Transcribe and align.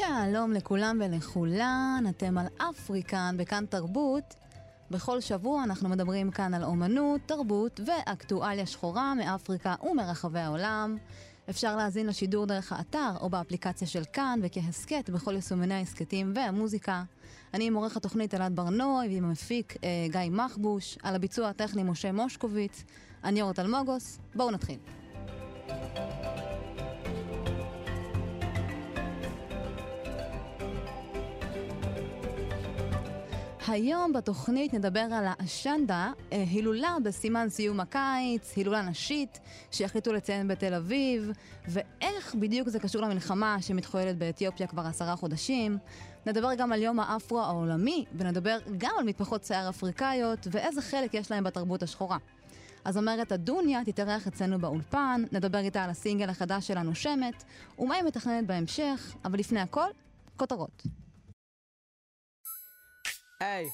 שלום 0.00 0.52
לכולם 0.52 1.00
ולכולן, 1.04 2.04
אתם 2.08 2.38
על 2.38 2.46
אפריקן 2.56 3.34
בכאן 3.38 3.64
תרבות. 3.66 4.34
בכל 4.90 5.20
שבוע 5.20 5.64
אנחנו 5.64 5.88
מדברים 5.88 6.30
כאן 6.30 6.54
על 6.54 6.64
אומנות, 6.64 7.20
תרבות 7.26 7.80
ואקטואליה 7.86 8.66
שחורה 8.66 9.14
מאפריקה 9.14 9.74
ומרחבי 9.90 10.38
העולם. 10.38 10.96
אפשר 11.50 11.76
להאזין 11.76 12.06
לשידור 12.06 12.46
דרך 12.46 12.72
האתר 12.72 13.12
או 13.20 13.30
באפליקציה 13.30 13.88
של 13.88 14.02
כאן 14.12 14.40
וכהסכת 14.42 15.10
בכל 15.10 15.34
יישומני 15.34 15.74
ההסכתים 15.74 16.32
והמוזיקה. 16.34 17.02
אני 17.54 17.66
עם 17.66 17.74
עורך 17.74 17.96
התוכנית 17.96 18.34
אלעד 18.34 18.56
ברנועי 18.56 19.08
ועם 19.08 19.24
המפיק 19.24 19.76
אה, 19.84 19.88
גיא 20.10 20.30
מחבוש, 20.30 20.98
על 21.02 21.14
הביצוע 21.14 21.48
הטכני 21.48 21.82
משה 21.82 22.12
מושקוביץ. 22.12 22.84
אני 23.24 23.42
אורת 23.42 23.58
אלמוגוס, 23.58 24.18
בואו 24.34 24.50
נתחיל. 24.50 24.78
היום 33.70 34.12
בתוכנית 34.12 34.74
נדבר 34.74 35.00
על 35.00 35.24
האשנדה, 35.26 36.12
אה, 36.32 36.44
הילולה 36.50 36.96
בסימן 37.04 37.48
סיום 37.48 37.80
הקיץ, 37.80 38.56
הילולה 38.56 38.82
נשית 38.82 39.40
שהחליטו 39.70 40.12
לציין 40.12 40.48
בתל 40.48 40.74
אביב, 40.74 41.30
ואיך 41.68 42.34
בדיוק 42.34 42.68
זה 42.68 42.78
קשור 42.78 43.02
למלחמה 43.02 43.62
שמתחוללת 43.62 44.18
באתיופיה 44.18 44.66
כבר 44.66 44.82
עשרה 44.82 45.16
חודשים. 45.16 45.78
נדבר 46.26 46.54
גם 46.54 46.72
על 46.72 46.82
יום 46.82 47.00
האפרו 47.00 47.40
העולמי, 47.40 48.04
ונדבר 48.14 48.58
גם 48.78 48.90
על 48.98 49.04
מטפחות 49.04 49.44
שיער 49.44 49.68
אפריקאיות, 49.68 50.46
ואיזה 50.50 50.82
חלק 50.82 51.14
יש 51.14 51.30
להם 51.30 51.44
בתרבות 51.44 51.82
השחורה. 51.82 52.18
אז 52.84 52.96
אומרת 52.96 53.32
הדוניה 53.32 53.84
תתארח 53.84 54.26
אצלנו 54.26 54.58
באולפן, 54.58 55.22
נדבר 55.32 55.58
איתה 55.58 55.84
על 55.84 55.90
הסינגל 55.90 56.28
החדש 56.30 56.66
שלה 56.66 56.82
נושמת, 56.82 57.44
ומה 57.78 57.94
היא 57.94 58.04
מתכננת 58.04 58.46
בהמשך, 58.46 59.14
אבל 59.24 59.38
לפני 59.38 59.60
הכל, 59.60 59.88
כותרות. 60.36 60.82
Hey. 63.42 63.72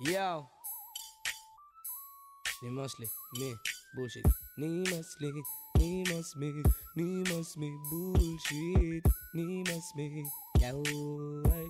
Yo. 0.00 0.46
Nimosli, 2.62 3.06
me, 3.38 3.50
bullshit. 3.94 4.24
Nimosli, 4.58 5.28
Nimosli, 5.78 6.50
Nimosli, 6.96 7.70
bullshit. 7.90 9.04
Nimosli, 9.36 10.24
yo. 10.62 10.82
Hey. 11.50 11.68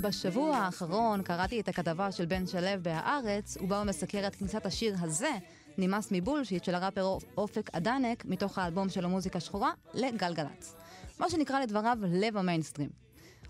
בשבוע 0.00 0.56
האחרון 0.56 1.22
קראתי 1.22 1.60
את 1.60 1.68
הכתבה 1.68 2.12
של 2.12 2.26
בן 2.26 2.46
שלו 2.46 2.82
בהארץ, 2.82 3.56
ובה 3.56 3.78
הוא 3.78 3.84
מסקר 3.84 4.26
את 4.26 4.34
כניסת 4.34 4.66
השיר 4.66 4.94
הזה, 5.00 5.32
נמאס 5.78 6.08
מבולשיט, 6.12 6.64
של 6.64 6.74
הראפר 6.74 7.16
אופק 7.36 7.70
אדנק, 7.74 8.24
מתוך 8.24 8.58
האלבום 8.58 8.88
של 8.88 9.04
המוזיקה 9.04 9.40
שחורה, 9.40 9.72
לגלגלצ. 9.94 10.74
מה 11.18 11.30
שנקרא 11.30 11.60
לדבריו 11.60 11.98
לב 12.08 12.36
המיינסטרים. 12.36 12.88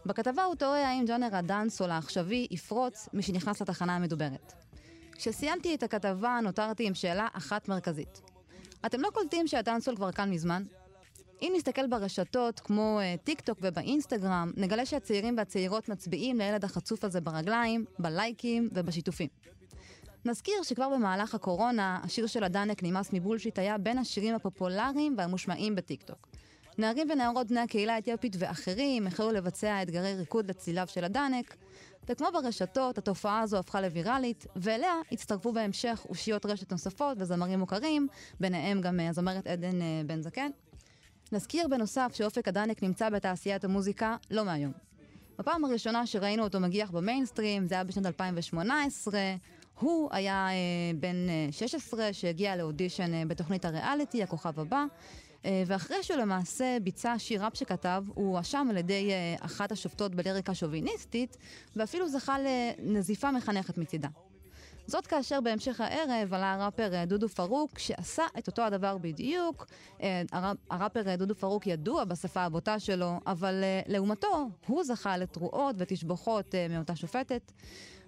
בכתבה 0.06 0.44
הוא 0.44 0.54
תוהה 0.54 0.88
האם 0.88 1.04
ג'אנר 1.04 1.36
הדאנסהול 1.36 1.90
העכשווי 1.90 2.46
יפרוץ 2.50 3.08
משנכנס 3.12 3.62
לתחנה 3.62 3.96
המדוברת. 3.96 4.52
כשסיימתי 5.12 5.74
את 5.74 5.82
הכתבה 5.82 6.38
נותרתי 6.42 6.86
עם 6.86 6.94
שאלה 6.94 7.28
אחת 7.32 7.68
מרכזית. 7.68 8.20
אתם 8.86 9.00
לא 9.00 9.10
קולטים 9.10 9.46
שהדאנסהול 9.46 9.96
כבר 9.96 10.12
כאן 10.12 10.30
מזמן? 10.30 10.62
אם 11.42 11.52
נסתכל 11.56 11.86
ברשתות 11.86 12.60
כמו 12.60 13.00
uh, 13.00 13.24
טיק 13.24 13.40
טוק 13.40 13.58
ובאינסטגרם, 13.62 14.52
נגלה 14.56 14.86
שהצעירים 14.86 15.34
והצעירות 15.38 15.88
מצביעים 15.88 16.38
לילד 16.38 16.64
החצוף 16.64 17.04
הזה 17.04 17.20
ברגליים, 17.20 17.84
בלייקים 17.98 18.68
ובשיתופים. 18.72 19.28
נזכיר 20.24 20.62
שכבר 20.62 20.88
במהלך 20.88 21.34
הקורונה, 21.34 22.00
השיר 22.02 22.26
של 22.26 22.44
הדנק 22.44 22.82
נמאס 22.82 23.12
מבולשיט 23.12 23.58
היה 23.58 23.78
בין 23.78 23.98
השירים 23.98 24.34
הפופולריים 24.34 25.14
והמושמעים 25.18 25.74
בטיק 25.74 26.04
נערים 26.78 27.10
ונערות 27.10 27.46
בני 27.46 27.60
הקהילה 27.60 27.94
האתיופית 27.94 28.36
ואחרים 28.38 29.06
החלו 29.06 29.32
לבצע 29.32 29.82
אתגרי 29.82 30.14
ריקוד 30.14 30.48
לצליליו 30.50 30.86
של 30.86 31.04
הדנק, 31.04 31.56
וכמו 32.08 32.26
ברשתות, 32.32 32.98
התופעה 32.98 33.40
הזו 33.40 33.56
הפכה 33.56 33.80
לוויראלית, 33.80 34.46
ואליה 34.56 34.92
הצטרפו 35.12 35.52
בהמשך 35.52 36.06
אושיות 36.08 36.46
רשת 36.46 36.72
נוספות 36.72 37.16
וזמרים 37.20 37.58
מוכרים, 37.58 38.08
ביניהם 38.40 38.80
גם 38.80 39.00
אה, 39.00 39.08
הזמרת 39.08 39.46
עדן 39.46 39.82
אה, 39.82 40.02
בן 40.06 40.22
זקן. 40.22 40.50
נזכיר 41.32 41.68
בנוסף 41.68 42.12
שאופק 42.14 42.48
הדנק 42.48 42.82
נמצא 42.82 43.10
בתעשיית 43.10 43.64
המוזיקה 43.64 44.16
לא 44.30 44.44
מהיום. 44.44 44.72
בפעם 45.38 45.64
הראשונה 45.64 46.06
שראינו 46.06 46.44
אותו 46.44 46.60
מגיח 46.60 46.90
במיינסטרים, 46.90 47.66
זה 47.66 47.74
היה 47.74 47.84
בשנת 47.84 48.06
2018, 48.06 49.20
הוא 49.80 50.08
היה 50.12 50.48
אה, 50.50 50.54
בן 51.00 51.28
אה, 51.28 51.48
16 51.50 52.12
שהגיע 52.12 52.56
לאודישן 52.56 53.14
אה, 53.14 53.22
בתוכנית 53.26 53.64
הריאליטי, 53.64 54.22
הכוכב 54.22 54.60
הבא, 54.60 54.84
ואחרי 55.44 56.02
שהוא 56.02 56.16
למעשה 56.16 56.76
ביצע 56.82 57.14
שיר 57.18 57.44
ראפ 57.44 57.54
שכתב, 57.54 58.04
הוא 58.14 58.32
הואשם 58.32 58.66
על 58.70 58.76
ידי 58.76 59.10
אה, 59.10 59.46
אחת 59.46 59.72
השופטות 59.72 60.14
בליריקה 60.14 60.54
שוביניסטית, 60.54 61.36
ואפילו 61.76 62.08
זכה 62.08 62.36
לנזיפה 62.78 63.30
מחנכת 63.30 63.78
מצידה. 63.78 64.08
זאת 64.86 65.06
כאשר 65.06 65.40
בהמשך 65.40 65.80
הערב 65.80 66.34
עלה 66.34 66.54
הראפר 66.54 66.94
אה, 66.94 67.04
דודו 67.06 67.28
פרוק, 67.28 67.78
שעשה 67.78 68.22
את 68.38 68.46
אותו 68.46 68.62
הדבר 68.62 68.98
בדיוק. 68.98 69.66
הראפר 70.70 71.16
דודו 71.16 71.34
פרוק 71.34 71.66
ידוע 71.66 72.04
בשפה 72.04 72.40
הבוטה 72.40 72.78
שלו, 72.78 73.20
אבל 73.26 73.64
לעומתו, 73.86 74.48
הוא 74.66 74.84
זכה 74.84 75.16
לתרועות 75.16 75.76
ותשבוכות 75.78 76.54
מאותה 76.70 76.96
שופטת. 76.96 77.52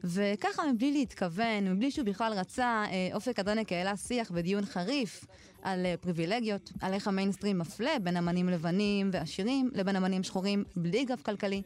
וככה 0.04 0.62
מבלי 0.72 0.92
להתכוון, 0.92 1.68
מבלי 1.68 1.90
שהוא 1.90 2.06
בכלל 2.06 2.32
רצה, 2.32 2.84
אופק 3.14 3.38
אדונק 3.38 3.72
העלה 3.72 3.96
שיח 3.96 4.30
ודיון 4.34 4.66
חריף 4.66 5.24
על 5.62 5.86
אה, 5.86 5.94
פריבילגיות, 6.00 6.72
על 6.80 6.92
איך 6.92 7.08
המיינסטרים 7.08 7.58
מפלה 7.58 7.98
בין 8.02 8.16
אמנים 8.16 8.48
לבנים 8.48 9.10
ועשירים 9.12 9.70
לבין 9.74 9.96
אמנים 9.96 10.22
שחורים 10.22 10.64
בלי 10.76 11.04
גב 11.04 11.20
כלכלי, 11.22 11.62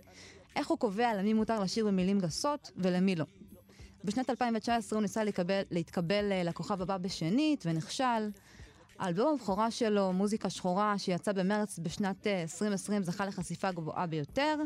איך 0.56 0.68
הוא 0.68 0.78
קובע 0.78 1.14
למי 1.14 1.32
מותר 1.32 1.60
לשיר 1.60 1.86
במילים 1.86 2.20
גסות 2.20 2.70
ולמי 2.76 3.16
לא. 3.16 3.24
בשנת 4.04 4.30
2019 4.30 4.96
הוא 4.96 5.02
ניסה 5.02 5.24
לקבל, 5.24 5.62
להתקבל 5.70 6.32
אה, 6.32 6.42
לכוכב 6.42 6.82
הבא 6.82 6.96
בשנית 6.96 7.64
ונכשל. 7.66 8.30
האלבום 8.98 9.34
הבכורה 9.34 9.70
שלו, 9.70 10.12
מוזיקה 10.12 10.50
שחורה, 10.50 10.98
שיצא 10.98 11.32
במרץ 11.32 11.78
בשנת 11.78 12.26
2020, 12.26 13.02
אה, 13.02 13.06
זכה 13.06 13.26
לחשיפה 13.26 13.72
גבוהה 13.72 14.06
ביותר. 14.06 14.56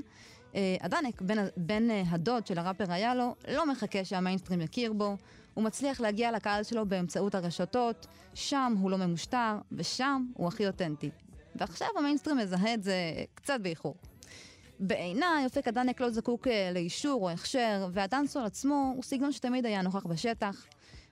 הדנק, 0.81 1.23
בן, 1.23 1.37
בן 1.57 1.91
הדוד 1.91 2.47
של 2.47 2.59
הראפר 2.59 2.93
היה 2.93 3.15
לו, 3.15 3.35
לא 3.49 3.67
מחכה 3.67 4.05
שהמיינסטרים 4.05 4.61
יכיר 4.61 4.93
בו. 4.93 5.17
הוא 5.59 5.65
מצליח 5.65 6.01
להגיע 6.01 6.33
לקהל 6.33 6.63
שלו 6.63 6.87
באמצעות 6.87 7.35
הרשתות, 7.35 8.07
שם 8.35 8.75
הוא 8.81 8.91
לא 8.91 8.97
ממושטר, 8.97 9.59
ושם 9.73 10.27
הוא 10.35 10.49
הכי 10.49 10.67
אותנטי. 10.67 11.11
ועכשיו 11.57 11.89
המיינסטרים 11.99 12.37
מזהה 12.37 12.75
את 12.75 12.83
זה 12.83 12.95
קצת 13.35 13.61
באיחור. 13.63 13.95
בעיניי, 14.81 15.45
אופק 15.45 15.69
הדנק 15.69 16.01
לא 16.01 16.11
זקוק 16.11 16.49
אה, 16.49 16.71
לאישור 16.75 17.23
או 17.23 17.31
הכשר, 17.31 17.89
והדנסול 17.93 18.45
עצמו 18.45 18.93
הוא 18.97 19.03
סגנון 19.03 19.33
שתמיד 19.33 19.67
היה 19.67 19.83
נוכח 19.83 20.07
בשטח. 20.07 20.67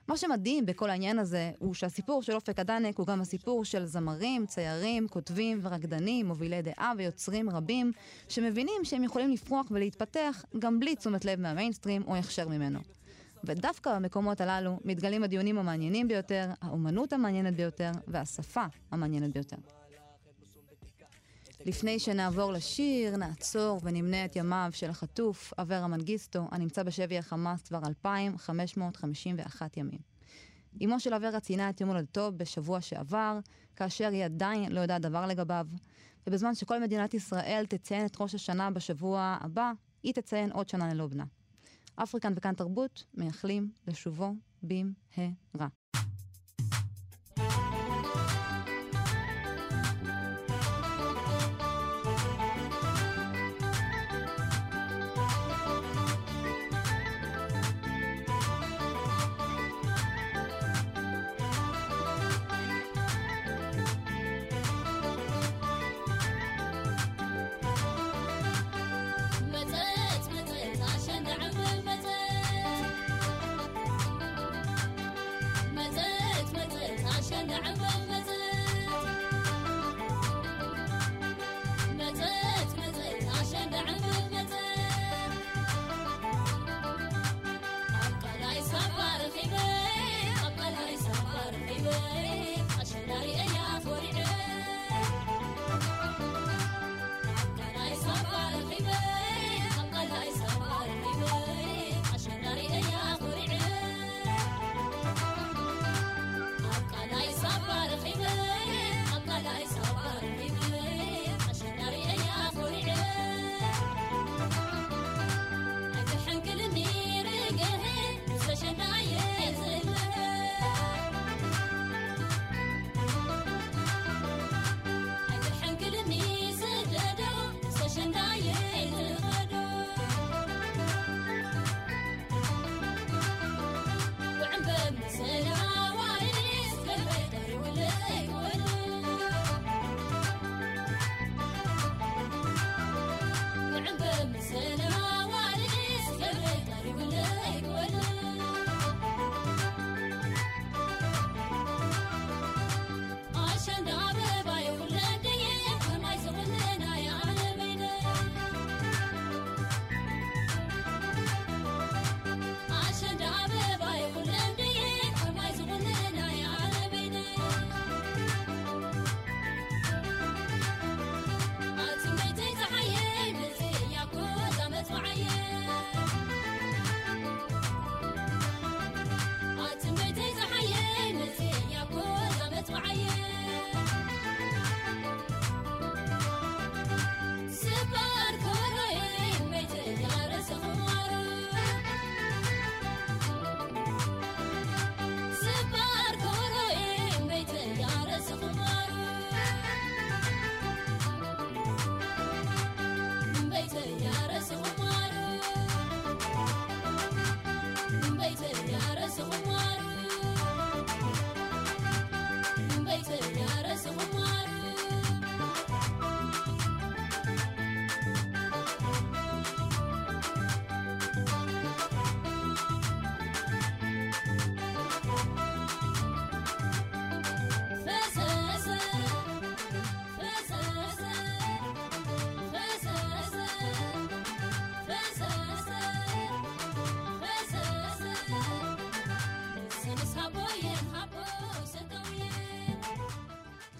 מה 0.07 0.17
שמדהים 0.17 0.65
בכל 0.65 0.89
העניין 0.89 1.19
הזה, 1.19 1.51
הוא 1.59 1.73
שהסיפור 1.73 2.21
של 2.21 2.35
אופק 2.35 2.59
הדנק 2.59 2.97
הוא 2.97 3.07
גם 3.07 3.21
הסיפור 3.21 3.65
של 3.65 3.85
זמרים, 3.85 4.45
ציירים, 4.45 5.07
כותבים 5.07 5.59
ורקדנים, 5.61 6.25
מובילי 6.25 6.61
דעה 6.61 6.93
ויוצרים 6.97 7.49
רבים, 7.49 7.91
שמבינים 8.29 8.83
שהם 8.83 9.03
יכולים 9.03 9.31
לפרוח 9.31 9.67
ולהתפתח 9.71 10.45
גם 10.59 10.79
בלי 10.79 10.95
תשומת 10.95 11.25
לב 11.25 11.39
מהמיינסטרים 11.39 12.03
או 12.07 12.15
הכשר 12.15 12.47
ממנו. 12.47 12.96
ודווקא 13.43 13.95
במקומות 13.95 14.41
הללו 14.41 14.79
מתגלים 14.85 15.23
הדיונים 15.23 15.57
המעניינים 15.57 16.07
ביותר, 16.07 16.49
האומנות 16.61 17.13
המעניינת 17.13 17.55
ביותר 17.55 17.91
והשפה 18.07 18.63
המעניינת 18.91 19.33
ביותר. 19.33 19.57
לפני 21.65 21.99
שנעבור 21.99 22.51
לשיר, 22.51 23.17
נעצור 23.17 23.79
ונמנה 23.83 24.25
את 24.25 24.35
ימיו 24.35 24.69
של 24.71 24.89
החטוף 24.89 25.53
אברה 25.57 25.87
מנגיסטו, 25.87 26.47
הנמצא 26.51 26.83
בשבי 26.83 27.17
החמאס 27.17 27.63
כבר 27.67 27.79
2,551 27.87 29.77
ימים. 29.77 29.99
אמו 30.83 30.99
של 30.99 31.13
אברה 31.13 31.39
ציינה 31.39 31.69
את 31.69 31.81
יום 31.81 31.89
הולדתו 31.89 32.31
בשבוע 32.37 32.81
שעבר, 32.81 33.39
כאשר 33.75 34.07
היא 34.07 34.25
עדיין 34.25 34.71
לא 34.71 34.79
יודעת 34.79 35.01
דבר 35.01 35.25
לגביו, 35.25 35.67
ובזמן 36.27 36.55
שכל 36.55 36.81
מדינת 36.81 37.13
ישראל 37.13 37.65
תציין 37.69 38.05
את 38.05 38.21
ראש 38.21 38.35
השנה 38.35 38.71
בשבוע 38.71 39.37
הבא, 39.41 39.71
היא 40.03 40.13
תציין 40.13 40.51
עוד 40.51 40.69
שנה 40.69 40.93
ללא 40.93 41.07
בנה. 41.07 41.25
אפריקן 42.03 42.33
וכאן 42.35 42.53
תרבות 42.53 43.03
מייחלים 43.13 43.71
לשובו 43.87 44.33
במהרה. 44.63 45.67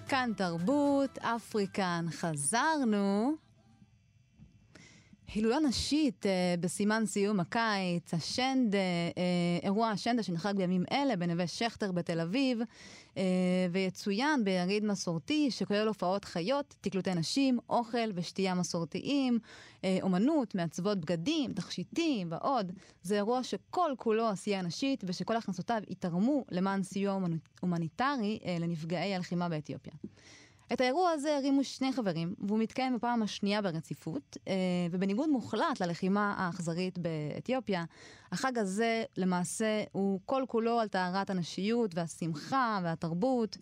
כאן 0.08 0.32
תרבות, 0.38 1.18
אפריקן, 1.18 2.06
חזרנו. 2.12 3.47
הילולה 5.38 5.60
נשית 5.60 6.26
אה, 6.26 6.56
בסימן 6.60 7.06
סיום 7.06 7.40
הקיץ, 7.40 8.14
השנד, 8.14 8.76
אה, 8.76 8.82
אירוע 9.64 9.90
השנדה 9.90 10.24
שנחג 10.24 10.54
בימים 10.56 10.84
אלה 10.92 11.16
בנווה 11.16 11.48
שכטר 11.48 11.92
בתל 11.92 12.20
אביב, 12.20 12.60
אה, 13.18 13.24
ויצוין 13.72 14.44
ביריד 14.44 14.86
מסורתי 14.86 15.52
שכולל 15.52 15.88
הופעות 15.88 16.26
חיות, 16.26 16.76
תקלוטי 16.82 17.14
נשים, 17.14 17.60
אוכל 17.70 18.12
ושתייה 18.16 18.56
מסורתיים, 18.56 19.40
אה, 19.84 19.98
אומנות, 20.02 20.56
מעצבות 20.56 20.98
בגדים, 20.98 21.54
תכשיטים 21.54 22.32
ועוד. 22.32 22.72
זה 23.04 23.16
אירוע 23.16 23.44
שכל 23.44 23.92
כולו 23.98 24.28
עשייה 24.28 24.62
נשית 24.62 25.04
ושכל 25.08 25.36
הכנסותיו 25.36 25.82
יתרמו 25.90 26.46
למען 26.52 26.84
סיוע 26.84 27.20
הומניטרי 27.62 28.40
אה, 28.46 28.58
לנפגעי 28.60 29.16
הלחימה 29.16 29.50
באתיופיה. 29.50 29.94
את 30.74 30.82
האירוע 30.82 31.10
הזה 31.10 31.36
הרימו 31.38 31.64
שני 31.64 31.94
חברים, 31.94 32.36
והוא 32.40 32.60
מתקיים 32.60 32.96
בפעם 32.96 33.24
השנייה 33.24 33.62
ברציפות, 33.62 34.38
אה, 34.48 34.54
ובניגוד 34.92 35.30
מוחלט 35.30 35.82
ללחימה 35.82 36.36
האכזרית 36.38 36.98
באתיופיה, 36.98 37.86
החג 38.32 38.58
הזה 38.58 39.04
למעשה 39.18 39.84
הוא 39.92 40.20
כל 40.26 40.44
כולו 40.48 40.80
על 40.80 40.88
טהרת 40.88 41.30
הנשיות 41.30 41.96
והשמחה 41.96 42.80
והתרבות. 42.84 43.58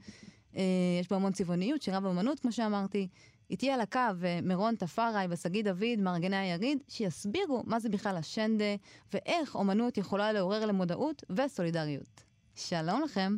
אה, 0.55 0.61
יש 0.99 1.09
בו 1.09 1.15
המון 1.15 1.31
צבעוניות, 1.31 1.81
שירה 1.81 1.99
ואומנות, 2.03 2.39
כמו 2.39 2.51
שאמרתי. 2.51 3.07
איתי 3.49 3.71
על 3.71 3.81
הקו 3.81 3.99
אה, 3.99 4.39
מירון 4.43 4.75
תפארי 4.75 5.25
ושגיא 5.29 5.63
דוד, 5.63 5.99
מארגני 5.99 6.37
היריד, 6.37 6.83
שיסבירו 6.87 7.63
מה 7.65 7.79
זה 7.79 7.89
בכלל 7.89 8.17
השנדה, 8.17 8.75
ואיך 9.13 9.55
אומנות 9.55 9.97
יכולה 9.97 10.33
לעורר 10.33 10.65
למודעות 10.65 11.23
וסולידריות. 11.29 12.23
שלום 12.55 13.01
לכם. 13.01 13.37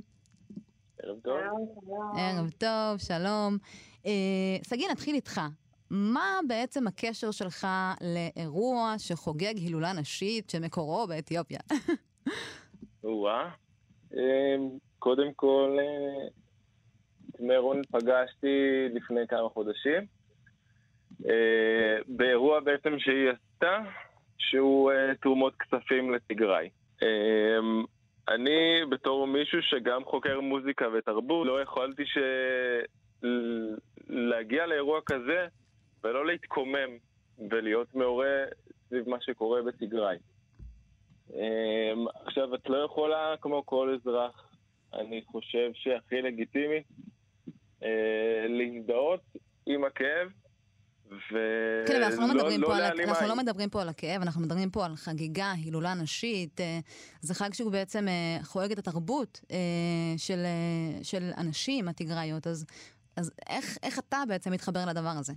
ערב 1.04 1.20
טוב. 1.24 1.38
ערב 2.18 2.50
טוב, 2.58 2.98
שלום. 2.98 3.58
אה, 4.06 4.12
שגיא, 4.70 4.88
נתחיל 4.92 5.16
איתך. 5.16 5.42
מה 5.92 6.40
בעצם 6.48 6.88
הקשר 6.88 7.32
שלך 7.32 7.68
לאירוע 8.02 8.96
שחוגג 8.98 9.58
הילולה 9.58 9.94
נשית 9.94 10.50
שמקורו 10.50 11.08
באתיופיה? 11.08 11.60
או-אה. 13.04 13.50
אמ, 14.14 14.70
קודם 15.00 15.34
כל, 15.36 15.78
אה, 15.80 16.28
את 17.30 17.40
מירון 17.40 17.82
פגשתי 17.92 18.88
לפני 18.94 19.28
כמה 19.28 19.50
חודשים, 19.50 20.06
אה, 21.26 21.98
באירוע 22.08 22.60
בעצם 22.60 23.00
שהיא 23.00 23.30
עשתה, 23.30 23.78
שהוא 24.38 24.92
תרומות 25.22 25.54
כספים 25.56 26.14
לתיגראי. 26.14 26.70
אני 28.28 28.86
בתור 28.90 29.28
מישהו 29.28 29.62
שגם 29.62 30.06
חוקר 30.06 30.42
מוזיקה 30.42 30.86
ותרבות, 30.94 31.48
לא 31.48 31.62
יכולתי 31.62 32.06
ש... 32.06 32.18
להגיע 34.10 34.66
לאירוע 34.66 35.00
כזה 35.06 35.48
ולא 36.04 36.26
להתקומם 36.26 36.98
ולהיות 37.50 37.96
מעורה 37.96 38.44
סביב 38.88 39.10
מה 39.10 39.18
שקורה 39.22 39.62
בתיגראי. 39.62 40.18
אמ, 41.34 42.06
עכשיו, 42.26 42.56
את 42.56 42.70
לא 42.70 42.78
יכולה, 42.78 43.36
כמו 43.42 43.66
כל 43.66 43.96
אזרח, 43.96 44.56
אני 44.94 45.22
חושב 45.26 45.72
שהכי 45.74 46.22
לגיטימי, 46.22 46.84
אה, 47.84 48.46
להזדהות 48.50 49.22
עם 49.66 49.84
הכאב 49.84 50.30
ו... 51.12 51.38
כן, 51.88 51.96
אבל 51.96 52.04
אנחנו 52.04 52.28
לא, 52.28 52.34
מדברים, 52.34 52.62
לא, 52.62 52.68
פה 52.68 52.74
לא 52.78 52.86
על, 52.86 53.02
אנחנו 53.02 53.28
לא 53.28 53.36
מדברים 53.36 53.70
פה 53.70 53.82
על 53.82 53.90
הכאב, 53.90 54.22
אנחנו 54.22 54.42
מדברים 54.42 54.70
פה 54.70 54.86
על 54.86 54.96
חגיגה, 54.96 55.52
הילולה 55.52 55.94
נשית. 55.94 56.60
אה, 56.60 56.80
זה 57.22 57.34
חג 57.34 57.54
שהוא 57.54 57.72
בעצם 57.72 58.08
אה, 58.08 58.44
חוגג 58.44 58.72
את 58.72 58.78
התרבות 58.78 59.42
אה, 59.52 59.58
של, 60.18 60.40
של 61.04 61.30
אנשים, 61.38 61.88
התיגראיות. 61.88 62.48
אז, 62.48 62.66
אז 63.18 63.32
איך, 63.50 63.78
איך 63.84 64.00
אתה 64.00 64.18
בעצם 64.28 64.52
מתחבר 64.52 64.80
לדבר 64.90 65.16
הזה? 65.20 65.34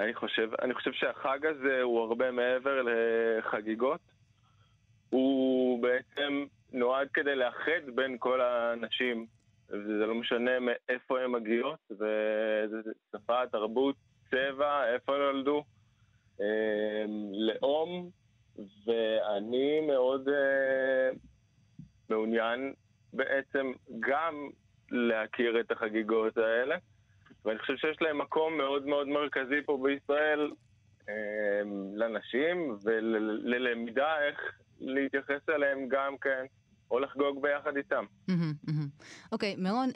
אני 0.00 0.14
חושב, 0.14 0.50
אני 0.62 0.74
חושב 0.74 0.92
שהחג 0.92 1.46
הזה 1.46 1.82
הוא 1.82 2.00
הרבה 2.00 2.30
מעבר 2.30 2.82
לחגיגות. 2.82 4.00
הוא 5.10 5.82
בעצם 5.82 6.44
נועד 6.72 7.08
כדי 7.14 7.34
לאחד 7.34 7.94
בין 7.94 8.16
כל 8.18 8.40
האנשים. 8.40 9.26
וזה 9.72 10.06
לא 10.06 10.14
משנה 10.14 10.50
מאיפה 10.60 11.20
הן 11.20 11.30
מגיעות, 11.30 11.78
וזה 11.90 12.92
שפה, 13.12 13.46
תרבות, 13.52 13.96
צבע, 14.32 14.94
איפה 14.94 15.12
נולדו, 15.12 15.64
אה, 16.40 17.04
לאום, 17.32 18.10
ואני 18.86 19.80
מאוד 19.86 20.28
אה, 20.28 21.10
מעוניין 22.08 22.72
בעצם 23.12 23.72
גם 24.00 24.48
להכיר 24.90 25.60
את 25.60 25.70
החגיגות 25.70 26.36
האלה, 26.36 26.76
ואני 27.44 27.58
חושב 27.58 27.76
שיש 27.76 27.96
להם 28.00 28.18
מקום 28.18 28.56
מאוד 28.56 28.86
מאוד 28.86 29.08
מרכזי 29.08 29.62
פה 29.66 29.78
בישראל 29.82 30.50
אה, 31.08 31.14
לנשים 31.94 32.76
וללמידה 32.84 34.26
איך 34.28 34.40
להתייחס 34.80 35.48
אליהם 35.48 35.88
גם 35.88 36.18
כן. 36.20 36.44
או 36.90 36.98
לחגוג 36.98 37.42
ביחד 37.42 37.76
איתם. 37.76 38.04
אוקיי, 39.32 39.56
מירון, 39.56 39.88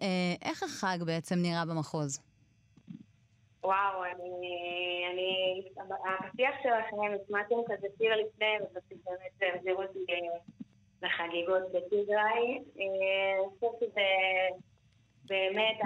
איך 0.43 0.63
החג 0.63 0.99
בעצם 1.07 1.35
נראה 1.39 1.65
במחוז? 1.65 2.36
וואו, 3.67 4.05
אני... 4.05 5.05
אני... 5.13 5.63
הפתיח 6.19 6.55
שלכם, 6.63 6.97
השמעתם 7.25 7.55
כזה 7.69 7.87
שיר 7.99 8.17
לפני, 8.17 8.57
ובסוף 8.61 9.05
באמת 9.05 9.57
החזיר 9.57 9.75
אותי 9.75 10.07
לחגיגות 11.03 11.63
בטיגריי. 11.73 12.59
אה, 12.81 13.39
אני 13.39 13.49
חושבת 13.51 13.81
שזה 13.81 14.07
באמת 15.27 15.79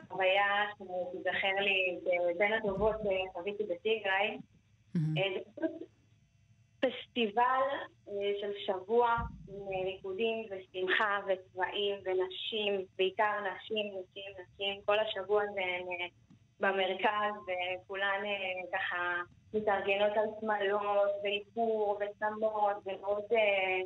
החוויה 0.00 0.64
שתיזכר 0.74 1.60
לי 1.60 1.98
בין 2.38 2.52
הטובות 2.52 2.96
שחוויתי 2.96 3.64
בטיגריי. 3.64 4.38
אה, 4.96 5.22
זה 5.34 5.40
פשוט 5.56 5.88
פסטיבל 6.80 7.62
אה, 8.08 8.32
של 8.40 8.52
שבוע 8.66 9.16
עם 9.48 9.84
ריקודים 9.84 10.44
ושמחה 10.50 11.20
וצבעים 11.26 11.94
ונשים, 12.04 12.84
בעיקר 12.96 13.32
נשים, 13.40 13.86
נשים, 13.86 14.32
נשים. 14.32 14.80
כל 14.84 14.98
השבוע 14.98 15.42
זה... 15.54 15.60
במרכז, 16.60 17.34
וכולן 17.46 18.22
אה, 18.24 18.78
ככה 18.78 19.22
מתארגנות 19.54 20.16
על 20.16 20.26
שמלות 20.40 21.10
ואיפור 21.22 21.98
ושמות, 22.00 22.76
ומאוד 22.86 23.24
אה, 23.32 23.80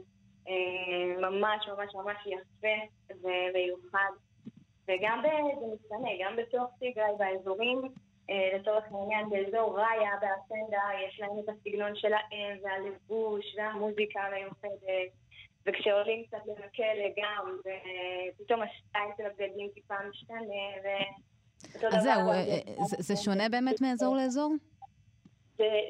אה, 0.48 1.30
ממש 1.30 1.68
ממש 1.68 1.94
ממש 1.94 2.26
יפה 2.26 2.76
ומיוחד. 3.10 4.10
וגם, 4.88 5.22
זה 5.60 5.66
משתנה, 5.74 6.10
גם 6.20 6.36
בתוך 6.36 6.70
סיגאי, 6.78 7.12
באזורים, 7.18 7.82
לצורך 8.54 8.84
העניין, 8.92 9.30
באזור 9.30 9.80
ראיה, 9.80 10.10
באסנדה, 10.20 10.82
יש 11.06 11.20
להם 11.20 11.30
את 11.38 11.48
הסגנון 11.48 11.96
שלהם, 11.96 12.58
והלבוש, 12.62 13.44
והמוזיקה 13.56 14.20
המיוחדת. 14.20 15.12
וכשעולים 15.66 16.24
קצת 16.24 16.38
למקל 16.46 16.96
גם, 17.16 17.58
ופתאום 17.58 18.60
הסטייל 18.62 19.10
של 19.16 19.26
הבגדים 19.26 19.68
טיפה 19.74 19.94
משתנה, 20.10 20.80
ו... 20.84 20.88
אז 21.92 22.02
זהו, 22.02 22.28
אה, 22.28 22.34
אה, 22.34 22.84
זה 22.98 23.16
שונה 23.16 23.48
באמת 23.48 23.80
מאזור 23.80 24.16
לאזור? 24.16 24.54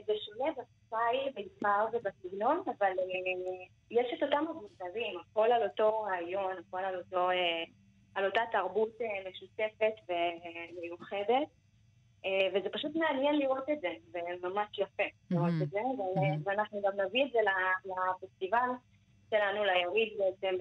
זה 0.06 0.12
שונה 0.24 0.50
בסטייל, 0.50 1.32
בעיקר 1.34 1.86
ובסגנון, 1.92 2.62
אבל 2.66 2.86
אה, 2.98 3.64
יש 3.90 4.06
את 4.18 4.22
אותם 4.22 4.44
מבוזרים, 4.50 5.20
הכל 5.20 5.52
על 5.52 5.62
אותו 5.62 6.00
רעיון, 6.00 6.52
הכל 6.58 6.78
על, 6.78 6.96
אותו, 6.96 7.28
על 8.14 8.26
אותה 8.26 8.40
תרבות 8.52 8.98
משותפת 9.30 9.94
ומיוחדת. 10.08 11.48
וזה 12.54 12.68
פשוט 12.72 12.96
מעניין 12.96 13.38
לראות 13.38 13.70
את 13.72 13.80
זה, 13.80 13.88
זה 14.10 14.18
ממש 14.42 14.78
יפה 14.78 15.02
לראות 15.30 15.52
את 15.62 15.70
זה, 15.70 15.80
ואנחנו 16.44 16.82
גם 16.82 16.92
נביא 17.00 17.24
את 17.24 17.32
זה 17.32 17.38
לפסטיבל 17.84 18.68
שלנו, 19.30 19.64
ליריד 19.64 20.12
בעצם, 20.18 20.56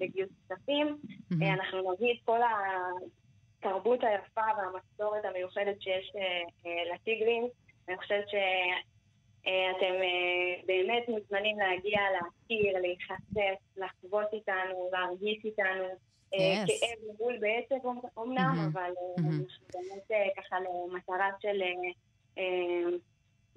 לגיוס 0.00 0.30
כספים. 0.48 0.98
אנחנו 1.42 1.92
נביא 1.92 2.12
את 2.12 2.18
כל 2.24 2.40
התרבות 3.58 4.04
היפה 4.04 4.46
והמסורת 4.56 5.24
המיוחדת 5.24 5.82
שיש 5.82 6.12
אה, 6.16 6.22
אה, 6.66 6.94
לטיגרים. 6.94 7.48
אני 7.88 7.96
חושבת 7.98 8.24
שאתם 8.28 9.94
אה, 10.02 10.62
באמת 10.66 11.08
מוזמנים 11.08 11.58
להגיע, 11.58 12.00
להכיר, 12.12 12.80
להיחשף, 12.80 13.60
לחוות 13.76 14.26
איתנו, 14.32 14.90
להרגיש 14.92 15.44
איתנו. 15.44 15.84
כאב 16.30 17.16
מול 17.18 17.38
בעצב 17.38 17.86
אמנם, 18.18 18.70
אבל 18.72 18.90
אנחנו 19.18 19.44
באמת 19.74 20.34
ככה 20.36 20.56
למטרה 20.60 21.30
של 21.40 21.62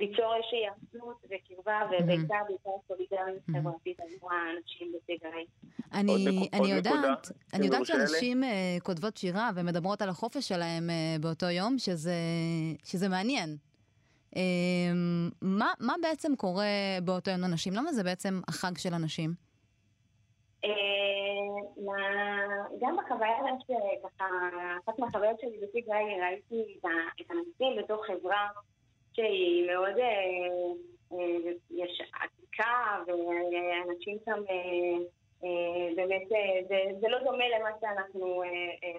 ליצור 0.01 0.36
איזושהי 0.36 0.70
אחדות 0.70 1.17
וקרבה, 1.25 1.81
ובעיקר 1.88 2.43
בעיקר 2.48 2.70
סולידריות 2.88 3.43
חברתית 3.51 4.00
עבור 4.00 4.31
האנשים 4.34 4.93
בטיגרי. 4.96 5.46
אני, 5.93 6.50
אני 6.53 6.72
יודעת, 6.72 7.31
אני 7.53 7.65
יודעת 7.65 7.86
שאנשים 7.86 8.43
uh, 8.43 8.48
כותבות 8.84 9.17
שירה 9.17 9.50
ומדברות 9.55 10.01
על 10.01 10.10
החופש 10.10 10.48
שלהם 10.48 10.89
uh, 10.89 11.22
באותו 11.22 11.46
יום, 11.46 11.77
שזה, 11.77 12.15
שזה 12.84 13.10
מעניין. 13.10 13.58
Uh, 14.29 14.38
מה, 15.41 15.72
מה 15.79 15.93
בעצם 16.01 16.36
קורה 16.36 16.98
באותו 17.03 17.31
יום 17.31 17.41
לנשים? 17.41 17.74
למה 17.74 17.93
זה 17.93 18.03
בעצם 18.03 18.41
החג 18.48 18.77
של 18.77 18.93
הנשים? 18.93 19.34
גם 21.86 22.72
גם 22.81 22.98
בחוויה 22.98 23.38
שככה, 23.60 24.25
אחת 24.86 25.00
מהחוויות 25.00 25.39
שלי 25.39 25.58
בטיגריי, 25.63 26.22
ראיתי 26.22 26.77
את 27.22 27.25
האנשים 27.29 27.84
בתוך 27.84 28.05
חברה 28.08 28.48
שהיא 29.13 29.72
מאוד, 29.72 29.96
יש 31.72 32.01
עתיקה, 32.13 33.03
ואנשים 33.08 34.18
שם 34.25 34.41
באמת, 35.96 36.22
זה, 36.68 36.77
זה 37.00 37.08
לא 37.08 37.20
דומה 37.24 37.44
למה 37.60 37.70
שאנחנו 37.82 38.44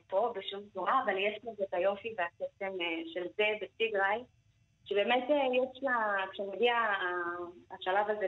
פה 0.08 0.32
בשום 0.36 0.60
צורה, 0.74 1.02
אבל 1.04 1.18
יש 1.18 1.38
לזה 1.44 1.64
את 1.68 1.74
היופי 1.74 2.14
והקסם 2.18 2.76
של 3.14 3.26
זה 3.36 3.44
בטיגריי. 3.60 4.22
שבאמת 4.84 5.30
אה, 5.30 5.46
יש 5.52 5.82
לה, 5.82 6.24
כשמגיע 6.32 6.74
השלב 7.70 8.10
הזה 8.10 8.26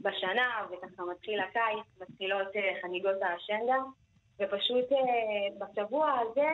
בשנה, 0.00 0.66
וככה 0.70 1.02
מתחיל 1.10 1.40
הקיץ, 1.40 2.00
מתחילות 2.00 2.56
אה, 2.56 2.74
חגיגות 2.82 3.22
האשנדה, 3.22 3.76
ופשוט 4.40 4.92
אה, 4.92 4.98
בשבוע 5.58 6.12
הזה 6.18 6.48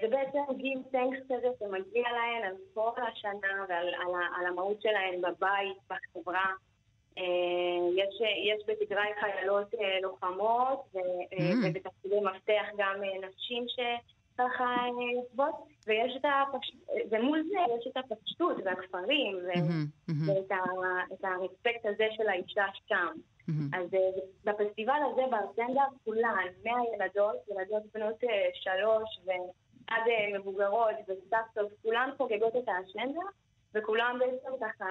זה 0.00 0.08
בעצם 0.08 0.38
גיב 0.56 0.78
טנקס 0.90 1.18
כזה 1.24 1.48
שמגיע 1.58 2.02
להן 2.12 2.44
על 2.44 2.56
כל 2.74 3.02
השנה 3.12 3.64
ועל 3.68 3.88
על, 3.94 4.14
על 4.38 4.46
המהות 4.46 4.82
שלהן 4.82 5.20
בבית, 5.20 5.78
בחברה. 5.90 6.46
יש, 7.96 8.20
יש 8.44 8.64
בתגרי 8.68 9.08
חיילות 9.20 9.74
לוחמות, 10.02 10.80
mm. 10.94 10.98
ובתפקידי 11.64 12.20
מפתח 12.20 12.66
גם 12.76 12.96
נשים 13.28 13.64
ש... 13.68 13.78
ככה 14.38 14.76
יושבות, 15.16 15.54
ויש 15.86 16.16
את 16.16 16.24
הפשטות, 16.24 16.80
ומול 17.10 17.42
זה 17.42 17.58
יש 17.78 17.86
את 17.86 18.12
הפשטות 18.12 18.56
והכפרים, 18.64 19.38
ואת 20.26 21.24
הרספקט 21.24 21.86
הזה 21.86 22.06
של 22.16 22.28
האישה 22.28 22.64
שם. 22.88 23.12
אז 23.72 23.94
אה, 23.94 23.98
בפסטיבל 24.44 25.00
הזה 25.12 25.22
בארסנדה 25.30 25.82
כולן, 26.04 26.46
מהילדות, 26.64 27.36
ילדות 27.50 27.82
בנות 27.94 28.24
אה, 28.24 28.48
שלוש 28.54 29.20
ועד 29.24 29.40
אה, 29.90 30.38
מבוגרות 30.38 30.96
וסבתות, 31.08 31.72
כולן 31.82 32.10
חוגגות 32.16 32.56
את 32.56 32.68
האשנדה. 32.68 33.20
וכולם 33.74 34.18
בעצם 34.18 34.56
ככה 34.60 34.86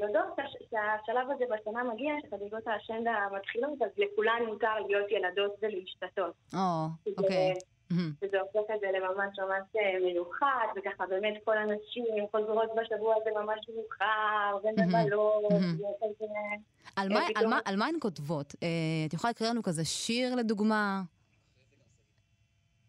יודעות 0.00 0.36
שהשלב 0.70 1.30
הזה 1.30 1.44
בשנה 1.50 1.84
מגיע, 1.84 2.12
שחגיגות 2.26 2.66
האשנדה 2.66 3.26
מתחילות, 3.36 3.82
אז 3.82 3.90
לכולן 3.96 4.42
מותר 4.46 4.74
להיות 4.88 5.06
ילדות 5.10 5.52
ולהשתתות. 5.62 6.34
או, 6.54 6.86
אוקיי. 7.18 7.54
וזה 8.22 8.40
הופך 8.40 8.74
את 8.74 8.80
זה 8.80 8.86
לממש 8.86 9.38
ממש 9.38 9.66
אה, 9.76 10.06
מיוחד, 10.06 10.66
וככה 10.76 11.06
באמת 11.06 11.34
כל 11.44 11.58
הנשים 11.58 12.04
חוזרות 12.30 12.70
בשבוע 12.76 13.14
הזה 13.20 13.30
ממש 13.40 13.66
מאוחר, 13.74 14.68
ומבלות, 14.68 15.44
על 17.64 17.76
מה 17.76 17.86
הן 17.86 17.94
כותבות? 18.00 18.54
אה, 18.62 18.68
את 19.08 19.14
יכולה 19.14 19.30
לקרוא 19.30 19.48
לנו 19.48 19.62
כזה 19.62 19.84
שיר 19.84 20.34
לדוגמה? 20.34 21.02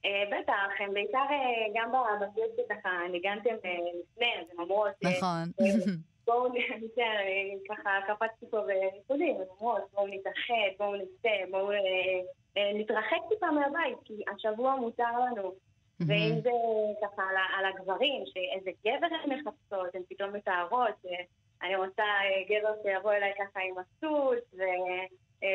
אה, 0.06 0.24
בטח, 0.32 0.70
הן 0.80 0.94
בעיקר 0.94 1.26
גם 1.74 1.92
בסיוט 2.22 2.52
שככה 2.58 2.90
ניגנתם 3.12 3.56
לפני, 3.56 4.34
אז 4.40 4.46
הן 4.54 4.60
אומרות... 4.60 4.92
נכון. 5.04 5.52
בואו 6.26 6.48
נצא, 6.54 7.04
ככה 7.70 8.00
קפצתי 8.08 8.46
פה 8.50 8.62
בריקודים, 8.62 9.36
הן 9.36 9.48
אומרות 9.60 9.82
בואו 9.94 10.08
נתאחד, 10.08 10.72
בואו 10.78 10.96
נצא, 10.96 11.30
בואו 11.52 11.72
אה, 12.58 12.74
נתרחק 12.74 13.18
טיפה 13.30 13.52
מהבית, 13.52 13.98
כי 14.06 14.14
השבוע 14.36 14.76
מותר 14.76 15.20
לנו. 15.20 15.54
ואם 16.08 16.42
זה 16.42 16.50
ככה 17.02 17.24
על, 17.58 17.66
הגברים, 17.66 18.24
שאיזה 18.26 18.72
גבר 18.86 19.08
הן 19.24 19.40
מחפשות, 19.40 19.96
הן 19.96 20.02
פתאום 20.10 20.34
מתארות, 20.34 21.06
אני 21.64 21.76
רוצה 21.76 22.04
אה, 22.04 22.44
גבר 22.50 22.74
שיבוא 22.84 23.14
אליי 23.14 23.34
ככה 23.40 23.60
עם 23.60 23.76
הסוס, 23.78 24.60
אה, 24.60 25.06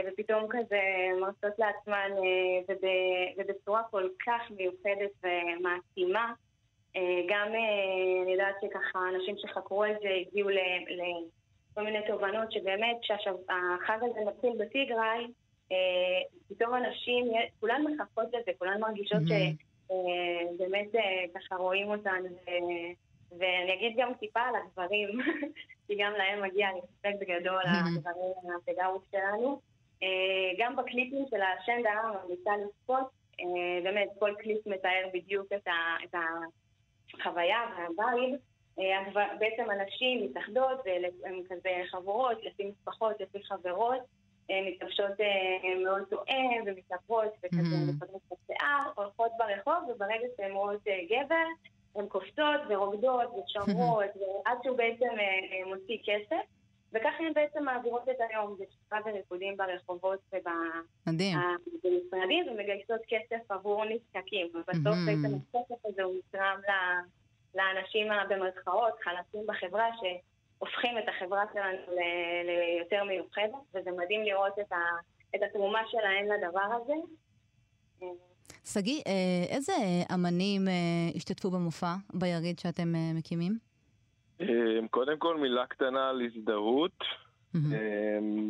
ופתאום 0.08 0.46
כזה 0.50 0.80
מרצות 1.20 1.58
לעצמן, 1.58 2.10
ובצורה 3.38 3.82
כל 3.90 4.08
כך 4.26 4.50
מיוחדת 4.50 5.10
ומעצימה. 5.22 6.32
גם 7.28 7.48
אני 8.22 8.32
יודעת 8.32 8.54
שככה 8.60 8.98
אנשים 9.14 9.34
שחקרו 9.38 9.84
את 9.84 9.96
זה 10.02 10.08
הגיעו 10.08 10.48
לכל 10.48 11.82
מיני 11.82 11.98
תובנות 12.06 12.52
שבאמת 12.52 12.96
כשהחג 13.02 13.98
הזה 14.02 14.20
מתחיל 14.26 14.52
בטיגריי, 14.58 15.26
אה, 15.72 16.20
פתאום 16.48 16.74
אנשים, 16.74 17.32
כולן 17.60 17.82
מחכות 17.82 18.26
לזה, 18.28 18.50
כולן 18.58 18.80
מרגישות 18.80 19.22
שבאמת 19.22 20.94
אה, 20.94 21.00
אה, 21.00 21.24
ככה 21.34 21.56
רואים 21.56 21.90
אותן, 21.90 22.22
ואני 23.38 23.74
אגיד 23.74 23.96
גם 23.96 24.14
טיפה 24.14 24.40
על 24.40 24.54
הגברים, 24.56 25.08
כי 25.86 25.94
גם 25.98 26.12
להם 26.12 26.42
מגיע 26.42 26.68
רספקט 26.70 27.28
גדול, 27.28 27.62
הגברים 27.66 28.56
הפדאוס 28.56 29.02
שלנו. 29.12 29.60
גם 30.58 30.76
בקליפים 30.76 31.24
של 31.30 31.40
האשנדה, 31.42 31.90
ממליצה 32.24 32.50
לצפות, 32.56 33.10
באמת 33.82 34.08
כל 34.18 34.34
קליפ 34.38 34.66
מתאר 34.66 35.08
בדיוק 35.12 35.46
את 36.04 36.14
החוויה 37.14 37.58
וה 37.76 37.93
vibe. 37.93 38.34
בעצם 39.38 39.70
אנשים 39.70 40.24
מתאחדות, 40.24 40.80
והן 40.84 41.42
כזה 41.48 41.70
חברות, 41.90 42.44
לפי 42.44 42.70
משפחות, 42.70 43.20
לפי 43.20 43.44
חברות. 43.44 44.00
מתלבשות 44.50 45.20
אה, 45.20 45.84
מאוד 45.84 46.02
תואם 46.10 46.62
ומתעברות 46.66 47.32
וכזה 47.38 47.76
מפתחות 47.88 48.22
בשיער, 48.30 48.90
הולכות 48.94 49.30
ברחוב 49.38 49.88
וברגע 49.88 50.26
שהן 50.36 50.52
רואות 50.52 50.80
אה, 50.88 50.98
גבר 51.04 51.46
הן 51.96 52.06
קופצות 52.08 52.60
ורוקדות 52.68 53.28
ושומרות 53.30 54.10
עד 54.44 54.58
שהוא 54.62 54.76
בעצם 54.76 55.08
אה, 55.18 55.66
מוציא 55.66 55.98
כסף 56.04 56.44
וככה 56.96 57.18
הן 57.18 57.32
בעצם 57.34 57.64
מעבירות 57.64 58.08
את 58.08 58.16
היום 58.30 58.56
בשכבה 58.60 58.98
וריקודים 59.06 59.56
ברחובות 59.56 60.18
ובמשרדים 60.32 62.48
ומגייסות 62.48 63.00
כסף 63.08 63.50
עבור 63.50 63.84
נזקקים 63.84 64.46
ובסוף 64.46 64.96
בעצם 65.06 65.34
הכסף 65.34 65.86
הזה 65.86 66.02
הוא 66.02 66.14
נתרם 66.18 66.60
לאנשים 67.54 68.08
במרכאות 68.28 68.94
חלשים 69.04 69.46
בחברה 69.46 69.96
ש... 69.96 70.00
הופכים 70.58 70.98
את 70.98 71.04
החברה 71.08 71.44
שלנו 71.52 71.78
ליותר 72.46 73.04
מיוחדת, 73.04 73.74
וזה 73.74 73.90
מדהים 73.90 74.22
לראות 74.22 74.52
את, 74.60 74.72
ה, 74.72 74.76
את 75.36 75.40
התרומה 75.42 75.80
שלהם 75.90 76.26
לדבר 76.32 76.76
הזה. 76.76 76.94
שגיא, 78.64 79.02
אה, 79.06 79.44
איזה 79.48 79.72
אמנים 80.14 80.68
אה, 80.68 80.72
השתתפו 81.16 81.50
במופע 81.50 81.94
ביריד 82.14 82.58
שאתם 82.58 82.94
אה, 82.94 83.12
מקימים? 83.14 83.58
קודם 84.90 85.18
כל 85.18 85.36
מילה 85.36 85.66
קטנה 85.66 86.08
על 86.08 86.22
הזדהות. 86.22 87.04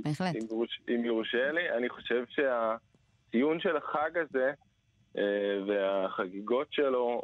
בהחלט. 0.05 0.37
אם 0.89 1.05
יורשה 1.05 1.53
לי, 1.53 1.71
אני 1.71 1.89
חושב 1.89 2.25
שהציון 2.29 3.61
של 3.61 3.77
החג 3.77 4.11
הזה 4.19 4.53
והחגיגות 5.67 6.67
שלו 6.71 7.23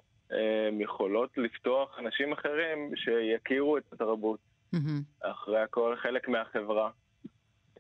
יכולות 0.81 1.39
לפתוח 1.39 1.99
אנשים 1.99 2.33
אחרים 2.33 2.97
שיכירו 2.97 3.77
את 3.77 3.93
התרבות. 3.93 4.41
אחרי 5.21 5.61
הכל 5.61 5.97
חלק 5.97 6.29
מהחברה. 6.29 6.91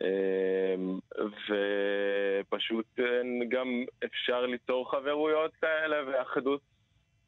אמ, 0.00 0.98
ופשוט 2.48 2.86
גם 3.48 3.84
אפשר 4.04 4.46
ליצור 4.46 4.90
חברויות 4.90 5.54
כאלה 5.60 5.96
ואחדות 6.06 6.60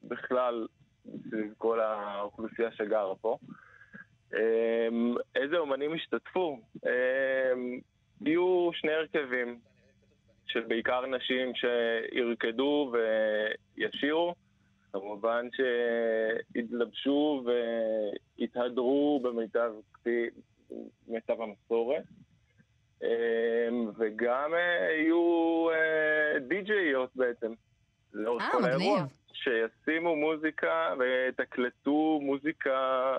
בכלל 0.02 0.66
סביב 1.04 1.54
כל 1.58 1.80
האוכלוסייה 1.80 2.72
שגרה 2.72 3.14
פה. 3.14 3.38
אמ, 4.34 5.14
איזה 5.34 5.58
אומנים 5.58 5.94
השתתפו? 5.94 6.58
אמ, 6.86 7.80
יהיו 8.20 8.70
שני 8.72 8.92
הרכבים 8.92 9.58
של 10.46 10.60
בעיקר 10.60 11.06
נשים 11.06 11.52
שירקדו 11.54 12.92
וישירו. 13.76 14.34
כמובן 14.92 15.48
שהתלבשו 15.52 17.44
והתהדרו 18.38 19.20
במיטב 19.22 19.72
מיטב 21.08 21.36
המסורת. 21.40 22.04
אמ, 23.02 23.90
וגם 23.96 24.54
אה, 24.54 24.92
יהיו 24.92 25.66
אה, 25.70 26.38
די-ג'יות 26.38 27.10
בעצם, 27.16 27.52
אה, 28.64 28.68
האירוע. 28.68 29.04
שישימו 29.34 30.16
מוזיקה 30.16 30.94
ויתקלטו 30.98 32.20
מוזיקה 32.22 33.12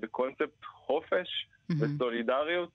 בקונספט 0.00 0.64
חופש 0.64 1.48
וסולידריות. 1.80 2.70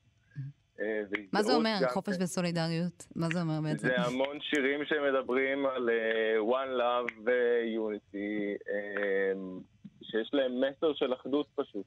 אה, 0.80 1.02
מה 1.34 1.44
זה 1.44 1.56
אומר, 1.56 1.76
חופש 1.90 2.16
וסולידריות? 2.22 3.08
מה 3.16 3.28
זה 3.34 3.42
אומר 3.42 3.62
בעצם? 3.64 3.88
זה 3.88 3.96
המון 3.98 4.40
שירים 4.42 4.86
שמדברים 4.86 5.66
על 5.66 5.90
uh, 5.90 6.52
One 6.52 6.80
Love 6.80 7.14
ו-Unity, 7.26 8.58
um, 8.68 9.64
שיש 10.04 10.30
להם 10.34 10.62
מסר 10.62 10.94
של 10.94 11.14
אחדות 11.14 11.48
פשוט. 11.56 11.86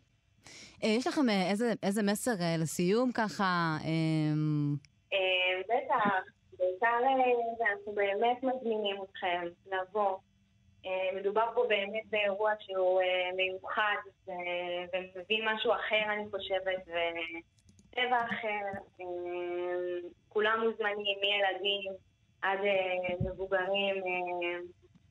יש 0.82 1.06
לכם 1.06 1.28
איזה, 1.50 1.72
איזה 1.82 2.02
מסר 2.02 2.32
לסיום 2.58 3.12
ככה? 3.14 3.76
בטח, 5.68 6.24
בעיקר 6.58 6.96
אנחנו 7.70 7.92
באמת 7.92 8.42
מזמינים 8.42 8.96
אתכם 9.02 9.46
לבוא. 9.66 10.16
אה, 10.86 11.10
מדובר 11.20 11.46
פה 11.54 11.66
באמת 11.68 12.04
באירוע 12.10 12.52
שהוא 12.60 13.00
אה, 13.00 13.30
מיוחד 13.36 13.96
ומביא 14.26 15.42
משהו 15.44 15.72
אחר, 15.72 16.12
אני 16.12 16.30
חושבת, 16.30 16.82
וטבע 16.86 18.24
אחר. 18.24 18.80
אה, 19.00 19.06
כולם 20.28 20.60
מוזמנים, 20.60 21.18
מילדים 21.20 21.92
עד 22.42 22.58
מבוגרים. 23.20 24.02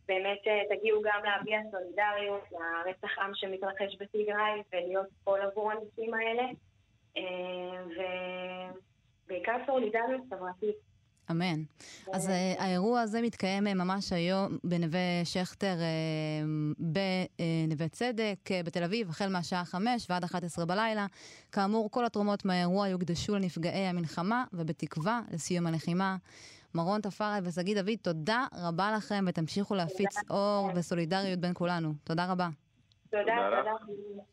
באמת 0.07 0.41
תגיעו 0.69 1.01
גם 1.01 1.23
להביע 1.23 1.59
סולידריות 1.71 2.43
לרצח 2.51 3.19
עם 3.19 3.31
שמתרחש 3.35 3.97
בתיגראי 3.99 4.61
ולהיות 4.73 5.07
כל 5.23 5.41
עבור 5.41 5.71
הנושאים 5.71 6.13
האלה. 6.13 6.43
ובעיקר 9.25 9.57
סולידריות 9.65 10.21
חברתית. 10.29 10.94
אמן. 11.31 11.63
אז 12.13 12.29
אה, 12.29 12.53
האירוע 12.57 13.01
הזה 13.01 13.21
מתקיים 13.21 13.67
אה, 13.67 13.73
ממש 13.73 14.13
היום 14.13 14.57
בנווה 14.63 14.99
שכטר 15.23 15.75
אה, 15.81 16.45
בנווה 17.67 17.87
צדק 17.89 18.49
בתל 18.65 18.83
אביב, 18.83 19.09
החל 19.09 19.29
מהשעה 19.29 19.65
5 19.65 20.07
ועד 20.09 20.23
11 20.23 20.65
בלילה. 20.65 21.05
כאמור, 21.51 21.91
כל 21.91 22.05
התרומות 22.05 22.45
מהאירוע 22.45 22.87
יוקדשו 22.87 23.35
לנפגעי 23.35 23.87
המלחמה, 23.87 24.43
ובתקווה 24.53 25.21
לסיום 25.31 25.67
הלחימה. 25.67 26.15
מרון 26.75 27.01
תפארי 27.01 27.39
ושגיא 27.43 27.81
דוד, 27.81 27.97
תודה 28.01 28.45
רבה 28.55 28.91
לכם, 28.91 29.25
ותמשיכו 29.27 29.75
להפיץ 29.75 30.15
אור 30.29 30.69
וסולידריות 30.75 31.39
בין 31.39 31.51
כולנו. 31.53 31.93
תודה 32.03 32.31
רבה. 32.31 32.49
תודה, 33.09 33.23
תודה. 33.23 34.25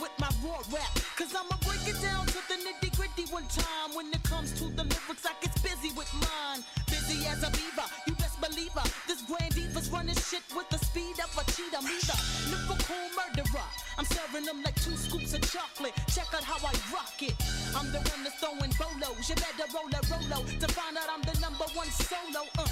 with 0.00 0.12
my 0.18 0.28
raw 0.44 0.60
rap. 0.72 0.92
Cause 1.16 1.34
I'ma 1.34 1.56
break 1.64 1.82
it 1.88 2.00
down 2.02 2.26
to 2.26 2.38
the 2.48 2.56
nitty 2.60 2.94
gritty 2.96 3.24
one 3.32 3.46
time. 3.48 3.94
When 3.94 4.12
it 4.12 4.22
comes 4.24 4.52
to 4.60 4.64
the 4.74 4.84
lyrics, 4.84 5.24
I 5.24 5.32
get 5.40 5.54
busy 5.62 5.94
with 5.96 6.10
mine. 6.14 6.62
Busy 6.86 7.26
as 7.26 7.42
a 7.42 7.50
beaver, 7.50 7.86
you 8.06 8.14
best 8.14 8.40
believe 8.40 8.72
her. 8.72 8.86
This 9.06 9.22
grand 9.22 9.54
diva's 9.54 9.88
running 9.90 10.16
shit 10.16 10.42
with 10.54 10.68
the 10.70 10.78
speed 10.78 11.16
of 11.22 11.30
a 11.38 11.44
cheetah. 11.52 11.82
Me 11.82 11.96
the 12.04 12.16
lyrical 12.50 13.06
murderer. 13.16 13.68
I'm 13.98 14.04
serving 14.04 14.44
them 14.44 14.62
like 14.62 14.76
two 14.82 14.96
scoops 14.96 15.32
of 15.32 15.42
chocolate. 15.50 15.94
Check 16.12 16.28
out 16.34 16.44
how 16.44 16.60
I 16.60 16.74
rock 16.92 17.16
it. 17.22 17.34
I'm 17.74 17.90
the 17.92 18.00
one 18.12 18.22
that's 18.24 18.36
throwing 18.42 18.74
bolos. 18.76 19.28
You 19.28 19.36
better 19.36 19.66
roll 19.72 19.88
a 19.88 20.00
rolo 20.10 20.44
to 20.44 20.68
find 20.74 20.98
out 20.98 21.08
I'm 21.08 21.22
the 21.22 21.38
number 21.40 21.64
one 21.72 21.88
solo. 21.88 22.44
Uh, 22.58 22.68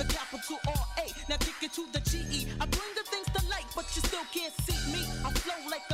the 0.00 0.04
capital 0.10 0.58
R 0.66 0.84
A. 0.98 1.06
Now 1.28 1.38
kick 1.38 1.62
it 1.62 1.72
to 1.78 1.86
the 1.92 2.00
G 2.02 2.26
E. 2.32 2.48
I 2.60 2.66
bring 2.66 2.92
the 2.98 3.06
things 3.06 3.28
to 3.30 3.40
light, 3.46 3.68
but 3.76 3.86
you 3.94 4.02
still 4.02 4.26
can't 4.34 4.54
see 4.66 4.80
me. 4.90 5.06
I 5.22 5.30
flow 5.30 5.60
like 5.70 5.86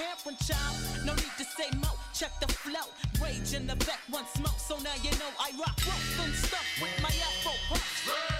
parent 0.00 0.38
child. 0.40 0.76
No 1.04 1.14
need 1.14 1.34
to 1.38 1.44
say 1.44 1.68
mo, 1.76 1.90
check 2.14 2.32
the 2.40 2.48
flow. 2.48 2.86
Rage 3.22 3.54
in 3.54 3.66
the 3.66 3.76
back, 3.86 4.00
one 4.08 4.26
smoke, 4.26 4.58
so 4.58 4.76
now 4.78 4.96
you 5.02 5.10
know 5.18 5.30
I 5.38 5.50
rock. 5.58 5.76
Rope 5.86 6.24
and 6.24 6.34
stuff 6.34 6.66
with 6.80 6.94
my 7.02 7.08
afro 7.08 7.52
puffs. 7.68 8.39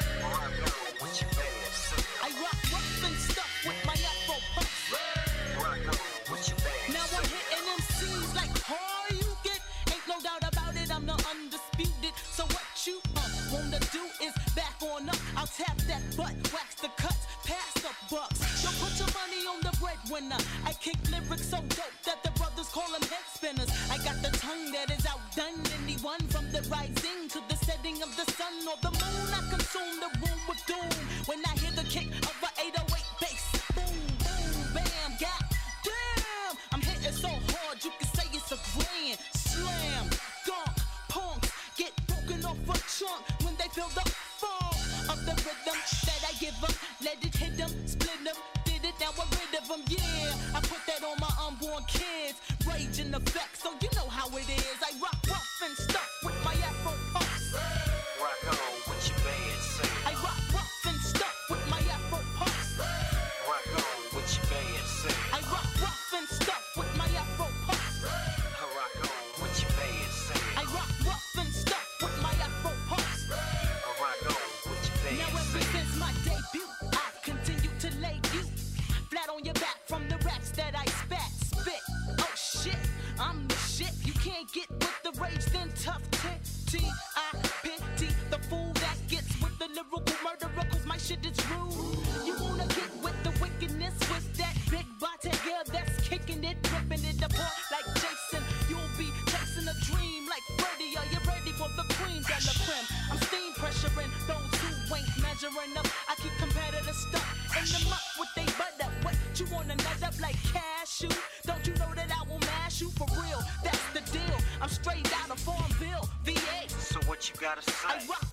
got 117.41 117.59
a 117.59 117.63
sight. 117.63 118.30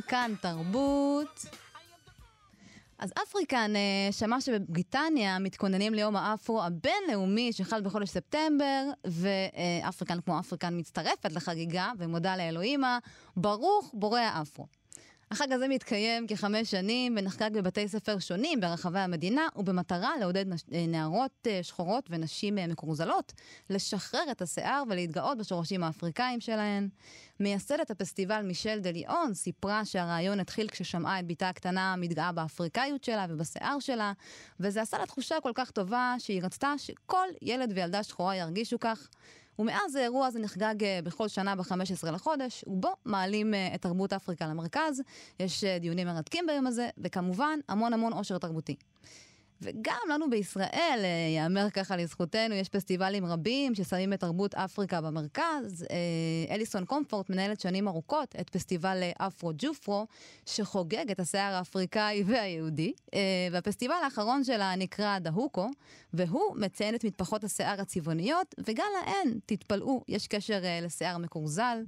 כאן, 0.00 0.34
כאן 0.40 0.52
תרבות. 0.54 1.44
אז 2.98 3.12
אפריקן 3.22 3.72
אה, 3.76 4.12
שמע 4.12 4.40
שבבריטניה 4.40 5.38
מתכוננים 5.38 5.94
ליום 5.94 6.16
האפרו 6.16 6.62
הבינלאומי 6.62 7.52
שחל 7.52 7.80
בחודש 7.80 8.08
ספטמבר, 8.08 8.82
ואפריקן 9.04 10.20
כמו 10.20 10.38
אפריקן 10.38 10.78
מצטרפת 10.78 11.32
לחגיגה 11.32 11.92
ומודה 11.98 12.36
לאלוהימה, 12.36 12.98
ברוך 13.36 13.90
בורא 13.94 14.20
האפרו. 14.20 14.66
החג 15.30 15.52
הזה 15.52 15.68
מתקיים 15.68 16.26
כחמש 16.26 16.70
שנים 16.70 17.14
ונחגג 17.18 17.50
בבתי 17.54 17.88
ספר 17.88 18.18
שונים 18.18 18.60
ברחבי 18.60 18.98
המדינה, 18.98 19.48
ובמטרה 19.56 20.10
לעודד 20.20 20.48
נש... 20.48 20.62
אה, 20.72 20.86
נערות 20.88 21.46
אה, 21.46 21.62
שחורות 21.62 22.04
ונשים 22.10 22.58
אה, 22.58 22.66
מקורזלות 22.66 23.32
לשחרר 23.70 24.30
את 24.30 24.42
השיער 24.42 24.82
ולהתגאות 24.88 25.38
בשורשים 25.38 25.82
האפריקאים 25.82 26.40
שלהן. 26.40 26.88
מייסדת 27.40 27.90
הפסטיבל 27.90 28.42
מישל 28.42 28.78
דה 28.78 28.90
ליאון 28.90 29.34
סיפרה 29.34 29.84
שהרעיון 29.84 30.40
התחיל 30.40 30.68
כששמעה 30.68 31.20
את 31.20 31.26
בתה 31.26 31.48
הקטנה 31.48 31.96
מתגאה 31.96 32.32
באפריקאיות 32.32 33.04
שלה 33.04 33.26
ובשיער 33.28 33.78
שלה, 33.80 34.12
וזה 34.60 34.82
עשה 34.82 34.98
לה 34.98 35.06
תחושה 35.06 35.36
כל 35.42 35.52
כך 35.54 35.70
טובה 35.70 36.14
שהיא 36.18 36.42
רצתה 36.42 36.74
שכל 36.76 37.26
ילד 37.42 37.72
וילדה 37.74 38.02
שחורה 38.02 38.36
ירגישו 38.36 38.78
כך. 38.80 39.08
ומאז 39.58 39.96
האירוע 39.96 40.26
הזה 40.26 40.38
נחגג 40.38 40.84
אה, 40.84 41.00
בכל 41.04 41.28
שנה 41.28 41.56
ב-15 41.56 42.10
לחודש, 42.12 42.64
ובו 42.66 42.92
מעלים 43.04 43.54
אה, 43.54 43.74
את 43.74 43.82
תרבות 43.82 44.12
אפריקה 44.12 44.46
למרכז. 44.46 45.02
יש 45.40 45.64
אה, 45.64 45.78
דיונים 45.78 46.06
מרתקים 46.06 46.46
ביום 46.46 46.66
הזה, 46.66 46.88
וכמובן, 46.98 47.58
המון 47.68 47.92
המון 47.92 48.12
עושר 48.12 48.38
תרבותי. 48.38 48.76
וגם 49.62 49.98
לנו 50.10 50.30
בישראל, 50.30 51.00
יאמר 51.36 51.70
ככה 51.70 51.96
לזכותנו, 51.96 52.54
יש 52.54 52.68
פסטיבלים 52.68 53.26
רבים 53.26 53.74
ששמים 53.74 54.12
את 54.12 54.20
תרבות 54.20 54.54
אפריקה 54.54 55.00
במרכז. 55.00 55.86
אליסון 56.50 56.84
קומפורט 56.84 57.30
מנהלת 57.30 57.60
שנים 57.60 57.88
ארוכות 57.88 58.36
את 58.40 58.50
פסטיבל 58.50 59.02
אפרו-ג'ופרו, 59.18 60.06
שחוגג 60.46 61.10
את 61.10 61.20
השיער 61.20 61.54
האפריקאי 61.54 62.22
והיהודי. 62.26 62.92
והפסטיבל 63.52 63.94
האחרון 64.04 64.44
שלה 64.44 64.76
נקרא 64.76 65.18
דהוקו, 65.18 65.70
והוא 66.12 66.56
מציין 66.56 66.94
את 66.94 67.04
מטפחות 67.04 67.44
השיער 67.44 67.80
הצבעוניות, 67.80 68.54
וגם 68.66 68.86
להן, 69.00 69.38
תתפלאו, 69.46 70.02
יש 70.08 70.26
קשר 70.26 70.60
לשיער 70.82 71.18
מקורזל. 71.18 71.78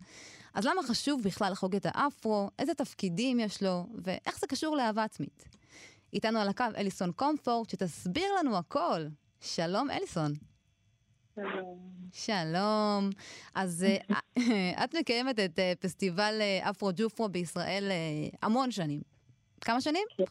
אז 0.54 0.64
למה 0.66 0.82
חשוב 0.82 1.22
בכלל 1.22 1.52
לחוג 1.52 1.76
את 1.76 1.86
האפרו? 1.88 2.50
איזה 2.58 2.74
תפקידים 2.74 3.40
יש 3.40 3.62
לו? 3.62 3.86
ואיך 4.04 4.38
זה 4.38 4.46
קשור 4.46 4.76
לאהבה 4.76 5.04
עצמית? 5.04 5.57
איתנו 6.12 6.38
על 6.38 6.48
הקו 6.48 6.64
אליסון 6.76 7.12
קומפורט, 7.12 7.70
שתסביר 7.70 8.24
לנו 8.38 8.56
הכל. 8.56 9.00
שלום, 9.40 9.90
אליסון. 9.90 10.32
שלום. 11.34 11.78
שלום. 12.12 13.10
אז 13.54 13.84
אה, 13.84 14.18
את 14.84 14.94
מקיימת 14.94 15.38
את 15.38 15.58
אה, 15.58 15.72
פסטיבל 15.80 16.38
אה, 16.40 16.70
אפרו-ג'ופרו 16.70 17.28
בישראל 17.28 17.84
המון 18.42 18.70
שנים. 18.70 19.00
כמה 19.60 19.80
שנים? 19.80 20.02
כן. 20.16 20.24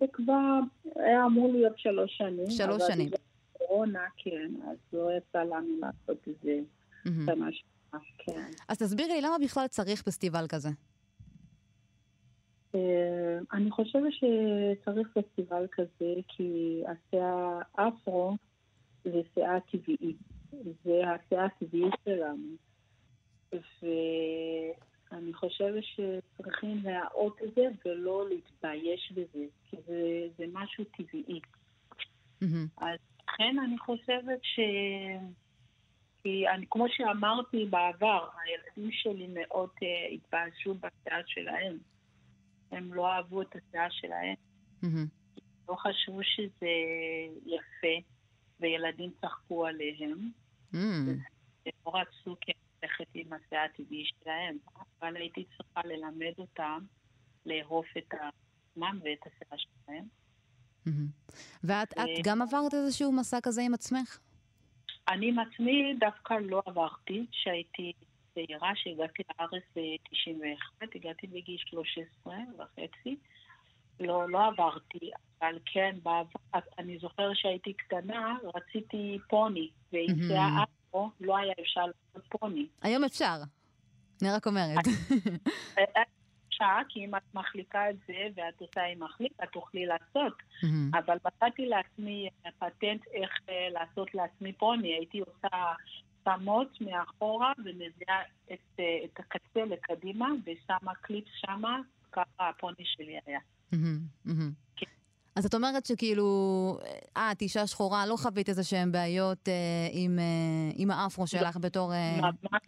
זה 0.00 0.06
כבר 0.12 0.58
היה 0.96 1.26
אמור 1.26 1.52
להיות 1.52 1.78
שלוש 1.78 2.16
שנים. 2.16 2.50
שלוש 2.50 2.82
שנים. 2.92 3.10
קורונה, 3.52 4.06
כן, 4.16 4.50
אז 4.70 4.76
לא 4.92 5.08
יצא 5.16 5.38
לנו 5.38 5.80
לעשות 5.80 6.28
את 6.28 6.34
זה 6.42 6.58
כן. 8.18 8.50
אז 8.68 8.78
תסבירי 8.78 9.08
לי 9.08 9.20
למה 9.20 9.36
בכלל 9.44 9.66
צריך 9.66 10.02
פסטיבל 10.02 10.46
כזה. 10.48 10.68
אה, 12.76 13.38
אני 13.52 13.70
חושבת 13.70 14.12
שצריך 14.12 15.08
פסטיבל 15.18 15.66
כזה, 15.72 16.14
כי 16.28 16.82
השיער 16.86 17.60
אפרו 17.74 18.36
זה 19.04 19.20
שיער 19.34 19.58
טבעי. 19.60 20.14
זה 20.84 21.02
השיער 21.10 21.44
הטבעי 21.44 21.90
שלנו. 22.04 22.56
ואני 23.52 25.32
חושבת 25.34 25.84
שצריכים 25.84 26.80
להראות 26.84 27.36
את 27.44 27.54
זה 27.54 27.62
ולא 27.84 28.28
להתבייש 28.28 29.12
בזה, 29.12 29.44
כי 29.70 29.76
זה, 29.86 30.28
זה 30.38 30.44
משהו 30.52 30.84
טבעי. 30.84 31.40
אז 32.78 32.98
לכן 33.28 33.56
אני 33.64 33.78
חושבת 33.78 34.38
ש... 34.42 34.60
כי 36.22 36.48
אני, 36.48 36.66
כמו 36.70 36.86
שאמרתי 36.88 37.64
בעבר, 37.64 38.28
הילדים 38.44 38.92
שלי 38.92 39.26
מאוד 39.30 39.68
uh, 39.68 40.14
התביישו 40.14 40.74
בשיער 40.74 41.22
שלהם. 41.26 41.78
הם 42.72 42.94
לא 42.94 43.12
אהבו 43.12 43.42
את 43.42 43.56
השיער 43.56 43.88
שלהם. 43.90 44.34
Mm-hmm. 44.84 45.40
לא 45.68 45.74
חשבו 45.74 46.20
שזה 46.22 46.70
יפה, 47.46 48.08
וילדים 48.60 49.10
צחקו 49.20 49.66
עליהם. 49.66 50.30
Mm-hmm. 50.72 50.76
הם 51.66 51.72
לא 51.86 51.92
רצו 51.94 52.36
כן 52.40 52.52
ללכת 52.82 53.06
עם 53.14 53.32
השיער 53.32 53.64
הטבעי 53.64 54.04
שלהם, 54.04 54.56
אבל 55.00 55.16
הייתי 55.16 55.44
צריכה 55.56 55.80
ללמד 55.84 56.32
אותם 56.38 56.84
לאהוב 57.46 57.84
את 57.98 58.14
עצמם 58.14 58.98
ואת 59.04 59.18
השיער 59.26 59.58
שלהם. 59.58 60.04
Mm-hmm. 60.88 61.34
ואת 61.64 61.92
את 61.92 62.24
גם 62.24 62.42
עברת 62.42 62.74
איזשהו 62.74 63.12
מסע 63.12 63.38
כזה 63.42 63.62
עם 63.62 63.74
עצמך? 63.74 64.18
אני 65.08 65.28
עם 65.28 65.38
עצמי 65.38 65.94
דווקא 66.00 66.34
לא 66.34 66.62
עברתי, 66.66 67.26
שהייתי 67.30 67.92
צעירה 68.36 68.70
שהגעתי 68.74 69.22
לארץ 69.40 69.62
ב-91, 69.76 70.86
הגעתי 70.94 71.26
בגיל 71.26 71.56
13 71.58 72.34
וחצי. 72.58 73.16
לא, 74.00 74.30
לא 74.30 74.46
עברתי, 74.46 75.10
אבל 75.40 75.58
כן, 75.66 75.96
בעבר, 76.02 76.60
אני 76.78 76.98
זוכר 76.98 77.34
שהייתי 77.34 77.72
קטנה, 77.72 78.36
רציתי 78.54 79.18
פוני, 79.28 79.68
ועם 79.92 80.22
שיער 80.28 80.62
אפרו 80.62 81.10
לא 81.20 81.36
היה 81.36 81.54
אפשר 81.60 81.80
לעשות 81.80 82.30
פוני. 82.30 82.66
היום 82.82 83.04
אפשר, 83.04 83.36
אני 84.22 84.30
רק 84.30 84.46
אומרת. 84.46 84.84
אפשר, 86.48 86.78
כי 86.88 87.04
אם 87.04 87.16
את 87.16 87.34
מחליקה 87.34 87.90
את 87.90 87.96
זה 88.06 88.28
ואת 88.34 88.60
עושה 88.60 88.84
עם 88.84 89.02
מחליק, 89.02 89.32
את 89.44 89.48
תוכלי 89.52 89.86
לעשות. 89.86 90.32
אבל 90.94 91.16
מצאתי 91.26 91.66
לעצמי 91.66 92.28
פטנט 92.58 93.06
איך 93.12 93.30
אה, 93.48 93.68
לעשות 93.70 94.14
לעצמי 94.14 94.52
פוני. 94.52 94.94
הייתי 94.94 95.18
עושה 95.18 95.56
שמות 96.26 96.80
מאחורה 96.80 97.52
ומביאה 97.58 98.22
את, 98.52 98.80
אה, 98.80 98.84
את 99.04 99.18
הקצה 99.18 99.64
לקדימה 99.64 100.28
ושמה 100.46 100.94
קליפס 100.94 101.30
שמה, 101.36 101.80
ככה 102.12 102.48
הפוני 102.48 102.84
שלי 102.84 103.18
היה. 103.26 103.40
כן. 104.76 104.86
אז 105.36 105.46
את 105.46 105.54
אומרת 105.54 105.86
שכאילו, 105.86 106.24
אה, 107.16 107.32
את 107.32 107.42
אישה 107.42 107.66
שחורה, 107.66 108.06
לא 108.06 108.16
חווית 108.16 108.48
איזה 108.48 108.64
שהן 108.64 108.92
בעיות 108.92 109.48
אה, 109.48 109.88
עם, 109.92 110.18
אה, 110.18 110.70
עם 110.76 110.90
האפרו 110.90 111.22
לא. 111.22 111.26
שלך 111.26 111.56
בתור... 111.56 111.92
אה... 111.92 112.20
ממש, 112.20 112.62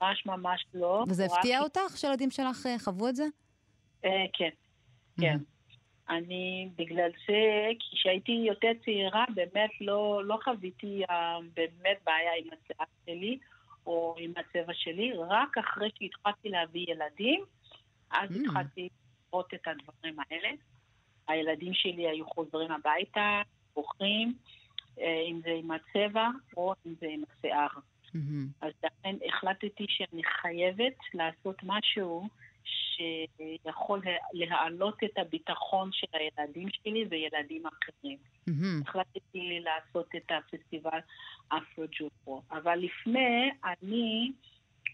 ממש 0.00 0.26
ממש 0.26 0.66
לא. 0.74 1.04
וזה 1.08 1.24
הפתיע 1.24 1.60
אותך 1.60 1.96
שהילדים 1.96 2.30
שלך 2.30 2.66
אה, 2.66 2.78
חוו 2.78 3.08
את 3.08 3.16
זה? 3.16 3.24
אה, 4.04 4.10
כן, 4.32 4.50
כן. 5.20 5.38
אני, 6.10 6.68
בגלל 6.76 7.10
זה, 7.26 7.68
כשהייתי 7.92 8.32
יותר 8.32 8.70
צעירה, 8.84 9.24
באמת 9.34 9.70
לא, 9.80 10.24
לא 10.24 10.38
חוויתי 10.44 11.02
uh, 11.04 11.12
באמת 11.54 11.98
בעיה 12.04 12.30
עם 12.38 12.46
השיער 12.46 12.86
שלי 13.06 13.38
או 13.86 14.14
עם 14.18 14.32
הצבע 14.36 14.72
שלי, 14.74 15.12
רק 15.28 15.58
אחרי 15.58 15.90
שהתחלתי 15.98 16.48
להביא 16.48 16.86
ילדים, 16.88 17.44
אז 18.10 18.30
mm. 18.30 18.40
התחלתי 18.40 18.88
לראות 19.32 19.54
את 19.54 19.60
הדברים 19.66 20.16
האלה. 20.20 20.48
הילדים 21.28 21.74
שלי 21.74 22.08
היו 22.08 22.26
חוזרים 22.26 22.72
הביתה, 22.72 23.42
בוכים, 23.74 24.34
אה, 25.00 25.22
אם 25.30 25.40
זה 25.44 25.50
עם 25.50 25.70
הצבע 25.70 26.28
או 26.56 26.74
אם 26.86 26.94
זה 27.00 27.06
עם 27.10 27.22
השיער. 27.30 27.66
Mm-hmm. 27.66 28.66
אז 28.66 28.72
לכן 28.84 29.16
החלטתי 29.28 29.86
שאני 29.88 30.22
חייבת 30.24 30.96
לעשות 31.14 31.56
משהו 31.62 32.28
שיכול 32.66 34.00
להעלות 34.32 34.98
את 35.04 35.18
הביטחון 35.18 35.90
של 35.92 36.06
הילדים 36.12 36.68
שלי 36.70 37.04
וילדים 37.10 37.62
אחרים. 37.66 38.18
Mm-hmm. 38.50 38.88
החלטתי 38.88 39.60
לעשות 39.60 40.08
את 40.16 40.30
הפסטיבל 40.30 40.98
אפרו-ג'ופרו. 41.48 42.42
אבל 42.50 42.78
לפני, 42.78 43.50
אני 43.64 44.32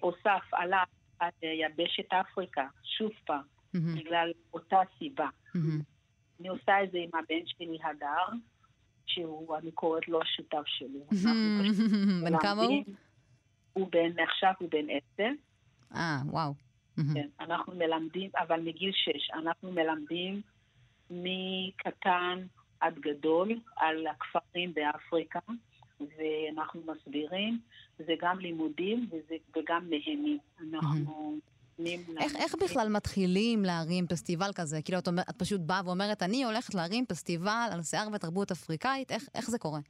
עושה 0.00 0.34
הפעלה 0.34 0.82
על 1.18 1.30
יבשת 1.42 2.12
אפריקה, 2.12 2.66
שוב 2.84 3.10
פעם, 3.26 3.40
mm-hmm. 3.40 3.98
בגלל 3.98 4.32
אותה 4.54 4.80
סיבה. 4.98 5.28
Mm-hmm. 5.28 5.58
אני 6.40 6.48
עושה 6.48 6.82
את 6.82 6.90
זה 6.90 6.98
עם 6.98 7.10
הבן 7.14 7.46
שלי, 7.46 7.78
הדר, 7.84 8.36
שהוא, 9.06 9.56
אני 9.56 9.70
קוראת 9.72 10.08
לו 10.08 10.22
השותף 10.22 10.66
שלי. 10.66 11.00
בן 12.24 12.38
כמה 12.38 12.62
הוא? 12.62 12.84
הוא 13.72 13.88
בן, 13.92 14.22
עכשיו 14.28 14.52
הוא 14.58 14.68
בן 14.70 14.86
עשר. 14.90 15.30
אה, 15.94 16.18
וואו. 16.26 16.54
כן, 16.96 17.28
אנחנו 17.40 17.74
מלמדים, 17.74 18.30
אבל 18.38 18.60
מגיל 18.60 18.92
שש, 18.92 19.30
אנחנו 19.34 19.72
מלמדים 19.72 20.40
מקטן 21.10 22.38
עד 22.80 22.98
גדול 22.98 23.60
על 23.76 24.06
הכפרים 24.06 24.74
באפריקה, 24.74 25.38
ואנחנו 26.00 26.80
מסבירים, 26.86 27.60
זה 27.98 28.12
גם 28.20 28.38
לימודים 28.38 29.08
וזה, 29.10 29.34
וגם 29.56 29.90
נהנים. 29.90 30.38
אנחנו... 30.60 31.38
איך, 32.18 32.36
איך 32.36 32.54
בכלל 32.64 32.88
מתחילים 32.88 33.64
להרים 33.64 34.06
פסטיבל 34.06 34.50
כזה? 34.54 34.82
כאילו, 34.82 34.98
את, 34.98 35.08
אומר, 35.08 35.22
את 35.30 35.38
פשוט 35.38 35.60
באה 35.60 35.80
ואומרת, 35.84 36.22
אני 36.22 36.44
הולכת 36.44 36.74
להרים 36.74 37.06
פסטיבל 37.06 37.68
על 37.72 37.82
שיער 37.82 38.08
ותרבות 38.14 38.50
אפריקאית, 38.50 39.12
איך, 39.12 39.28
איך 39.34 39.50
זה 39.50 39.58
קורה? 39.58 39.80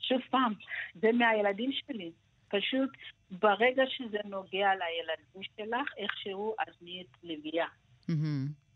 שוב 0.00 0.20
פעם, 0.30 0.52
זה 0.94 1.08
מהילדים 1.12 1.70
שלי. 1.72 2.10
פשוט 2.48 2.90
ברגע 3.30 3.82
שזה 3.88 4.18
נוגע 4.24 4.68
לילדים 4.74 5.42
שלך, 5.56 5.88
איכשהו 5.96 6.54
אז 6.58 6.74
נהיית 6.82 7.16
לביאה. 7.22 7.66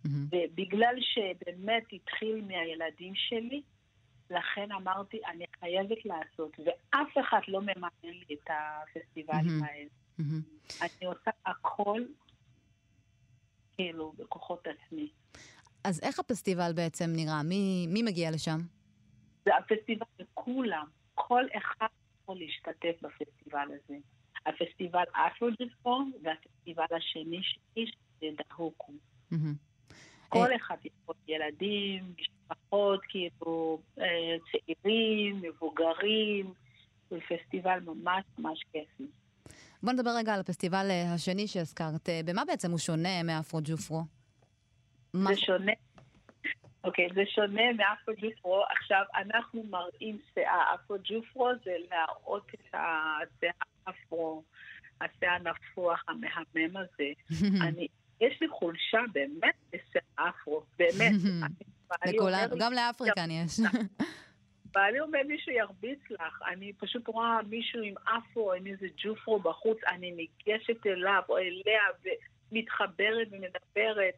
ובגלל 0.05 0.95
שבאמת 1.01 1.85
התחיל 1.93 2.45
מהילדים 2.45 3.12
שלי, 3.14 3.62
לכן 4.31 4.73
אמרתי, 4.73 5.21
אני 5.27 5.45
חייבת 5.61 6.05
לעשות, 6.05 6.57
ואף 6.59 7.09
אחד 7.21 7.40
לא 7.49 7.61
מממן 7.61 7.88
לי 8.03 8.35
את 8.35 8.51
הפסטיבלים 8.51 9.62
האלה. 9.64 9.88
אני 10.83 11.07
עושה 11.07 11.31
הכל 11.47 12.03
כאילו, 13.77 14.12
בכוחות 14.17 14.67
עצמי. 14.67 15.09
אז 15.85 16.01
איך 16.03 16.19
הפסטיבל 16.19 16.73
בעצם 16.73 17.05
נראה? 17.17 17.43
מי, 17.43 17.87
מי 17.88 18.03
מגיע 18.03 18.31
לשם? 18.31 18.59
זה 19.45 19.51
הפסטיבל 19.57 20.07
לכולם, 20.19 20.87
כל 21.14 21.45
אחד 21.57 21.87
יכול 22.23 22.38
להשתתף 22.38 23.03
בפסטיבל 23.03 23.69
הזה. 23.69 23.95
הפסטיבל 24.47 25.03
אפרו-ג'יפון 25.13 26.13
והפסטיבל 26.23 26.85
השני 26.97 27.41
שלי, 27.43 27.87
שזה 27.87 28.27
דהוקו. 28.49 28.93
כל 30.29 30.51
אה, 30.51 30.57
אחד 30.57 30.77
יכול, 30.85 31.15
ילדים, 31.29 32.15
משפחות, 32.21 33.01
כאילו, 33.09 33.81
אה, 34.01 34.05
צעירים, 34.53 35.43
מבוגרים, 35.43 36.53
זה 37.11 37.17
פסטיבל 37.29 37.79
ממש 37.81 38.25
ממש 38.39 38.65
כיפי. 38.73 39.05
בוא 39.83 39.93
נדבר 39.93 40.11
רגע 40.19 40.35
על 40.35 40.41
הפסטיבל 40.41 40.87
אה, 40.91 41.15
השני 41.15 41.47
שהזכרת. 41.47 42.09
במה 42.25 42.45
בעצם 42.45 42.71
הוא 42.71 42.79
שונה 42.79 43.23
מאפרו 43.23 43.61
ג'ופרו? 43.65 44.03
מה- 45.15 45.35
זה 45.35 45.41
שונה. 45.41 45.73
אוקיי, 46.85 47.09
זה 47.15 47.23
שונה 47.35 47.63
מאפרו-ג'ופרו. 47.73 48.63
עכשיו, 48.71 49.03
אנחנו 49.15 49.63
מראים 49.71 50.19
שיער. 50.35 50.75
אפרו-ג'ופרו 50.75 51.49
זה 51.65 51.71
להראות 51.91 52.47
את 52.55 52.61
השיער 52.75 53.53
האפרו, 53.87 54.44
השיער 55.01 55.33
הנפוח 55.33 56.05
המהמם 56.09 56.77
הזה. 56.77 57.09
אני, 57.68 57.88
יש 58.20 58.40
לי 58.40 58.49
חולשה 58.49 59.01
באמת 59.12 59.55
לשיער 59.68 60.29
אפרו, 60.29 60.62
באמת. 60.79 61.12
לי, 62.07 62.16
גם 62.59 62.73
לאפריקן 62.73 63.31
יש. 63.31 63.61
בעלי 64.75 65.01
אומר 65.01 65.23
לי 65.25 65.38
שירביץ 65.38 65.99
לך, 66.11 66.42
אני 66.53 66.73
פשוט 66.73 67.09
רואה 67.09 67.38
מישהו 67.49 67.83
עם 67.83 67.94
אפרו, 68.05 68.53
עם 68.53 68.66
איזה 68.66 68.87
ג'ופרו 68.97 69.38
בחוץ, 69.38 69.79
אני 69.88 70.11
ניגשת 70.11 70.87
אליו 70.87 71.23
או 71.29 71.38
אליה 71.38 71.83
ומתחברת 72.53 73.29
ומדברת. 73.31 74.14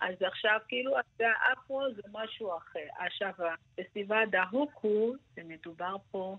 אז 0.00 0.14
עכשיו 0.22 0.58
כאילו 0.68 0.92
האפרו 1.20 1.82
זה 1.96 2.02
משהו 2.12 2.56
אחר. 2.56 2.86
עכשיו, 2.98 3.32
הפסטיבל 3.78 4.24
דהוקו, 4.30 5.14
זה 5.34 5.42
מדובר 5.44 5.96
פה 6.10 6.36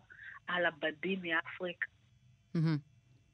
על 0.47 0.65
הבדים 0.65 1.19
מאפריקה. 1.21 1.87
מהמם. 2.55 2.77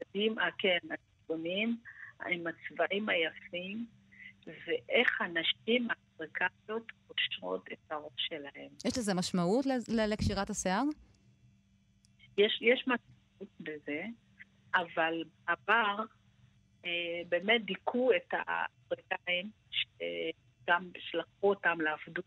הבדים, 0.02 0.40
אה, 0.40 0.50
כן, 0.58 0.78
הצבונים, 0.92 1.78
עם 2.26 2.44
הצבעים 2.48 3.10
היפים, 3.10 3.86
ואיך 4.48 5.22
הנשים 5.22 5.88
האפריקאיות 5.90 6.92
קושרות 7.08 7.68
את 7.74 7.92
הראש 7.92 8.14
שלהן. 8.18 8.70
יש 8.86 8.98
לזה 8.98 9.14
משמעות 9.14 9.66
לקשירת 9.88 10.50
השיער? 10.50 10.84
יש, 12.38 12.60
יש 12.62 12.80
משמעות 12.82 13.60
בזה, 13.60 14.06
אבל 14.76 15.24
בעבר 15.48 15.96
אה, 16.86 17.22
באמת 17.30 17.66
דיכאו 17.66 18.12
את 18.16 18.34
האפריקאים, 18.34 19.52
שגם 19.70 20.90
שלחו 21.00 21.50
אותם 21.50 21.82
לעבדות, 21.82 22.26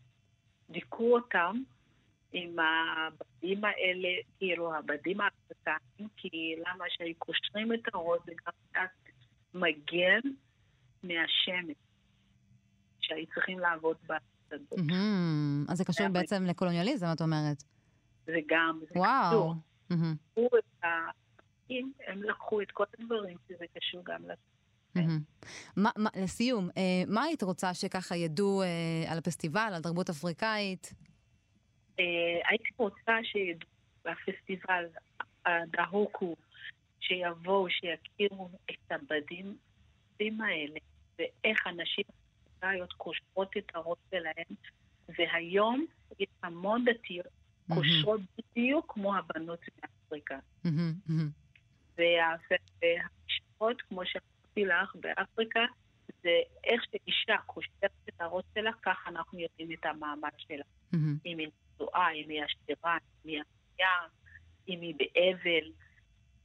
דיכאו 0.69 1.15
אותם 1.15 1.55
עם 2.31 2.55
הבדים 2.59 3.63
האלה, 3.63 4.09
כאילו 4.37 4.75
הבדים 4.75 5.21
האפריקאים, 5.21 6.07
כי 6.17 6.55
למה 6.57 6.85
שהיו 6.89 7.15
קושרים 7.17 7.73
את 7.73 7.79
הראש 7.93 8.19
זה 8.25 8.31
גם 8.45 8.53
קצת 8.69 9.11
מגן 9.53 10.29
מהשמש, 11.03 11.75
שהיו 13.01 13.25
צריכים 13.33 13.59
לעבוד 13.59 13.97
בשדות. 14.03 14.79
אז 15.69 15.77
זה 15.77 15.85
קשור 15.85 16.07
בעצם 16.07 16.43
לקולוניאליזם, 16.45 17.07
את 17.15 17.21
אומרת. 17.21 17.63
זה 18.25 18.37
גם, 18.47 18.79
זה 18.81 18.99
וואו. 18.99 19.29
קשור. 19.29 19.55
הם 22.07 22.23
לקחו 22.23 22.61
את 22.61 22.71
כל 22.71 22.83
הדברים 22.99 23.37
שזה 23.47 23.65
קשור 23.77 24.03
גם 24.05 24.21
לסיום, 26.15 26.69
אה, 26.77 27.03
מה 27.07 27.23
היית 27.23 27.43
רוצה 27.43 27.73
שככה 27.73 28.15
ידעו 28.15 28.61
אה, 28.61 29.11
על 29.11 29.17
הפסטיבל, 29.17 29.71
על 29.75 29.81
תרבות 29.81 30.09
אפריקאית? 30.09 30.93
אה, 31.99 32.49
הייתי 32.49 32.69
רוצה 32.77 33.17
שידעו 33.23 33.69
בפסטיבל 34.05 34.85
הדהוקו, 35.45 36.35
שיבואו, 36.99 37.67
שיכירו 37.69 38.49
את 38.71 38.91
הבדים 38.91 40.41
האלה, 40.41 40.79
ואיך 41.19 41.67
הנשים 41.67 42.03
אפריקאיות 42.61 42.93
קושרות 42.93 43.57
את 43.57 43.71
הראש 43.73 43.97
שלהן, 44.11 44.55
והיום 45.17 45.85
יש 46.19 46.27
המון 46.43 46.85
דתיות 46.85 47.25
קושרות 47.67 48.21
בדיוק 48.37 48.93
כמו 48.93 49.15
הבנות 49.15 49.59
מאפריקה. 49.81 50.39
והמשפחות, 51.97 53.81
כמו 53.81 54.01
שאמרתי 54.05 54.65
לך, 54.65 54.95
באפריקה, 54.95 55.65
זה 56.23 56.29
איך 56.63 56.83
שאישה 56.91 57.37
קושרת 57.45 57.91
את 58.09 58.21
הראש 58.21 58.43
שלה, 58.53 58.71
ככה 58.81 59.09
אנחנו 59.09 59.39
יודעים 59.39 59.71
את 59.71 59.85
המעמד 59.85 60.29
שלה. 60.37 60.63
אם 61.25 61.37
היא 61.37 61.47
נשואה, 61.81 62.11
אם 62.11 62.29
היא 62.29 62.41
עשירה, 62.43 62.97
אם 63.25 63.29
היא 63.29 63.41
עשייה, 63.41 64.07
אם 64.69 64.81
היא 64.81 64.95
באבל. 64.95 65.71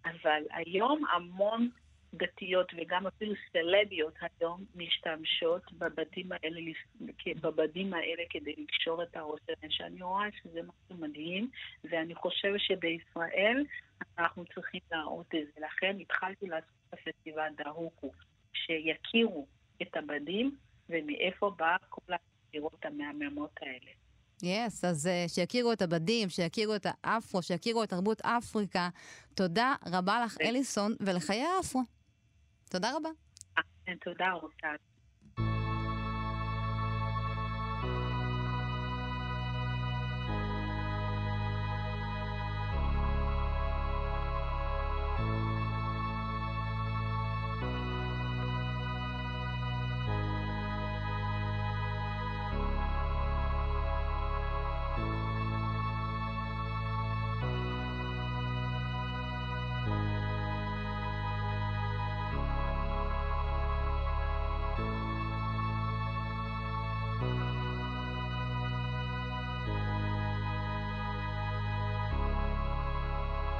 אבל 0.04 0.42
היום 0.50 1.04
המון 1.14 1.70
דתיות 2.14 2.72
וגם 2.76 3.06
אפילו 3.06 3.34
סלביות 3.52 4.14
היום 4.40 4.64
משתמשות 4.74 5.72
בבדים 5.72 6.32
האלה, 6.32 6.60
בבדים 7.40 7.94
האלה 7.94 8.22
כדי 8.30 8.54
לקשור 8.58 9.02
את 9.02 9.16
הראש 9.16 9.40
שאני 9.68 10.02
רואה 10.02 10.26
שזה 10.42 10.60
משהו 10.62 11.04
מדהים, 11.04 11.50
ואני 11.84 12.14
חושבת 12.14 12.60
שבישראל 12.60 13.64
אנחנו 14.18 14.44
צריכים 14.54 14.80
להראות 14.92 15.26
את 15.26 15.46
זה. 15.54 15.60
לכן 15.66 15.96
התחלתי 16.00 16.46
לעשות 16.46 16.70
את 16.88 16.94
הפסטיבל 16.94 17.48
דהוקו, 17.56 18.12
שיכירו 18.52 19.46
את 19.82 19.96
הבדים 19.96 20.56
ומאיפה 20.88 21.50
באה 21.50 21.76
כל 21.88 22.12
הסתירות 22.12 22.84
המהממות 22.84 23.50
האלה. 23.60 24.05
יס, 24.42 24.84
אז 24.84 25.06
אה, 25.06 25.24
שיכירו 25.28 25.72
את 25.72 25.82
הבדים, 25.82 26.28
שיכירו 26.28 26.74
את 26.76 26.86
האפרו, 27.04 27.42
שיכירו 27.42 27.82
את 27.82 27.88
תרבות 27.88 28.20
אפריקה. 28.20 28.88
תודה 29.34 29.74
רבה 29.86 30.24
לך, 30.24 30.36
אליסון, 30.40 30.94
ולחיי 31.00 31.42
האפרו. 31.42 31.82
תודה 32.70 32.96
רבה. 32.96 33.08
כן, 33.86 33.96
תודה, 34.04 34.32
רוטל. 34.32 34.76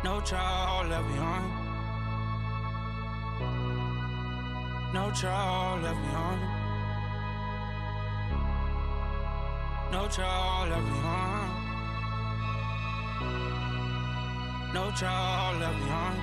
No 0.07 0.21
child 0.21 0.89
left 0.89 1.09
behind. 1.09 1.51
No 4.95 5.11
child 5.11 5.83
left 5.83 6.01
behind. 6.01 6.41
No 9.91 10.07
child 10.07 10.71
left 10.71 10.87
behind. 10.87 11.51
No 14.75 14.91
child 14.93 15.61
left 15.61 15.79
behind. 15.81 16.21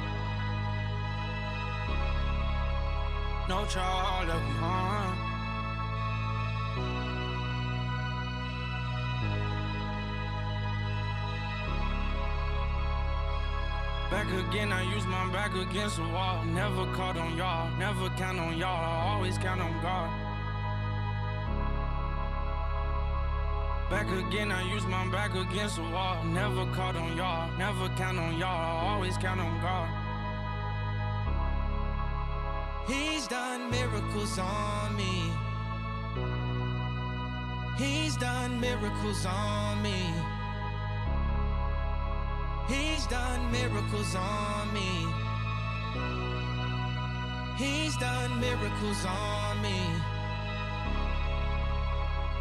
No 3.49 3.65
child 3.65 4.27
left 4.29 4.47
behind. 4.47 5.22
Again, 14.33 14.71
I 14.71 14.83
use 14.93 15.05
my 15.05 15.31
back 15.31 15.55
against 15.55 15.97
the 15.97 16.03
wall. 16.03 16.43
Never 16.45 16.85
caught 16.93 17.17
on 17.17 17.37
y'all, 17.37 17.69
never 17.77 18.09
count 18.17 18.39
on 18.39 18.57
y'all, 18.57 18.83
I 18.83 19.13
always 19.13 19.37
count 19.37 19.61
on 19.61 19.73
God. 19.81 20.09
Back 23.89 24.09
again, 24.11 24.51
I 24.51 24.61
use 24.73 24.85
my 24.87 25.07
back 25.09 25.35
against 25.35 25.75
the 25.75 25.83
wall. 25.83 26.23
Never 26.23 26.65
caught 26.73 26.95
on 26.95 27.15
y'all, 27.15 27.51
never 27.57 27.89
count 27.95 28.17
on 28.17 28.37
y'all, 28.37 28.49
I 28.49 28.93
always 28.93 29.17
count 29.17 29.39
on 29.39 29.61
God. 29.61 29.89
He's 32.87 33.27
done 33.27 33.71
miracles 33.71 34.37
on 34.39 34.95
me. 34.95 35.31
He's 37.77 38.17
done 38.17 38.59
miracles 38.59 39.25
on 39.25 39.81
me. 39.81 40.22
He's 43.03 43.11
done 43.11 43.51
miracles 43.51 44.15
on 44.15 44.73
me. 44.73 45.05
He's 47.57 47.97
done 47.97 48.39
miracles 48.39 49.05
on 49.05 49.61
me. 49.61 49.81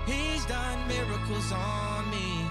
He's 0.07 0.47
done 0.47 0.87
miracles 0.87 1.51
on 1.51 2.11
me. 2.13 2.47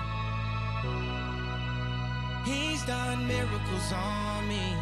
He's 2.43 2.83
done 2.85 3.25
miracles 3.25 3.93
on 3.93 4.45
me. 4.49 4.80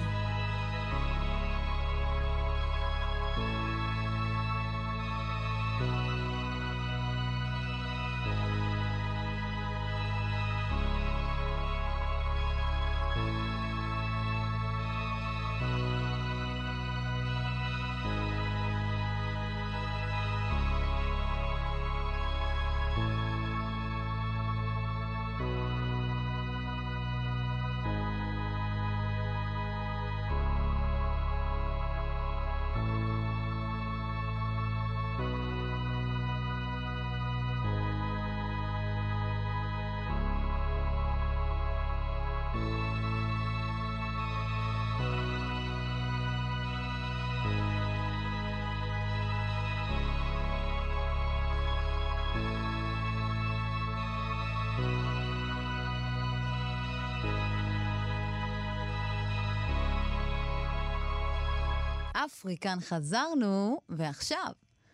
אפריקן 62.26 62.80
חזרנו, 62.80 63.82
ועכשיו, 63.90 64.52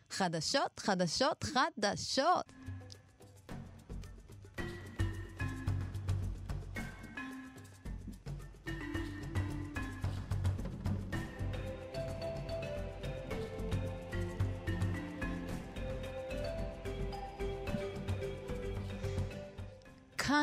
חדשות, 0.09 0.79
חדשות, 0.79 1.43
חדשות. 1.43 2.52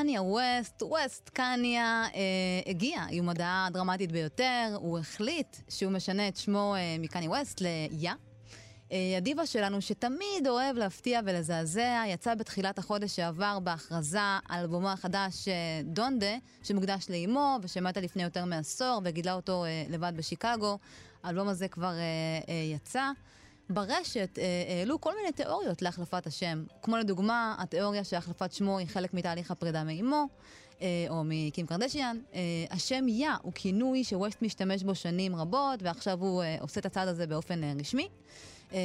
קניה 0.03 0.23
ווסט, 0.23 0.83
ווסט 0.83 1.29
קניה 1.29 2.05
אה, 2.15 2.21
הגיע 2.71 3.03
עם 3.11 3.29
הודעה 3.29 3.69
דרמטית 3.73 4.13
ביותר, 4.13 4.69
הוא 4.75 4.99
החליט 4.99 5.57
שהוא 5.69 5.93
משנה 5.93 6.29
את 6.29 6.37
שמו 6.37 6.75
אה, 6.77 6.97
מקניה 6.99 7.31
ווסט 7.31 7.61
ליה. 7.61 8.15
אה, 8.93 9.15
הדיבה 9.17 9.47
שלנו, 9.47 9.81
שתמיד 9.81 10.49
אוהב 10.49 10.77
להפתיע 10.77 11.21
ולזעזע, 11.25 12.03
יצא 12.07 12.35
בתחילת 12.35 12.79
החודש 12.79 13.17
שעבר 13.17 13.59
בהכרזה 13.59 14.19
על 14.49 14.61
אלבומו 14.61 14.89
החדש 14.89 15.49
אה, 15.49 15.55
דונדה, 15.85 16.37
שמוקדש 16.63 17.11
לאימו 17.11 17.59
ושמתה 17.63 18.01
לפני 18.01 18.23
יותר 18.23 18.45
מעשור 18.45 19.01
וגידלה 19.05 19.33
אותו 19.33 19.65
אה, 19.65 19.85
לבד 19.89 20.13
בשיקגו. 20.17 20.79
האלבום 21.23 21.49
הזה 21.49 21.69
כבר 21.69 21.93
אה, 21.93 22.39
אה, 22.49 22.55
יצא. 22.75 23.11
ברשת 23.71 24.39
אה, 24.39 24.79
העלו 24.79 25.01
כל 25.01 25.17
מיני 25.17 25.33
תיאוריות 25.33 25.83
להחלפת 25.83 26.27
השם, 26.27 26.65
כמו 26.83 26.97
לדוגמה, 26.97 27.55
התיאוריה 27.59 28.05
שהחלפת 28.05 28.53
שמו 28.53 28.79
היא 28.79 28.87
חלק 28.87 29.15
מתהליך 29.15 29.51
הפרידה 29.51 29.85
מאימו, 29.85 30.27
אה, 30.83 30.87
או 31.09 31.23
מקים 31.25 31.67
קרדשיאן. 31.67 32.19
אה, 32.35 32.41
השם 32.71 33.09
יה 33.09 33.37
הוא 33.43 33.53
כינוי 33.55 34.05
שווסט 34.05 34.43
משתמש 34.43 34.83
בו 34.83 34.95
שנים 34.95 35.37
רבות, 35.37 35.83
ועכשיו 35.83 36.19
הוא 36.21 36.43
עושה 36.61 36.81
את 36.81 36.87
הצעד 36.87 37.09
הזה 37.09 37.27
באופן 37.27 37.81
רשמי. 37.81 38.09
אה, 38.75 38.79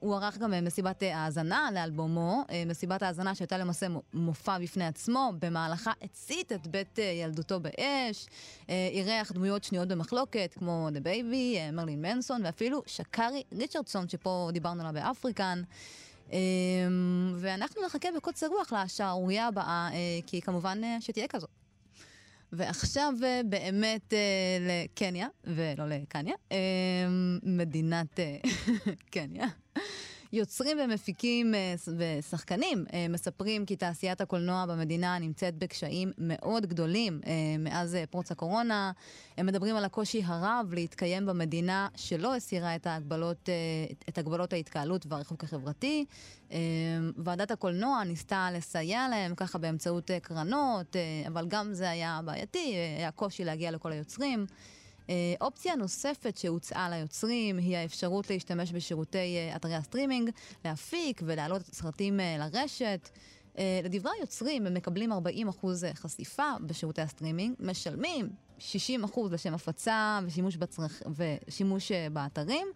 הוא 0.00 0.14
ערך 0.14 0.38
גם 0.38 0.54
אה, 0.54 0.60
מסיבת 0.60 1.02
אה, 1.02 1.18
האזנה 1.18 1.68
לאלבומו, 1.74 2.44
אה, 2.50 2.62
מסיבת 2.66 3.02
האזנה 3.02 3.34
שהייתה 3.34 3.58
למעשה 3.58 3.88
מו- 3.88 4.02
מופע 4.14 4.58
בפני 4.58 4.86
עצמו, 4.86 5.32
במהלכה 5.40 5.92
הצית 6.02 6.52
את 6.52 6.66
בית 6.66 6.98
ילדותו 7.22 7.60
באש, 7.60 8.26
אירח 8.68 9.32
דמויות 9.32 9.64
שנויות 9.64 9.88
במחלוקת, 9.88 10.54
כמו 10.58 10.88
בייבי, 11.02 11.56
אה, 11.58 11.70
מרילין 11.70 12.02
מנסון, 12.02 12.40
ואפילו 12.44 12.82
שקארי 12.86 13.42
ריצ'רדסון, 13.52 14.08
שפה 14.08 14.48
דיברנו 14.52 14.80
עליו 14.80 14.92
באפריקן. 14.94 15.62
אה, 16.32 16.38
ואנחנו 17.36 17.82
נחכה 17.86 18.08
בקוצר 18.16 18.46
רוח 18.46 18.72
לשערורייה 18.72 19.46
הבאה, 19.46 19.88
אה, 19.92 19.98
כי 20.26 20.40
כמובן 20.40 20.80
שתהיה 21.00 21.28
כזאת. 21.28 21.65
ועכשיו 22.52 23.14
אה, 23.24 23.40
באמת 23.44 24.12
אה, 24.12 24.58
לקניה, 24.60 25.28
ולא 25.44 25.88
לקניה, 25.88 26.34
אה, 26.52 26.56
מדינת 27.42 28.20
קניה. 29.12 29.46
יוצרים 30.32 30.78
ומפיקים 30.84 31.54
אה, 31.54 31.74
ושחקנים 31.96 32.84
אה, 32.92 33.06
מספרים 33.08 33.66
כי 33.66 33.76
תעשיית 33.76 34.20
הקולנוע 34.20 34.66
במדינה 34.66 35.18
נמצאת 35.18 35.54
בקשיים 35.54 36.12
מאוד 36.18 36.66
גדולים 36.66 37.20
אה, 37.26 37.32
מאז 37.58 37.96
פרוץ 38.10 38.32
הקורונה. 38.32 38.92
הם 39.36 39.46
מדברים 39.46 39.76
על 39.76 39.84
הקושי 39.84 40.22
הרב 40.24 40.66
להתקיים 40.72 41.26
במדינה 41.26 41.88
שלא 41.96 42.34
הסירה 42.36 42.76
את 42.76 42.86
ההגבלות, 42.86 43.48
את 44.08 44.18
הגבלות 44.18 44.52
ההתקהלות 44.52 45.06
והריחוק 45.08 45.44
החברתי. 45.44 46.04
ועדת 47.16 47.50
הקולנוע 47.50 48.04
ניסתה 48.04 48.48
לסייע 48.52 49.08
להם 49.10 49.34
ככה 49.34 49.58
באמצעות 49.58 50.10
קרנות, 50.22 50.96
אבל 51.26 51.46
גם 51.48 51.74
זה 51.74 51.90
היה 51.90 52.20
בעייתי, 52.24 52.74
היה 52.98 53.10
קושי 53.10 53.44
להגיע 53.44 53.70
לכל 53.70 53.92
היוצרים. 53.92 54.46
אה, 55.10 55.34
אופציה 55.40 55.76
נוספת 55.76 56.36
שהוצעה 56.36 56.90
ליוצרים 56.90 57.58
היא 57.58 57.76
האפשרות 57.76 58.30
להשתמש 58.30 58.72
בשירותי 58.72 59.36
אה, 59.36 59.56
אתרי 59.56 59.74
הסטרימינג, 59.74 60.30
להפיק 60.64 61.22
ולהעלות 61.24 61.62
סרטים 61.62 62.20
אה, 62.20 62.36
לרשת. 62.38 63.08
לדברי 63.84 64.12
היוצרים, 64.18 64.66
הם 64.66 64.74
מקבלים 64.74 65.12
40% 65.12 65.16
חשיפה 65.94 66.50
בשירותי 66.66 67.02
הסטרימינג, 67.02 67.54
משלמים 67.60 68.28
60% 68.58 68.62
לשם 69.30 69.54
הפצה 69.54 70.20
ושימוש, 70.26 70.56
בצרכ... 70.56 71.02
ושימוש 71.16 71.92
באתרים. 72.12 72.66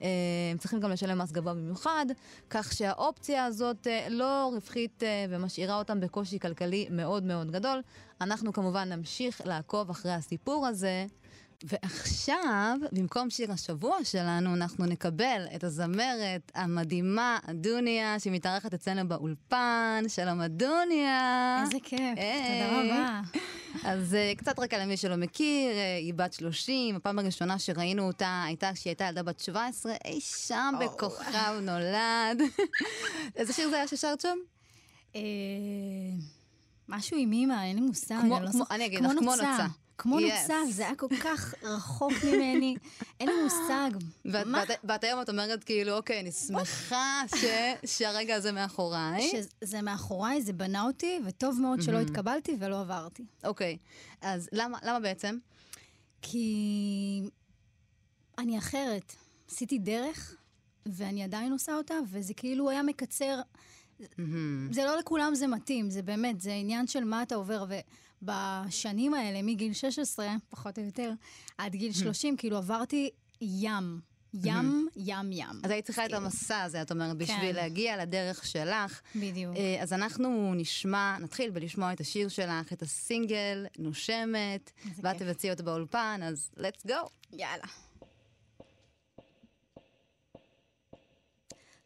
הם 0.00 0.58
צריכים 0.58 0.80
גם 0.80 0.90
לשלם 0.90 1.18
מס 1.18 1.32
גבוה 1.32 1.54
במיוחד, 1.54 2.06
כך 2.50 2.72
שהאופציה 2.72 3.44
הזאת 3.44 3.86
לא 4.10 4.50
רווחית 4.54 5.02
ומשאירה 5.28 5.78
אותם 5.78 6.00
בקושי 6.00 6.38
כלכלי 6.38 6.86
מאוד 6.90 7.22
מאוד 7.22 7.50
גדול. 7.50 7.82
אנחנו 8.20 8.52
כמובן 8.52 8.92
נמשיך 8.92 9.40
לעקוב 9.44 9.90
אחרי 9.90 10.12
הסיפור 10.12 10.66
הזה. 10.66 11.06
ועכשיו, 11.64 12.76
במקום 12.92 13.30
שיר 13.30 13.52
השבוע 13.52 13.96
שלנו, 14.04 14.54
אנחנו 14.54 14.86
נקבל 14.86 15.44
את 15.54 15.64
הזמרת 15.64 16.52
המדהימה, 16.54 17.38
אדוניה, 17.50 18.20
שמתארחת 18.20 18.74
אצלנו 18.74 19.08
באולפן. 19.08 20.02
שלום, 20.08 20.40
אדוניה. 20.40 21.58
איזה 21.64 21.78
כיף, 21.82 22.00
היי. 22.18 22.62
תודה 22.62 22.94
רבה. 22.94 23.20
אז 23.84 24.14
אה, 24.14 24.32
קצת 24.36 24.58
רקע 24.58 24.78
למי 24.78 24.96
שלא 24.96 25.16
מכיר, 25.16 25.70
אה, 25.72 25.96
היא 25.96 26.14
בת 26.14 26.32
30, 26.32 26.96
הפעם 26.96 27.18
הראשונה 27.18 27.58
שראינו 27.58 28.06
אותה 28.06 28.42
הייתה 28.46 28.70
כשהיא 28.74 28.90
הייתה 28.90 29.04
ילדה 29.04 29.22
בת 29.22 29.40
17, 29.40 29.92
אי 30.04 30.20
שם 30.20 30.74
בכוכב 30.80 31.58
נולד. 31.62 32.40
איזה 33.36 33.52
שיר 33.52 33.68
זה 33.70 33.76
היה 33.76 33.88
ששרת 33.88 34.20
שם? 34.20 34.36
אה, 35.16 35.20
משהו 36.88 37.16
עם 37.16 37.32
אימא, 37.32 37.62
אין 37.64 37.74
לי 37.76 37.80
מושג. 37.82 38.14
כמו- 38.20 38.36
אני 38.36 38.44
לא 38.44 38.50
כמו- 38.50 38.58
זוכ- 38.58 38.70
אני 38.72 38.86
אגיד 38.86 39.00
לך, 39.04 39.10
כמו 39.18 39.30
נוצה. 39.30 39.66
כמו 39.98 40.18
Yes. 40.18 40.22
נוצה, 40.22 40.54
זה 40.70 40.86
היה 40.86 40.94
כל 40.94 41.06
כך 41.24 41.54
רחוק 41.62 42.12
ממני, 42.24 42.76
אין 43.20 43.28
לי 43.28 43.34
מושג. 43.44 43.90
ואת- 44.24 44.46
מה? 44.46 44.62
ואת- 44.68 44.78
ואת 44.84 45.04
היום 45.04 45.22
את 45.22 45.28
אומרת 45.28 45.64
כאילו, 45.64 45.96
אוקיי, 45.96 46.20
אני 46.20 46.32
שמחה 46.32 47.22
ש- 47.36 47.44
שהרגע 47.98 48.34
הזה 48.34 48.52
מאחוריי. 48.52 49.30
שזה 49.60 49.82
מאחוריי, 49.82 50.42
זה 50.42 50.52
בנה 50.52 50.82
אותי, 50.82 51.20
וטוב 51.24 51.60
מאוד 51.60 51.82
שלא 51.82 51.98
התקבלתי 51.98 52.56
ולא 52.58 52.80
עברתי. 52.80 53.24
אוקיי, 53.44 53.76
אז 54.20 54.48
למה 54.52 54.78
למה 54.82 55.00
בעצם? 55.00 55.38
כי 56.22 57.22
אני 58.38 58.58
אחרת. 58.58 59.12
עשיתי 59.50 59.78
דרך, 59.78 60.34
ואני 60.86 61.22
עדיין 61.24 61.52
עושה 61.52 61.74
אותה, 61.74 61.94
וזה 62.10 62.34
כאילו 62.34 62.70
היה 62.70 62.82
מקצר. 62.82 63.40
זה 64.70 64.84
לא 64.84 64.96
לכולם 64.98 65.34
זה 65.34 65.46
מתאים, 65.46 65.90
זה 65.90 66.02
באמת, 66.02 66.40
זה 66.40 66.52
עניין 66.52 66.86
של 66.86 67.04
מה 67.04 67.22
אתה 67.22 67.34
עובר. 67.34 67.64
ובשנים 68.22 69.14
האלה, 69.14 69.42
מגיל 69.42 69.72
16, 69.72 70.34
פחות 70.48 70.78
או 70.78 70.84
יותר, 70.84 71.12
עד 71.58 71.72
גיל 71.72 71.92
30, 71.92 72.36
כאילו 72.36 72.56
עברתי 72.56 73.10
ים. 73.40 74.00
ים, 74.44 74.88
ים, 74.96 75.32
ים. 75.32 75.60
אז 75.64 75.70
היית 75.70 75.86
צריכה 75.86 76.04
את 76.04 76.10
כאילו. 76.10 76.24
המסע 76.24 76.62
הזה, 76.62 76.82
את 76.82 76.90
אומרת, 76.90 77.16
בשביל 77.16 77.38
כן. 77.38 77.54
להגיע 77.54 77.96
לדרך 77.96 78.46
שלך. 78.46 79.00
בדיוק. 79.16 79.56
אה, 79.56 79.82
אז 79.82 79.92
אנחנו 79.92 80.54
נשמע, 80.54 81.16
נתחיל 81.20 81.50
בלשמוע 81.50 81.92
את 81.92 82.00
השיר 82.00 82.28
שלך, 82.28 82.72
את 82.72 82.82
הסינגל, 82.82 83.66
נושמת, 83.78 84.70
ואת. 85.02 85.16
תבצעי 85.16 85.50
אותו 85.50 85.64
באולפן, 85.64 86.20
אז 86.24 86.50
let's 86.56 86.88
go. 86.88 87.08
יאללה. 87.32 87.66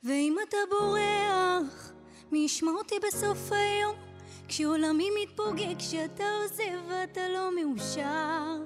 ואם 0.02 0.36
אתה 0.48 0.56
בורח 0.70 1.92
מי 2.32 2.38
ישמע 2.38 2.70
אותי 2.70 2.94
בסוף 3.08 3.52
היום? 3.52 4.09
כשעולמי 4.50 5.08
מתפוגג, 5.22 5.78
כשאתה 5.78 6.24
עוזב 6.42 6.78
ואתה 6.88 7.28
לא 7.28 7.50
מאושר. 7.56 8.62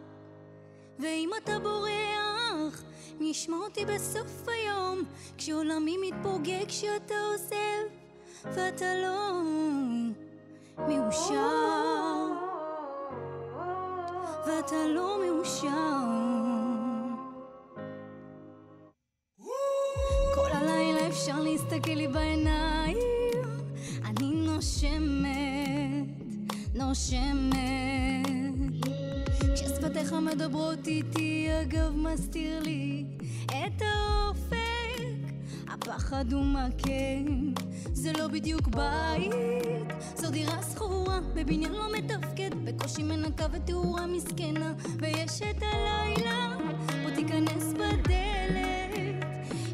ואם 0.98 1.30
אתה 1.42 1.58
בורח, 1.58 2.82
מי 3.20 3.26
ישמע 3.26 3.56
אותי 3.56 3.84
בסוף 3.84 4.48
היום? 4.48 5.02
כשעולמי 5.38 5.96
מתפוגג, 5.96 6.64
כשאתה 6.68 7.14
עוזב 7.32 7.84
ואתה 8.44 8.94
לא 8.94 9.42
מאושר. 10.78 12.26
ואתה 14.46 14.86
לא 14.88 15.18
מאושר. 15.24 15.68
כל 20.34 20.50
הלילה 20.52 21.08
אפשר 21.08 21.40
להסתכל 21.40 21.92
לי 21.92 22.08
בעיניים, 22.08 22.98
אני 24.04 24.34
נושמת, 24.34 25.43
נושמת. 26.74 28.26
כששפתיך 29.54 30.12
מדברות 30.12 30.86
איתי, 30.86 31.48
אגב 31.62 31.96
מסתיר 31.96 32.60
לי 32.60 33.04
את 33.46 33.82
האופק. 33.82 34.54
הפחד 35.68 36.32
הוא 36.32 36.44
מכה, 36.44 37.32
זה 37.92 38.12
לא 38.12 38.28
בדיוק 38.28 38.68
בית, 38.68 39.32
זו 40.16 40.30
דירה 40.30 40.62
שכורה 40.62 41.20
בבניין 41.34 41.72
לא 41.72 41.92
מתפקד, 41.92 42.50
בקושי 42.64 43.02
מנקה 43.02 43.46
ותאורה 43.52 44.06
מסכנה, 44.06 44.72
ויש 44.98 45.42
את 45.42 45.62
הלילה, 45.62 46.56
בוא 47.02 47.10
תיכנס 47.10 47.72
בדלת. 47.72 49.24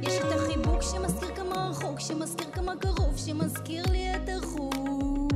יש 0.02 0.12
את 0.18 0.32
החיבוק 0.32 0.82
שמזכיר 0.82 1.34
כמה 1.36 1.68
רחוק, 1.70 2.00
שמזכיר 2.00 2.50
כמה 2.52 2.76
קרוב, 2.76 3.16
שמזכיר 3.16 3.84
לי 3.90 4.14
את 4.14 4.28
החוף. 4.36 5.29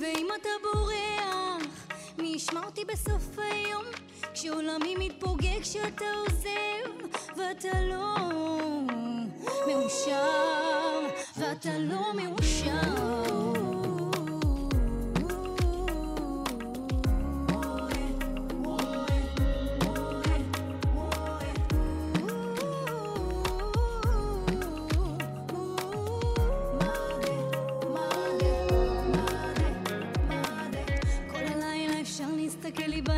ואם 0.00 0.28
אתה 0.40 0.48
בורח, 0.62 1.86
מי 2.18 2.28
ישמע 2.28 2.64
אותי 2.64 2.84
בסוף 2.84 3.38
היום? 3.38 3.84
כשעולמי 4.34 4.96
מתפוגג, 4.98 5.60
כשאתה 5.62 6.04
עוזב, 6.14 7.06
ואתה 7.36 7.82
לא 7.82 8.16
מאושר, 9.66 11.00
ואתה 11.36 11.78
לא 11.78 12.12
מאושר. 12.14 13.59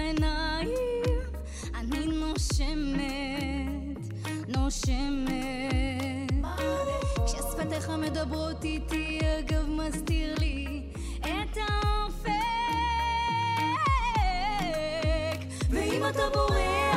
בעיניים, 0.03 0.69
אני 1.75 2.07
נושמת, 2.07 3.03
נושמת. 4.49 5.33
כששפתיך 7.27 7.91
מדברות 7.91 8.65
איתי, 8.65 9.21
אגב 9.39 9.69
מסתיר 9.69 10.35
לי 10.39 10.83
את 11.21 11.57
האופק. 11.57 12.31
ואם 15.71 16.03
אתה 16.11 16.23
בורח, 16.35 16.92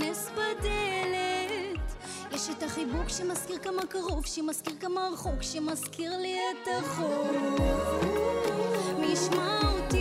בוא 0.00 0.06
תיכנס 0.06 0.30
בדלת. 0.30 1.94
יש 2.32 2.50
את 2.50 2.62
החיבוק 2.62 3.08
שמזכיר 3.08 3.58
כמה 3.58 3.86
קרוב, 3.86 4.26
שמזכיר 4.26 4.74
כמה 4.80 5.08
רחוק, 5.12 5.42
שמזכיר 5.42 6.16
לי 6.16 6.36
את 6.36 6.68
החוף. 6.78 7.36
מי 8.98 9.06
ישמע 9.06 9.60
אותי 9.62 9.99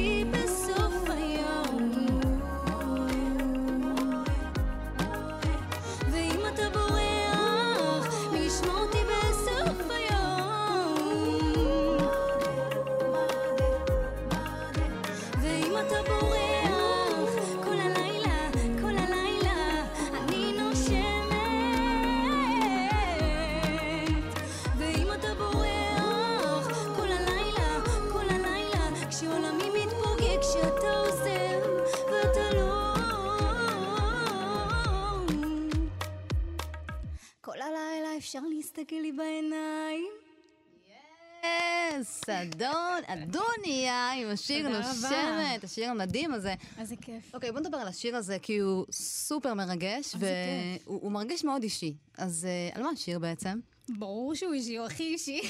יס, 42.00 42.30
אדון, 42.30 43.02
אדוניה 43.08 44.12
עם 44.12 44.30
השיר. 44.30 44.70
נושמת, 44.70 45.64
השיר 45.64 45.90
המדהים 45.90 46.34
הזה. 46.34 46.54
איזה 46.80 46.96
כיף. 46.96 47.36
אוקיי, 47.36 47.52
בוא 47.52 47.60
נדבר 47.60 47.78
על 47.78 47.88
השיר 47.88 48.16
הזה, 48.16 48.38
כי 48.42 48.58
הוא 48.58 48.86
סופר 48.92 49.54
מרגש. 49.54 50.16
והוא 50.20 51.02
הוא 51.02 51.12
מרגיש 51.12 51.44
מאוד 51.44 51.64
אישי. 51.64 51.94
אז 52.18 52.46
אה, 52.46 52.78
על 52.78 52.84
מה 52.84 52.90
השיר 52.90 53.20
בעצם? 53.20 53.60
ברור 53.90 54.36
שהוא 54.36 54.54
אישי, 54.54 54.78
הוא 54.78 54.86
הכי 54.86 55.04
אישי. 55.04 55.42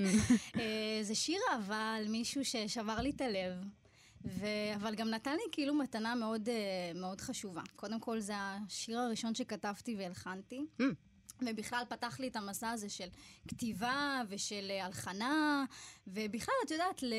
אה, 0.60 1.00
זה 1.02 1.14
שיר 1.14 1.38
אהבה 1.52 1.94
על 1.98 2.08
מישהו 2.08 2.44
ששבר 2.44 3.00
לי 3.00 3.10
את 3.10 3.20
הלב. 3.20 3.52
ו... 4.24 4.46
אבל 4.74 4.94
גם 4.94 5.10
נתן 5.10 5.32
לי 5.32 5.52
כאילו 5.52 5.74
מתנה 5.74 6.14
מאוד, 6.14 6.48
אה, 6.48 6.54
מאוד 6.94 7.20
חשובה. 7.20 7.62
קודם 7.76 8.00
כל, 8.00 8.20
זה 8.20 8.32
השיר 8.36 8.98
הראשון 8.98 9.34
שכתבתי 9.34 9.96
והלחנתי. 9.98 10.60
Mm. 10.80 10.84
ובכלל 11.46 11.82
פתח 11.88 12.20
לי 12.20 12.28
את 12.28 12.36
המסע 12.36 12.70
הזה 12.70 12.88
של 12.88 13.08
כתיבה 13.48 14.22
ושל 14.28 14.66
אה, 14.70 14.84
הלחנה, 14.86 15.64
ובכלל, 16.06 16.54
את 16.66 16.70
יודעת, 16.70 17.02
ל- 17.02 17.14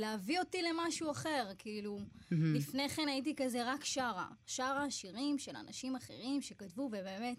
להביא 0.00 0.38
אותי 0.38 0.58
למשהו 0.62 1.10
אחר. 1.10 1.52
כאילו, 1.58 2.00
לפני 2.30 2.88
כן 2.88 3.08
הייתי 3.08 3.34
כזה 3.36 3.72
רק 3.72 3.84
שרה. 3.84 4.26
שרה 4.46 4.90
שירים 4.90 5.38
של 5.38 5.56
אנשים 5.56 5.96
אחרים 5.96 6.42
שכתבו, 6.42 6.82
ובאמת, 6.82 7.36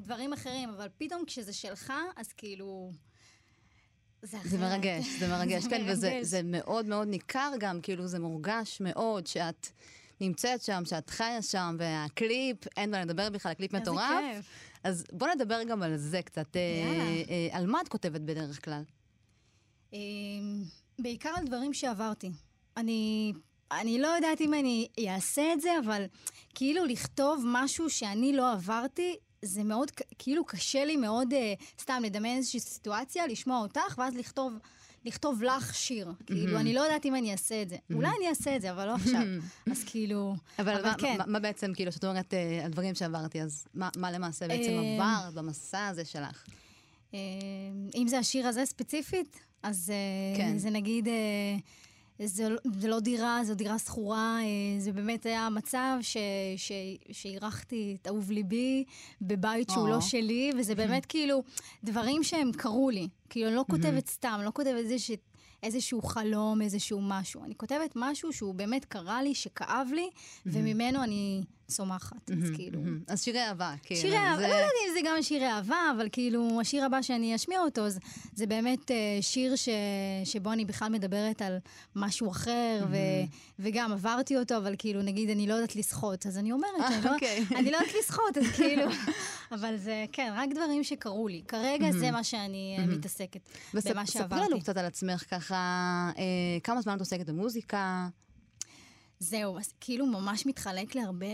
דברים 0.00 0.32
אחרים. 0.32 0.68
אבל 0.68 0.88
פתאום 0.98 1.24
כשזה 1.26 1.52
שלך, 1.52 1.92
אז 2.16 2.32
כאילו... 2.32 2.92
זה. 4.22 4.38
זה 4.44 4.58
מרגש, 4.58 5.06
זה 5.18 5.28
מרגש, 5.28 5.62
זה 5.64 5.70
כן, 5.70 5.84
וזה. 5.88 6.18
זה 6.22 6.40
מאוד 6.44 6.86
מאוד 6.86 7.08
ניכר 7.08 7.52
גם, 7.60 7.80
כאילו 7.80 8.06
זה 8.06 8.18
מורגש 8.18 8.78
מאוד 8.80 9.26
שאת 9.26 9.66
נמצאת 10.20 10.62
שם, 10.62 10.82
שאת 10.84 11.10
חיה 11.10 11.42
שם, 11.42 11.76
והקליפ, 11.78 12.56
אין 12.76 12.90
מה 12.90 13.04
לדבר 13.04 13.30
בכלל, 13.30 13.52
הקליפ 13.52 13.74
איזה 13.74 13.82
מטורף. 13.82 14.24
כיף. 14.34 14.46
אז 14.84 15.04
בוא 15.12 15.28
נדבר 15.34 15.62
גם 15.62 15.82
על 15.82 15.96
זה 15.96 16.22
קצת. 16.22 16.56
אה, 16.56 16.60
יאללה. 16.60 17.04
אה, 17.04 17.48
על 17.52 17.66
מה 17.66 17.80
את 17.80 17.88
כותבת 17.88 18.20
בדרך 18.20 18.64
כלל? 18.64 18.82
אמ, 19.92 19.98
בעיקר 20.98 21.30
על 21.36 21.44
דברים 21.44 21.74
שעברתי. 21.74 22.30
אני, 22.76 23.32
אני 23.72 23.98
לא 23.98 24.06
יודעת 24.06 24.40
אם 24.40 24.54
אני 24.54 24.88
אעשה 25.08 25.52
את 25.52 25.60
זה, 25.60 25.70
אבל 25.84 26.04
כאילו 26.54 26.84
לכתוב 26.84 27.44
משהו 27.46 27.90
שאני 27.90 28.32
לא 28.32 28.52
עברתי, 28.52 29.16
זה 29.42 29.64
מאוד, 29.64 29.90
כאילו 30.18 30.44
קשה 30.44 30.84
לי 30.84 30.96
מאוד, 30.96 31.32
אה, 31.32 31.54
סתם 31.80 32.02
לדמיין 32.04 32.36
איזושהי 32.36 32.60
סיטואציה, 32.60 33.26
לשמוע 33.26 33.58
אותך, 33.58 33.98
ואז 33.98 34.16
לכתוב, 34.16 34.52
לכתוב 35.08 35.42
לך 35.42 35.74
שיר. 35.74 36.12
כאילו, 36.26 36.58
אני 36.58 36.74
לא 36.74 36.80
יודעת 36.80 37.06
אם 37.06 37.14
אני 37.14 37.32
אעשה 37.32 37.62
את 37.62 37.68
זה. 37.68 37.76
אולי 37.94 38.08
אני 38.18 38.28
אעשה 38.28 38.56
את 38.56 38.62
זה, 38.62 38.70
אבל 38.70 38.86
לא 38.86 38.94
עכשיו. 38.94 39.20
אז 39.72 39.84
כאילו, 39.86 40.34
אבל 40.58 40.82
כן. 40.98 41.16
מה- 41.26 41.38
בעצם, 41.38 41.72
כאילו, 41.74 41.92
שאת 41.92 42.04
אומרת 42.04 42.34
אה, 42.34 42.64
על 42.64 42.70
דברים 42.70 42.94
שעברתי, 42.94 43.42
אז 43.42 43.66
מה 43.74 44.10
למעשה 44.12 44.48
בעצם 44.48 44.70
אה, 44.70 45.18
עברת 45.18 45.34
במסע 45.34 45.86
הזה 45.86 46.04
שלך? 46.04 46.44
אה, 47.14 47.18
אם 47.94 48.08
זה 48.08 48.18
השיר 48.18 48.46
הזה 48.46 48.64
ספציפית, 48.66 49.38
אז 49.62 49.92
כן. 50.36 50.58
זה 50.58 50.70
נגיד... 50.70 51.08
זה, 52.24 52.48
לא- 52.48 52.58
זה 52.78 52.88
לא 52.88 53.00
דירה, 53.00 53.40
זו 53.44 53.54
דירה 53.54 53.78
שכורה, 53.78 54.38
אה, 54.42 54.80
זה 54.80 54.92
באמת 54.92 55.26
היה 55.26 55.48
מצב 55.48 55.98
שאירחתי 57.12 57.96
את 58.02 58.06
אהוב 58.06 58.30
ליבי 58.30 58.84
בבית 59.20 59.70
שהוא. 59.70 59.88
לא 59.88 60.00
שלי, 60.00 60.50
וזה 60.58 60.74
באמת 60.80 61.06
כאילו 61.06 61.42
דברים 61.84 62.24
שהם 62.24 62.52
קרו 62.52 62.90
לי. 62.90 63.08
כאילו, 63.30 63.46
אני 63.48 63.56
לא 63.56 63.64
כותבת 63.70 64.08
סתם, 64.08 64.40
לא 64.44 64.50
כותבת 64.54 64.74
איזה 64.74 64.98
ש... 64.98 65.10
איזשהו 65.62 66.02
חלום, 66.02 66.62
איזשהו 66.62 67.00
משהו. 67.02 67.44
אני 67.44 67.54
כותבת 67.56 67.92
משהו 67.96 68.32
שהוא 68.32 68.54
באמת 68.54 68.84
קרה 68.84 69.22
לי, 69.22 69.34
שכאב 69.34 69.88
לי, 69.94 70.10
וממנו 70.46 71.02
אני 71.02 71.42
צומחת. 71.70 72.30
אז 72.30 72.50
כאילו... 72.54 72.80
אז 73.06 73.22
שירי 73.22 73.40
אהבה, 73.40 73.74
כאילו. 73.82 74.00
שירי 74.00 74.16
אהבה, 74.16 74.42
לא 74.42 74.46
יודעת 74.46 74.70
אם 74.88 74.92
זה 74.94 75.00
גם 75.04 75.22
שירי 75.22 75.46
אהבה, 75.46 75.76
אבל 75.96 76.08
כאילו, 76.12 76.60
השיר 76.60 76.84
הבא 76.84 77.02
שאני 77.02 77.34
אשמיע 77.34 77.60
אותו, 77.60 77.82
זה, 78.34 78.46
באמת 78.46 78.90
אה, 78.90 78.96
שיר 79.20 79.54
שבו 80.24 80.52
אני 80.52 80.64
בכלל 80.64 80.88
מדברת 80.88 81.42
על 81.42 81.58
משהו 81.96 82.30
אחר, 82.30 82.86
וגם 83.58 83.92
עברתי 83.92 84.36
אותו, 84.36 84.56
אבל 84.56 84.74
כאילו, 84.78 85.02
נגיד, 85.02 85.30
אני 85.30 85.46
לא 85.46 85.54
יודעת 85.54 85.76
לשחות, 85.76 86.26
אז 86.26 86.38
אני 86.38 86.52
אומרת 86.52 86.70
שאני 86.88 87.04
לא, 87.04 87.14
אוקיי. 87.14 87.44
אני 87.58 87.70
לא 87.70 87.76
יודעת 87.76 87.94
לשחות, 88.00 88.38
אז 88.38 88.46
כאילו, 88.56 88.82
אבל 89.56 89.76
זה, 89.76 90.04
כן, 90.12 90.32
רק 90.36 90.48
דברים 90.54 90.84
שקרו 90.84 91.28
לי. 91.28 91.42
כרגע 91.48 91.92
זה 91.92 92.10
מה 92.10 92.24
שאני 92.24 92.76
אה, 92.78 92.86
מתעסקת, 92.86 93.40
במה 93.72 93.80
ספרי 93.80 93.94
לנו 93.94 94.06
שעברתי. 94.06 94.60
קצת 94.60 94.76
על 94.76 94.86
עצמך 94.86 95.24
ככה, 95.30 95.54
אה, 96.18 96.24
כמה 96.64 96.80
זמן 96.80 96.94
את 96.94 97.00
עוסקת 97.00 97.26
במוזיקה? 97.26 98.08
זהו, 99.20 99.58
אז 99.58 99.72
כאילו 99.80 100.06
ממש 100.06 100.46
מתחלק 100.46 100.94
להרבה 100.94 101.26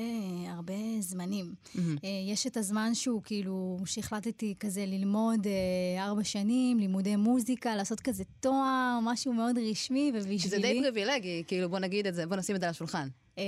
הרבה 0.49 0.75
זמנים. 1.01 1.55
אה, 1.79 2.09
יש 2.29 2.47
את 2.47 2.57
הזמן 2.57 2.95
שהוא 2.95 3.23
כאילו, 3.25 3.79
שהחלטתי 3.87 4.55
כזה 4.61 4.87
ללמוד 4.87 5.47
אה, 5.47 6.05
ארבע 6.05 6.25
שנים, 6.25 6.79
לימודי 6.79 7.17
מוזיקה, 7.17 7.77
לעשות 7.77 8.01
כזה 8.01 8.25
תואר, 8.41 8.99
משהו 9.03 9.33
מאוד 9.33 9.59
רשמי, 9.71 10.13
ובשבילי... 10.15 10.39
שזה 10.39 10.59
די 10.59 10.81
פריבילגי, 10.81 11.43
כאילו, 11.47 11.69
בוא 11.69 11.79
נגיד 11.79 12.07
את 12.07 12.15
זה, 12.15 12.27
בוא 12.27 12.37
נשים 12.37 12.57
את 12.57 12.61
זה 12.61 12.67
על 12.67 12.71
השולחן. 12.71 13.09
אה, 13.39 13.45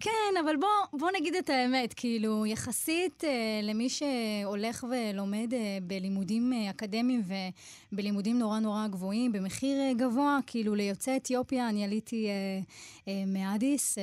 כן, 0.00 0.40
אבל 0.44 0.56
בוא, 0.56 0.98
בוא 0.98 1.10
נגיד 1.20 1.34
את 1.34 1.50
האמת, 1.50 1.94
כאילו, 1.94 2.46
יחסית 2.46 3.24
אה, 3.24 3.60
למי 3.62 3.88
שהולך 3.88 4.84
ולומד 4.90 5.54
אה, 5.54 5.78
בלימודים 5.82 6.52
אה, 6.52 6.70
אקדמיים 6.70 7.22
ובלימודים 7.92 8.38
נורא 8.38 8.58
נורא 8.58 8.86
גבוהים, 8.86 9.32
במחיר 9.32 9.80
אה, 9.80 9.92
גבוה, 9.96 10.38
כאילו, 10.46 10.74
ליוצאי 10.74 11.16
אתיופיה, 11.16 11.68
אני 11.68 11.84
עליתי 11.84 12.26
אה, 12.28 12.32
אה, 13.08 13.24
מאדיס. 13.26 13.98
אה, 13.98 14.02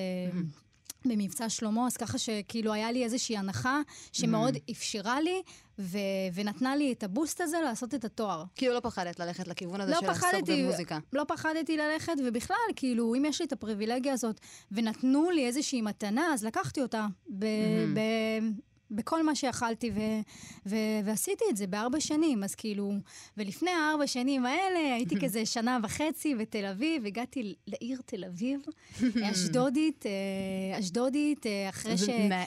במבצע 1.06 1.50
שלמה, 1.50 1.88
אז 1.88 1.98
ככה 1.98 2.18
שכאילו 2.18 2.74
היה 2.74 2.92
לי 2.92 3.04
איזושהי 3.04 3.38
הנחה 3.38 3.82
שמאוד 4.12 4.58
אפשרה 4.72 5.22
לי 5.22 5.42
ו- 5.82 5.98
ונתנה 6.34 6.76
לי 6.76 6.92
את 6.92 7.04
הבוסט 7.04 7.42
הזה 7.42 7.58
לעשות 7.64 7.96
את 7.96 8.06
התואר. 8.06 8.44
כאילו 8.56 8.74
לא 8.74 8.80
פחדת 8.80 9.20
ללכת 9.20 9.48
לכיוון 9.48 9.82
הזה 9.82 9.92
לא 9.92 10.00
של 10.00 10.08
לעסוק 10.08 10.50
במוזיקה. 10.50 11.00
לא 11.14 11.24
פחדתי 11.28 11.78
ללכת, 11.78 12.14
ובכלל, 12.26 12.58
כאילו, 12.76 13.16
אם 13.16 13.26
יש 13.26 13.42
לי 13.42 13.48
את 13.48 13.54
הפריבילגיה 13.54 14.14
הזאת, 14.14 14.40
ונתנו 14.72 15.30
לי 15.30 15.46
איזושהי 15.46 15.82
מתנה, 15.82 16.34
אז 16.34 16.44
לקחתי 16.44 16.82
אותה 16.82 17.08
ב- 17.30 17.46
ב- 17.94 18.71
בכל 18.92 19.24
מה 19.24 19.36
שיכלתי, 19.36 19.92
ו- 19.96 20.22
ו- 20.66 21.06
ועשיתי 21.06 21.44
את 21.52 21.58
זה 21.58 21.68
בארבע 21.68 22.00
שנים. 22.00 22.44
אז 22.44 22.56
כאילו, 22.56 22.92
ולפני 23.38 23.72
הארבע 23.72 24.08
שנים 24.08 24.46
האלה, 24.46 24.96
הייתי 24.96 25.16
כזה 25.24 25.46
שנה 25.46 25.80
וחצי 25.84 26.36
בתל 26.36 26.66
אביב, 26.66 27.06
הגעתי 27.06 27.56
לעיר 27.68 28.02
תל 28.06 28.26
אביב, 28.26 28.62
אשדודית, 29.32 30.06
אה, 30.06 30.80
אשדודית, 30.80 31.46
אה, 31.46 31.70
אחרי 31.70 31.98
ש... 31.98 32.04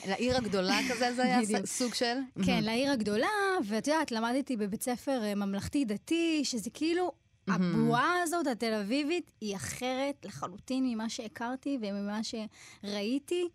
לעיר 0.07 0.36
הגדולה 0.36 0.78
כזה 0.90 1.14
זה 1.14 1.22
היה 1.22 1.66
סוג 1.66 1.95
של? 1.95 2.16
כן, 2.47 2.64
לעיר 2.64 2.90
הגדולה, 2.90 3.28
ואת 3.64 3.86
יודעת, 3.86 4.12
למדתי 4.12 4.57
בבית 4.57 4.82
ספר 4.82 5.22
אה, 5.22 5.34
ממלכתי-דתי, 5.34 6.40
שזה 6.45 6.70
כאילו, 6.70 7.12
הבועה 7.49 8.22
הזאת, 8.22 8.47
התל 8.47 8.74
אביבית, 8.74 9.30
היא 9.40 9.57
אחרת 9.57 10.26
לחלוטין 10.26 10.84
ממה 10.86 11.09
שהכרתי 11.09 11.78
וממה 11.80 12.20
שראיתי. 12.24 13.49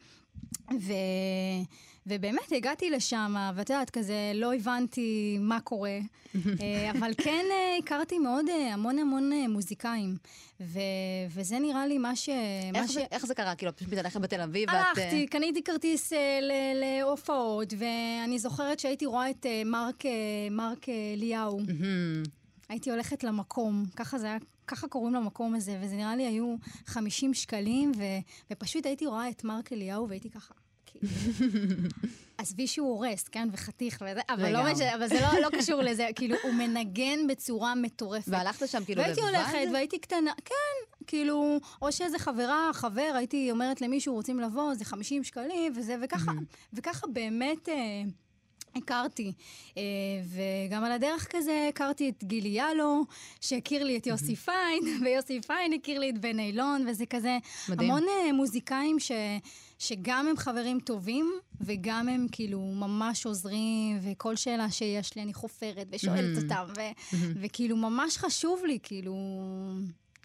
ו... 0.71 0.93
ובאמת 2.09 2.51
הגעתי 2.51 2.89
לשם, 2.89 3.35
ואת 3.55 3.69
יודעת, 3.69 3.89
כזה 3.89 4.31
לא 4.35 4.53
הבנתי 4.55 5.37
מה 5.41 5.59
קורה, 5.59 5.97
אה, 6.61 6.91
אבל 6.91 7.11
כן 7.17 7.45
אה, 7.51 7.77
הכרתי 7.83 8.19
מאוד 8.19 8.49
אה, 8.49 8.73
המון 8.73 8.99
המון 8.99 9.31
מוזיקאים, 9.49 10.15
ו... 10.61 10.79
וזה 11.29 11.59
נראה 11.59 11.87
לי 11.87 11.97
מה 11.97 12.15
ש... 12.15 12.29
מה 12.73 12.79
איך 12.79 12.91
זה- 12.91 13.03
איך 13.11 13.25
זה 13.25 13.35
קרה? 13.35 13.55
כאילו, 13.55 13.75
פשוט 13.75 13.93
ללכת 13.93 14.21
בתל 14.21 14.41
אביב 14.41 14.69
ואת... 14.69 14.75
הלכתי, 14.97 15.27
קניתי 15.27 15.63
כרטיס 15.63 16.13
ל- 16.41 16.51
להופעות, 16.99 17.73
ואני 17.77 18.39
זוכרת 18.39 18.79
שהייתי 18.79 19.05
רואה 19.05 19.29
את 19.29 19.45
מרק, 19.65 20.03
מרק 20.51 20.85
אליהו. 21.13 21.59
הייתי 22.69 22.91
הולכת 22.91 23.23
למקום, 23.23 23.85
ככה 23.95 24.17
זה 24.17 24.25
היה, 24.27 24.37
ככה 24.67 24.87
קוראים 24.87 25.13
למקום 25.13 25.55
הזה, 25.55 25.77
וזה 25.81 25.95
נראה 25.95 26.15
לי 26.15 26.23
היו 26.25 26.55
50 26.85 27.33
שקלים, 27.33 27.91
ו, 27.97 28.03
ופשוט 28.51 28.85
הייתי 28.85 29.05
רואה 29.05 29.29
את 29.29 29.43
מרק 29.43 29.73
אליהו, 29.73 30.09
והייתי 30.09 30.29
ככה. 30.29 30.53
עזבי 32.37 32.67
שהוא 32.67 32.89
הורס, 32.89 33.27
כן, 33.27 33.49
וחתיך 33.51 34.03
וזה, 34.11 34.21
אבל, 34.29 34.53
לא. 34.53 34.71
משנה, 34.73 34.95
אבל 34.95 35.07
זה 35.07 35.19
לא, 35.21 35.39
לא 35.39 35.49
קשור 35.57 35.81
לזה, 35.81 36.07
כאילו, 36.15 36.35
הוא 36.43 36.53
מנגן 36.53 37.27
בצורה 37.27 37.75
מטורפת. 37.75 38.27
והלכת 38.27 38.67
שם 38.67 38.85
כאילו 38.85 39.01
לבד? 39.01 39.17
והייתי 39.17 39.37
הולכת, 39.37 39.73
והייתי 39.73 39.99
קטנה, 39.99 40.31
כן, 40.45 41.03
כאילו, 41.07 41.59
או 41.81 41.91
שאיזה 41.91 42.19
חברה, 42.19 42.69
חבר, 42.73 43.11
הייתי 43.15 43.51
אומרת 43.51 43.81
למישהו, 43.81 44.13
רוצים 44.13 44.39
לבוא, 44.39 44.73
זה 44.73 44.85
50 44.85 45.23
שקלים, 45.23 45.73
וזה, 45.75 45.95
וככה, 46.01 46.31
וככה 46.73 47.07
באמת... 47.07 47.69
אה, 47.69 48.03
הכרתי, 48.75 49.33
אה, 49.77 49.81
וגם 50.69 50.83
על 50.83 50.91
הדרך 50.91 51.27
כזה 51.29 51.65
הכרתי 51.69 52.09
את 52.09 52.23
גילי 52.23 52.59
ילו, 52.71 53.05
שהכיר 53.41 53.83
לי 53.83 53.97
את 53.97 54.07
יוסי 54.07 54.35
פיין, 54.35 54.83
ויוסי 55.03 55.41
פיין 55.41 55.73
הכיר 55.73 55.99
לי 55.99 56.09
את 56.09 56.17
בן 56.17 56.39
אילון, 56.39 56.85
וזה 56.87 57.05
כזה 57.05 57.37
מדהים. 57.69 57.91
המון 57.91 58.03
אה, 58.09 58.33
מוזיקאים 58.33 58.99
ש, 58.99 59.11
שגם 59.79 60.27
הם 60.29 60.37
חברים 60.37 60.79
טובים, 60.79 61.31
וגם 61.61 62.09
הם 62.09 62.27
כאילו 62.31 62.59
ממש 62.61 63.25
עוזרים, 63.25 63.99
וכל 64.01 64.35
שאלה 64.35 64.71
שיש 64.71 65.15
לי 65.15 65.21
אני 65.21 65.33
חופרת 65.33 65.87
ושואלת 65.91 66.43
אותם, 66.43 66.65
ו, 66.77 66.81
וכאילו 67.41 67.75
ממש 67.77 68.17
חשוב 68.17 68.61
לי, 68.65 68.79
כאילו, 68.83 69.15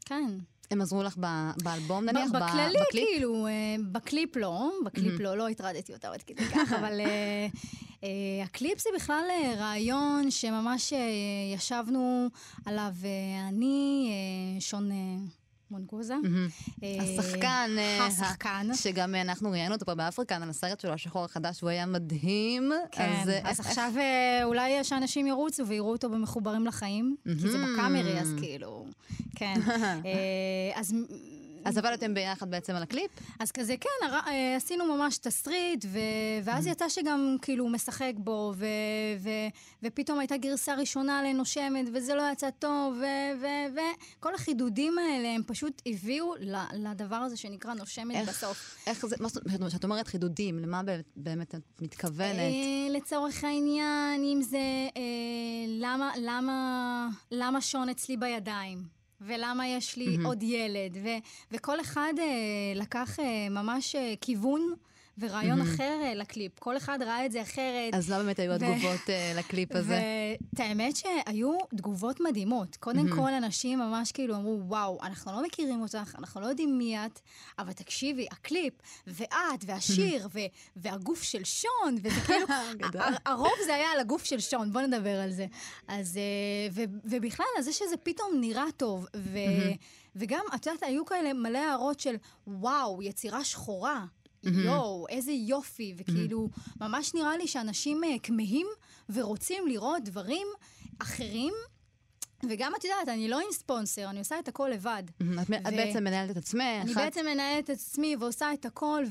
כן. 0.05 0.39
הם 0.71 0.81
עזרו 0.81 1.03
לך 1.03 1.17
ב- 1.21 1.51
באלבום 1.63 2.05
נניח? 2.05 2.31
ב- 2.31 2.37
ב- 2.37 2.41
בכללי, 2.43 2.75
בקליפ? 2.89 3.09
כאילו, 3.15 3.47
אה, 3.47 3.53
בקליפ 3.93 4.37
לא, 4.37 4.71
בקליפ 4.85 5.21
לא, 5.21 5.37
לא 5.37 5.49
הטרדתי 5.49 5.93
אותה 5.93 6.09
עד 6.13 6.23
כדי 6.23 6.45
כך, 6.45 6.73
אבל 6.79 7.01
אה, 7.01 8.09
הקליפ 8.45 8.81
זה 8.81 8.91
בכלל 8.97 9.25
אה, 9.31 9.55
רעיון 9.59 10.31
שממש 10.31 10.93
אה, 10.93 10.99
ישבנו 11.55 12.29
עליו 12.67 12.93
אני, 13.49 14.11
שון 14.61 14.91
מונגוזה. 15.71 16.15
אה, 16.83 16.97
השחקן, 17.03 17.71
אה, 17.79 18.07
השחקן. 18.07 18.69
שגם 18.75 19.15
אנחנו 19.15 19.51
ראיינו 19.51 19.75
אותו 19.75 19.87
פה 19.87 19.95
באפריקן 19.95 20.43
על 20.43 20.51
הסרט 20.51 20.81
שלו, 20.81 20.93
השחור 20.93 21.25
החדש, 21.25 21.61
הוא 21.61 21.71
היה 21.71 21.87
מדהים. 21.87 22.73
כן, 22.91 23.13
אז, 23.23 23.29
אה, 23.29 23.51
עכשיו 23.51 23.93
אולי 24.45 24.85
שאנשים 24.85 25.27
ירוצו 25.27 25.67
ויראו 25.67 25.93
אותו 25.93 26.11
במחוברים 26.11 26.67
לחיים, 26.67 27.17
כי 27.25 27.49
זה 27.49 27.59
בקאמרי, 27.59 28.21
אז 28.21 28.35
כאילו, 28.39 28.87
כן. 29.35 29.61
אז... 30.75 30.95
אז 31.65 31.79
עבדתם 31.79 32.15
ביחד 32.15 32.51
בעצם 32.51 32.75
על 32.75 32.83
הקליפ? 32.83 33.11
אז 33.41 33.53
כזה, 33.53 33.75
כן, 33.81 34.07
הר... 34.07 34.15
אה, 34.27 34.57
עשינו 34.57 34.97
ממש 34.97 35.19
תסריט, 35.19 35.85
ו... 35.89 35.99
ואז 36.45 36.67
יצא 36.67 36.89
שגם 36.89 37.37
כאילו 37.43 37.65
הוא 37.65 37.71
משחק 37.73 38.13
בו, 38.17 38.53
ו... 38.57 38.67
ו... 39.19 39.29
ופתאום 39.83 40.19
הייתה 40.19 40.37
גרסה 40.37 40.75
ראשונה 40.75 41.23
לנושמת, 41.23 41.87
וזה 41.95 42.15
לא 42.15 42.23
יצא 42.33 42.51
טוב, 42.51 42.95
ו... 43.01 43.05
ו... 43.43 43.47
וכל 44.19 44.35
החידודים 44.35 44.99
האלה, 44.99 45.29
הם 45.35 45.43
פשוט 45.47 45.83
הביאו 45.87 46.35
לדבר 46.75 47.17
הזה 47.17 47.37
שנקרא 47.37 47.75
נושמת 47.75 48.17
איך- 48.17 48.29
בסוף. 48.29 48.77
איך 48.87 49.07
זה, 49.07 49.17
מה 49.21 49.29
זאת 49.29 49.43
אומרת, 49.57 49.71
כשאת 49.71 49.85
אומרת 49.85 50.07
חידודים, 50.09 50.59
למה 50.59 50.83
באמת- 50.83 51.05
באמת 51.17 51.55
את 51.55 51.81
מתכוונת? 51.81 52.39
אה, 52.39 52.55
לצורך 52.91 53.45
העניין, 53.45 54.23
אם 54.25 54.43
זה 54.43 54.59
אה, 54.97 55.03
למה, 55.69 56.11
למה, 56.21 57.09
למה 57.31 57.61
שון 57.61 57.89
אצלי 57.89 58.17
בידיים, 58.17 58.83
ולמה 59.27 59.69
יש 59.69 59.97
לי 59.97 60.17
עוד 60.25 60.43
ילד, 60.43 60.97
ו, 61.03 61.09
וכל 61.53 61.81
אחד 61.81 62.13
אה, 62.19 62.25
לקח 62.75 63.21
אה, 63.21 63.49
ממש 63.51 63.95
אה, 63.95 64.15
כיוון 64.21 64.75
ורעיון 65.19 65.61
אחר 65.61 66.01
אה, 66.03 66.15
לקליפ. 66.15 66.59
כל 66.59 66.77
אחד 66.77 66.99
ראה 67.03 67.27
את 67.27 67.33
זה 67.33 67.43
אחרת. 67.43 67.95
אז 67.95 68.11
לא 68.11 68.19
באמת 68.19 68.39
היו 68.39 68.53
התגובות 68.53 69.11
אה, 69.11 69.33
לקליפ 69.37 69.77
הזה? 69.77 70.01
ואת 70.41 70.61
האמת 70.61 70.97
שהיו 70.97 71.59
תגובות 71.77 72.21
מדהימות. 72.21 72.77
קודם 72.77 73.09
כל, 73.09 73.31
אנשים 73.33 73.79
ממש 73.79 74.13
כאילו 74.13 74.35
אמרו, 74.35 74.61
וואו, 74.67 74.99
אנחנו 75.03 75.33
לא 75.33 75.43
מכירים 75.43 75.83
אותך, 75.83 76.15
אנחנו 76.19 76.41
לא 76.41 76.47
יודעים 76.47 76.79
מי 76.79 76.99
את, 77.07 77.21
אבל 77.59 77.73
תקשיבי, 77.73 78.27
הקליפ, 78.31 78.75
ואת, 79.07 79.65
והשיר, 79.67 80.29
והגוף 80.77 81.23
של 81.23 81.45
שון, 81.45 81.97
וזה 82.03 82.21
כאילו, 82.21 82.47
הרוב 83.27 83.55
זה 83.67 83.75
היה 83.75 83.93
על 83.93 84.01
הגוף 84.01 84.25
של 84.25 84.41
שון, 84.41 84.73
בוא 84.73 84.81
נדבר 84.81 85.21
על 85.21 85.33
זה. 85.33 85.47
אז, 85.89 86.17
אה, 86.17 86.85
ובכלל, 87.05 87.47
על 87.57 87.63
זה 87.63 87.73
שזה 87.73 87.97
פתאום 88.03 88.33
נראה 88.41 88.67
טוב, 88.77 89.07
ו- 89.17 89.39
וגם, 90.17 90.45
את 90.55 90.67
יודעת, 90.67 90.83
היו 90.83 91.05
כאלה 91.05 91.33
מלא 91.33 91.59
הערות 91.59 92.01
של, 92.01 92.15
וואו, 92.47 93.03
יצירה 93.03 93.45
שחורה. 93.45 94.05
יואו, 94.65 95.07
איזה 95.09 95.33
יופי, 95.33 95.95
וכאילו, 95.97 96.49
ממש 96.81 97.15
נראה 97.15 97.37
לי 97.37 97.47
שאנשים 97.49 98.05
אה, 98.05 98.17
כמהים 98.23 98.67
ורוצים 99.09 99.67
לראות 99.67 100.05
דברים 100.05 100.47
אחרים. 100.99 101.53
וגם 102.49 102.73
את 102.79 102.85
יודעת, 102.85 103.09
אני 103.09 103.29
לא 103.29 103.37
עם 103.39 103.53
ספונסר, 103.53 104.11
אני 104.11 104.19
עושה 104.19 104.39
את 104.39 104.49
הכל 104.49 104.69
לבד. 104.73 105.03
את 105.43 105.51
מ- 105.51 105.55
את 105.55 105.73
בעצם 105.77 106.05
מנהלת 106.05 106.31
את 106.31 106.37
עצמך. 106.37 106.63
אני 106.83 106.95
בעצם 106.95 107.25
מנהלת 107.35 107.65
את 107.65 107.71
עצמי 107.71 108.17
ועושה 108.21 108.53
את 108.53 108.65
הכל, 108.65 109.05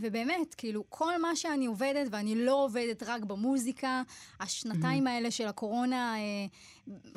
ובאמת, 0.00 0.54
כאילו, 0.54 0.84
כל 0.88 1.20
מה 1.22 1.36
שאני 1.36 1.66
עובדת, 1.66 2.06
ואני 2.10 2.34
לא 2.44 2.64
עובדת 2.64 3.02
רק 3.02 3.22
במוזיקה, 3.22 4.02
השנתיים 4.40 5.06
האלה 5.06 5.30
של 5.30 5.46
הקורונה, 5.46 6.14
אה, 6.16 6.20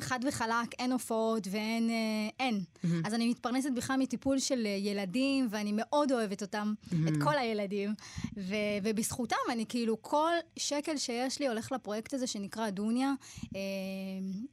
חד 0.00 0.18
וחלק, 0.28 0.74
אין 0.78 0.92
הופעות 0.92 1.48
ואין... 1.50 1.90
אה, 1.90 1.94
אין. 2.40 2.60
אז 3.04 3.14
אני 3.14 3.30
מתפרנסת 3.30 3.70
בכלל 3.74 3.96
מטיפול 3.96 4.38
של 4.38 4.66
אה, 4.66 4.70
ילדים, 4.70 5.48
ואני 5.50 5.72
מאוד 5.74 6.12
אוהבת 6.12 6.42
אותם, 6.42 6.74
את 7.08 7.12
כל 7.24 7.38
הילדים, 7.38 7.94
ו- 8.36 8.54
ובזכותם 8.82 9.36
אני 9.52 9.66
כאילו, 9.68 10.02
כל 10.02 10.32
שקל 10.56 10.96
שיש 10.96 11.40
לי 11.40 11.48
הולך 11.48 11.72
לפרויקט 11.72 12.14
הזה 12.14 12.26
שנקרא 12.26 12.70
דוניה, 12.70 13.12
אה, 13.56 13.60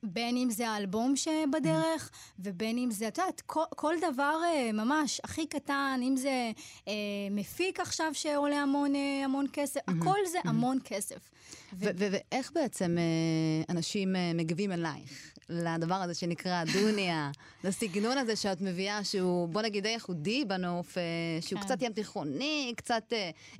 בין 0.03 0.37
אם 0.37 0.49
זה 0.49 0.69
האלבום 0.69 1.15
שבדרך, 1.15 2.09
ובין 2.39 2.77
אם 2.77 2.91
זה, 2.91 3.07
את 3.07 3.17
יודעת, 3.17 3.41
כל, 3.45 3.63
כל 3.75 3.95
דבר 4.11 4.39
אה, 4.45 4.71
ממש 4.71 5.21
הכי 5.23 5.47
קטן, 5.47 5.99
אם 6.03 6.15
זה 6.17 6.51
אה, 6.87 6.93
מפיק 7.31 7.79
עכשיו 7.79 8.13
שעולה 8.13 8.61
המון, 8.61 8.95
אה, 8.95 9.21
המון 9.25 9.45
כסף, 9.53 9.79
הכל 9.87 10.17
זה 10.31 10.39
המון 10.43 10.77
כסף. 10.83 11.29
ואיך 11.73 12.51
בעצם 12.55 12.97
אה, 12.97 13.73
אנשים 13.75 14.15
אה, 14.15 14.31
מגיבים 14.33 14.71
אלייך? 14.71 15.33
לדבר 15.49 15.95
הזה 15.95 16.13
שנקרא 16.13 16.63
דוניה, 16.73 17.31
לסגנון 17.63 18.17
הזה 18.17 18.35
שאת 18.35 18.61
מביאה, 18.61 19.03
שהוא, 19.03 19.49
בוא 19.49 19.61
נגיד, 19.61 19.83
די 19.83 19.89
ייחודי 19.89 20.45
בנוף, 20.45 20.97
אה, 20.97 21.03
שהוא 21.41 21.59
כן. 21.59 21.65
קצת 21.65 21.81
ים 21.81 21.93
תיכוני, 21.93 22.73
קצת 22.77 23.13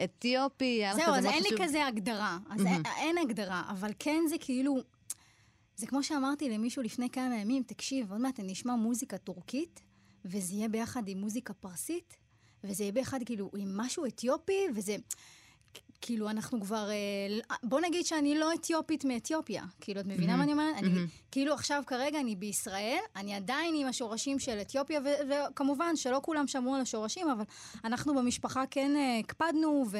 אתיופי, 0.03 0.81
זהו, 0.95 1.13
אז 1.13 1.25
אין 1.25 1.43
לי. 1.43 1.49
כזה 1.63 1.85
הגדרה. 1.85 2.37
אז 2.49 2.65
אין, 2.65 2.81
אין 2.97 3.17
הגדרה, 3.17 3.63
אבל 3.69 3.91
כן 3.99 4.23
זה 4.29 4.35
כאילו... 4.39 4.77
זה 5.75 5.87
כמו 5.87 6.03
שאמרתי 6.03 6.49
למישהו 6.49 6.83
לפני 6.83 7.09
כמה 7.09 7.35
ימים, 7.35 7.63
תקשיב, 7.63 8.11
עוד 8.11 8.21
מעט 8.21 8.39
אני 8.39 8.53
אשמע 8.53 8.75
מוזיקה 8.75 9.17
טורקית, 9.17 9.81
וזה 10.25 10.53
יהיה 10.53 10.69
ביחד 10.69 11.07
עם 11.07 11.17
מוזיקה 11.17 11.53
פרסית, 11.53 12.17
וזה 12.63 12.83
יהיה 12.83 12.91
ביחד 12.91 13.19
כאילו 13.25 13.51
עם 13.57 13.77
משהו 13.77 14.05
אתיופי, 14.05 14.61
וזה... 14.75 14.95
כאילו, 16.01 16.29
אנחנו 16.29 16.61
כבר... 16.61 16.89
אה, 16.89 17.55
בוא 17.63 17.81
נגיד 17.81 18.05
שאני 18.05 18.39
לא 18.39 18.53
אתיופית 18.53 19.05
מאתיופיה. 19.05 19.63
כאילו, 19.81 20.01
את 20.01 20.05
מבינה 20.05 20.37
מה 20.37 20.43
אני 20.43 20.51
אומרת? 20.51 20.75
אני, 20.77 20.89
כאילו, 21.31 21.53
עכשיו, 21.53 21.83
כרגע 21.87 22.19
אני 22.19 22.35
בישראל, 22.35 22.97
אני 23.15 23.35
עדיין 23.35 23.75
עם 23.77 23.87
השורשים 23.87 24.39
של 24.39 24.57
אתיופיה, 24.61 24.99
ו- 25.05 25.29
וכמובן 25.29 25.95
שלא 25.95 26.19
כולם 26.23 26.47
שמרו 26.47 26.75
על 26.75 26.81
השורשים, 26.81 27.29
אבל 27.29 27.43
אנחנו 27.83 28.15
במשפחה 28.15 28.63
כן 28.71 28.95
אה, 28.95 29.19
הקפדנו, 29.19 29.85
ו- 29.91 29.97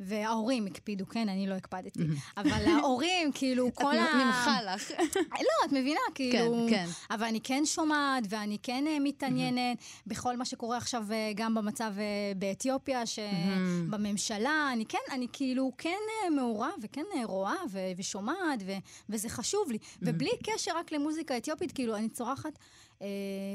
וההורים 0.00 0.66
הקפידו, 0.66 1.06
כן, 1.06 1.28
אני 1.28 1.46
לא 1.46 1.54
הקפדתי. 1.54 2.00
אבל 2.36 2.64
ההורים, 2.64 3.32
כאילו, 3.32 3.74
כל 3.74 3.96
ה... 3.98 4.24
נמחה 4.24 4.62
לך. 4.62 4.90
לא, 5.32 5.66
את 5.66 5.72
מבינה, 5.72 6.00
כאילו... 6.14 6.66
כן. 6.70 6.86
אבל 7.10 7.26
אני 7.26 7.40
כן 7.40 7.62
שומעת, 7.64 8.24
ואני 8.28 8.58
כן 8.62 8.84
אה, 8.86 8.96
מתעניינת 9.00 9.78
בכל 10.06 10.36
מה 10.36 10.44
שקורה 10.44 10.76
עכשיו 10.76 11.04
גם 11.34 11.54
במצב 11.54 11.92
באתיופיה, 12.36 13.02
שבממשלה, 13.06 14.70
אני 14.72 14.86
כן, 14.86 14.98
אני 15.10 15.28
כאילו 15.32 15.72
כן 15.78 15.90
אה, 16.24 16.30
מעורה, 16.30 16.70
וכן 16.82 17.04
אה, 17.16 17.24
רואה, 17.24 17.56
ו- 17.70 17.78
ושומעת, 17.96 18.62
ו- 18.66 18.72
וזה 19.08 19.28
חשוב 19.28 19.70
לי. 19.70 19.78
ובלי 20.02 20.30
קשר 20.44 20.70
רק 20.76 20.92
למוזיקה 20.92 21.36
אתיופית, 21.36 21.72
כאילו, 21.72 21.96
אני 21.96 22.08
צורחת 22.08 22.58
אה, 23.02 23.06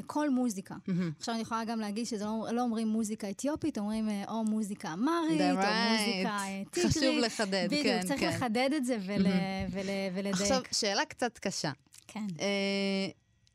כל 0.05 0.30
מוזיקה. 0.30 0.75
עכשיו, 1.19 1.34
אני 1.34 1.41
יכולה 1.41 1.63
גם 1.65 1.80
להגיד 1.80 2.05
שזה 2.05 2.25
לא, 2.25 2.47
לא 2.51 2.61
אומרים 2.61 2.88
מוזיקה 2.88 3.30
אתיופית, 3.30 3.78
אומרים 3.78 4.09
אה, 4.09 4.23
או 4.28 4.43
מוזיקה 4.43 4.93
אמרית, 4.93 5.41
That's 5.41 5.57
או 5.57 5.61
right. 5.61 5.91
מוזיקה 5.91 6.38
טיגרית. 6.71 6.91
חשוב 6.97 7.15
לחדד, 7.17 7.65
בדיוק, 7.67 7.84
כן, 7.84 8.01
צריך 8.07 8.19
כן. 8.19 8.28
לחדד 8.30 8.69
את 8.75 8.86
זה 8.86 8.97
ול, 9.05 9.25
ול, 9.71 9.86
ולדייק. 10.13 10.36
עכשיו, 10.41 10.61
שאלה 10.71 11.05
קצת 11.05 11.38
קשה. 11.38 11.71
כן. 12.07 12.25
אה, 12.39 13.07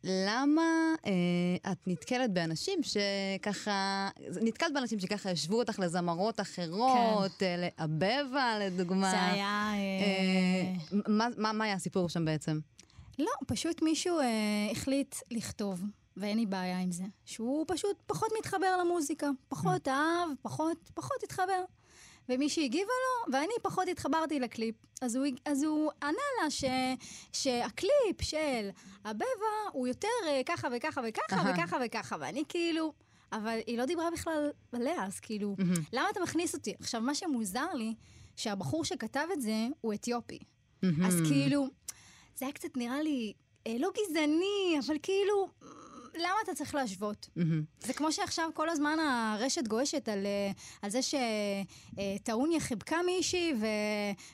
למה 0.05 0.95
אה, 1.07 1.73
את 1.73 1.79
נתקלת 1.87 2.33
באנשים 2.33 2.79
שככה, 2.83 4.09
נתקלת 4.43 4.73
באנשים 4.75 5.01
שככה 5.01 5.31
השוו 5.31 5.59
אותך 5.59 5.79
לזמרות 5.79 6.41
אחרות, 6.41 7.43
אה, 7.43 7.57
לאבבה 7.57 8.59
לדוגמה. 8.61 9.13
כן. 9.13 9.17
זה 9.17 9.33
היה... 9.33 9.73
אה, 9.75 11.01
מה, 11.09 11.29
מה, 11.37 11.53
מה 11.53 11.65
היה 11.65 11.75
הסיפור 11.75 12.09
שם 12.09 12.25
בעצם? 12.25 12.61
לא, 13.19 13.31
פשוט 13.47 13.83
מישהו 13.83 14.19
אה, 14.19 14.69
החליט 14.71 15.17
לכתוב, 15.31 15.83
ואין 16.17 16.39
לי 16.39 16.47
בעיה 16.47 16.79
עם 16.79 16.93
זה. 16.93 17.05
שהוא 17.25 17.65
פשוט 17.69 17.97
פחות 18.07 18.29
מתחבר 18.39 18.77
למוזיקה. 18.81 19.31
פחות 19.49 19.89
אהב, 19.89 20.31
פחות, 20.43 20.91
פחות 20.95 21.23
התחבר. 21.23 21.65
ומישהי 22.35 22.65
הגיבה 22.65 22.85
לו, 22.85 23.33
ואני 23.33 23.53
פחות 23.63 23.89
התחברתי 23.89 24.41
לקליפ. 24.41 24.75
אז 25.01 25.17
הוא, 25.17 25.27
אז 25.45 25.63
הוא 25.63 25.91
ענה 26.03 26.43
לה 26.43 26.51
ש, 26.51 26.65
שהקליפ 27.33 28.23
של 28.23 28.69
הבבה 29.05 29.25
הוא 29.73 29.87
יותר 29.89 30.09
אה, 30.27 30.41
ככה 30.47 30.69
וככה 30.77 31.01
וככה 31.09 31.37
אהה. 31.37 31.53
וככה 31.55 31.77
וככה, 31.85 32.17
ואני 32.21 32.43
כאילו... 32.49 32.93
אבל 33.33 33.59
היא 33.67 33.79
לא 33.79 33.85
דיברה 33.85 34.11
בכלל 34.11 34.51
עליה, 34.73 35.05
אז 35.05 35.21
כאילו, 35.21 35.57
למה 35.93 36.11
אתה 36.11 36.21
מכניס 36.21 36.55
אותי? 36.55 36.75
עכשיו, 36.81 37.01
מה 37.01 37.15
שמוזר 37.15 37.73
לי, 37.75 37.95
שהבחור 38.37 38.85
שכתב 38.85 39.27
את 39.33 39.43
זה 39.43 39.67
הוא 39.81 39.95
אתיופי. 39.95 40.39
אז 41.05 41.21
כאילו, 41.29 41.67
זה 42.37 42.45
היה 42.45 42.53
קצת 42.53 42.77
נראה 42.77 43.03
לי, 43.03 43.33
אה, 43.67 43.77
לא 43.79 43.91
גזעני, 43.91 44.79
אבל 44.87 44.97
כאילו, 45.03 45.49
למה 46.15 46.35
אתה 46.45 46.55
צריך 46.55 46.75
להשוות? 46.75 47.29
זה 47.81 47.93
כמו 47.93 48.13
שעכשיו 48.13 48.51
כל 48.55 48.69
הזמן 48.69 48.99
הרשת 49.01 49.69
גועשת 49.69 50.09
על, 50.09 50.27
אה, 50.27 50.51
על 50.83 50.91
זה 50.91 50.99
שטעוניה 51.03 52.61
חיבקה 52.61 52.97
מישהי 53.07 53.55
ו, 53.61 53.67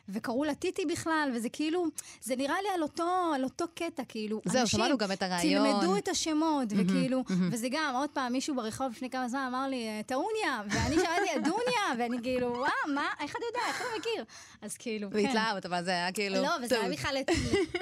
וקראו 0.09 0.45
לה 0.45 0.55
טיטי 0.55 0.87
בכלל, 0.87 1.31
וזה 1.35 1.49
כאילו, 1.49 1.85
זה 2.23 2.37
נראה 2.37 2.57
לי 2.63 2.69
על 2.75 2.83
אותו, 2.83 3.09
על 3.35 3.45
אותו 3.45 3.65
קטע, 3.75 4.03
כאילו, 4.09 4.41
זהו, 4.45 4.61
אנשים 4.61 4.79
שמענו 4.81 4.99
גם 4.99 5.13
את 5.13 5.23
הרעיון. 5.23 5.81
תלמדו 5.81 5.97
את 5.97 6.09
השמות, 6.09 6.69
וכאילו, 6.77 7.25
וזה 7.51 7.69
גם, 7.71 7.95
עוד 7.97 8.11
פעם, 8.11 8.33
מישהו 8.33 8.55
ברחוב 8.57 8.93
לפני 8.93 9.11
כמה 9.11 9.29
זמן 9.29 9.45
אמר 9.49 9.67
לי, 9.69 9.89
אה, 9.89 10.01
טעוניה, 10.07 10.63
ואני 10.71 10.95
שאלתי, 10.97 11.39
דוניה, 11.45 11.59
ואני 11.99 12.17
כאילו, 12.23 12.47
וואו, 12.53 12.69
מה, 12.95 13.07
איך 13.21 13.31
אתה 13.31 13.45
יודע, 13.51 13.69
איך 13.69 13.81
אתה 13.81 13.99
מכיר? 13.99 14.25
אז 14.63 14.77
כאילו, 14.77 15.11
כן. 15.11 15.17
והתלהבת, 15.17 15.67
אבל 15.67 15.85
זה 15.85 15.91
היה 15.91 16.13
כאילו... 16.13 16.43
לא, 16.43 16.51
וזה 16.63 16.81
היה. 16.81 16.91
בכלל 16.93 17.15
לט- 17.21 17.37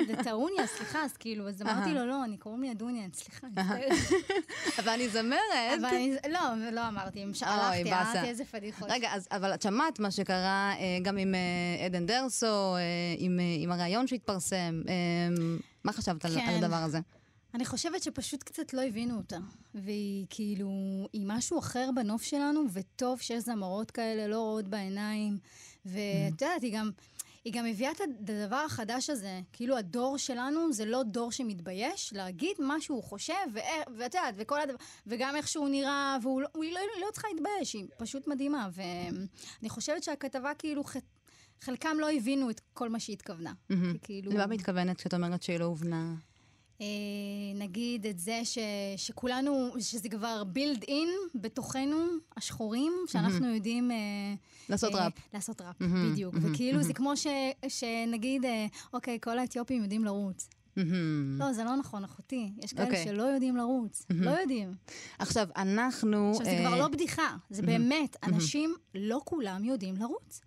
לטעוניה, 0.09 0.67
סליחה, 0.67 1.05
אז 1.05 1.17
כאילו, 1.17 1.49
אז 1.49 1.63
אמרתי 1.63 1.95
לו, 1.95 2.07
לא, 2.07 2.25
אני 2.25 2.37
קוראים 2.37 2.63
לי 2.63 2.73
אדוניה, 2.73 3.07
סליחה, 3.15 3.47
אני. 3.47 3.86
אבל 4.78 4.89
אני 4.89 5.09
זמרת. 5.09 5.41
אבל 5.78 5.84
אני, 5.84 6.16
לא, 6.30 6.41
לא 6.72 6.89
אמרתי, 6.89 7.24
הלכתי, 7.41 7.84
באסה. 7.84 8.12
אמרתי 8.12 8.28
איזה 8.28 8.45
פדיחות. 8.45 8.89
רגע, 8.91 9.11
אז, 9.12 9.28
אבל 9.30 9.55
את 9.55 9.62
שמעת 9.62 10.01
מה 10.01 10.11
שקרה 10.11 10.74
אה, 10.78 10.99
גם 11.03 11.16
עם 11.16 11.34
אה, 11.34 11.84
עדן 11.84 12.07
דרסו, 12.07 12.76
אה, 12.76 12.80
עם, 13.18 13.41
עם 13.59 13.72
הרעיון 13.72 14.07
שהתפרסם. 14.07 14.82
מה 15.84 15.93
חשבת 15.93 16.24
על, 16.24 16.34
כן. 16.34 16.47
על 16.49 16.64
הדבר 16.64 16.76
הזה? 16.76 16.99
אני 17.55 17.64
חושבת 17.64 18.03
שפשוט 18.03 18.43
קצת 18.43 18.74
לא 18.74 18.82
הבינו 18.82 19.16
אותה. 19.16 19.39
והיא 19.74 20.26
כאילו, 20.30 20.70
היא 21.12 21.22
משהו 21.26 21.59
אחר 21.59 21.91
בנוף 21.95 22.22
שלנו, 22.22 22.64
וטוב 22.72 23.20
שיש 23.20 23.45
זמרות 23.45 23.91
כאלה 23.91 24.28
לא 24.28 24.41
רואות 24.41 24.68
בעיניים. 24.68 25.39
ואת 25.87 26.43
יודעת, 26.43 26.62
היא 26.62 26.78
גם... 26.78 26.91
היא 27.47 27.53
גם 27.53 27.67
הביאה 27.67 27.91
את 27.93 28.01
הדבר 28.01 28.57
החדש 28.67 29.11
הזה, 29.11 29.41
כאילו 29.53 29.77
הדור 29.77 30.19
שלנו 30.19 30.73
זה 30.73 30.85
לא 30.85 31.03
דור 31.03 31.33
שמתבייש 31.33 32.13
להגיד 32.13 32.57
מה 32.59 32.81
שהוא 32.81 33.03
חושב, 33.03 33.35
ואת 33.55 34.15
יודעת, 34.15 34.35
וכל 34.37 34.61
הדבר, 34.61 34.77
וגם 35.07 35.37
איך 35.37 35.49
שהוא 35.49 35.69
נראה, 35.69 36.17
והוא 36.23 36.43
לא, 36.43 36.49
לא, 36.55 36.81
לא 37.01 37.07
צריכה 37.13 37.29
להתבייש, 37.35 37.75
היא 37.75 37.87
פשוט 37.99 38.29
מדהימה. 38.29 38.69
ואני 38.73 39.69
חושבת 39.69 40.03
שהכתבה 40.03 40.53
כאילו, 40.59 40.85
ח- 40.85 40.97
חלקם 41.61 41.97
לא 42.01 42.11
הבינו 42.13 42.51
את 42.51 42.61
כל 42.75 42.89
מה 42.89 43.01
שהיא 43.01 43.15
התכוונה. 43.15 43.53
כי 43.69 43.75
כאילו... 44.03 44.33
למה 44.33 44.47
מתכוונת 44.47 44.97
כשאת 44.97 45.15
אומרת 45.15 45.43
שהיא 45.43 45.59
לא 45.59 45.65
הובנה? 45.65 46.15
אה, 46.81 46.87
נגיד 47.55 48.07
את 48.07 48.18
זה 48.18 48.41
ש, 48.45 48.59
שכולנו, 48.97 49.70
שזה 49.81 50.09
כבר 50.09 50.45
בילד 50.45 50.83
אין 50.89 51.09
בתוכנו, 51.35 51.97
השחורים, 52.37 52.93
שאנחנו 53.07 53.55
יודעים... 53.55 53.91
אה, 53.91 53.97
לעשות 54.68 54.95
אה, 54.95 55.05
ראפ. 55.05 55.12
לעשות 55.35 55.61
ראפ, 55.61 55.77
בדיוק. 55.81 56.35
וכאילו 56.43 56.83
זה 56.83 56.93
כמו 56.93 57.16
ש, 57.16 57.27
שנגיד, 57.68 58.45
אוקיי, 58.93 59.18
כל 59.22 59.39
האתיופים 59.39 59.83
יודעים 59.83 60.05
לרוץ. 60.05 60.49
לא, 61.39 61.53
זה 61.53 61.64
לא 61.64 61.77
נכון, 61.77 62.05
אחותי. 62.05 62.53
יש 62.64 62.72
כאלה 62.72 62.85
אוקיי. 62.85 63.05
שלא 63.05 63.22
יודעים 63.22 63.57
לרוץ. 63.57 64.07
לא 64.11 64.31
יודעים. 64.31 64.74
עכשיו, 65.18 65.49
אנחנו... 65.57 66.31
עכשיו, 66.31 66.45
זה 66.45 66.51
אה, 66.51 66.66
כבר 66.66 66.79
לא 66.79 66.89
בדיחה, 66.89 67.37
זה 67.51 67.62
באמת, 67.62 68.16
אנשים 68.22 68.74
לא 68.95 69.20
כולם 69.24 69.64
יודעים 69.64 69.97
לרוץ. 69.97 70.41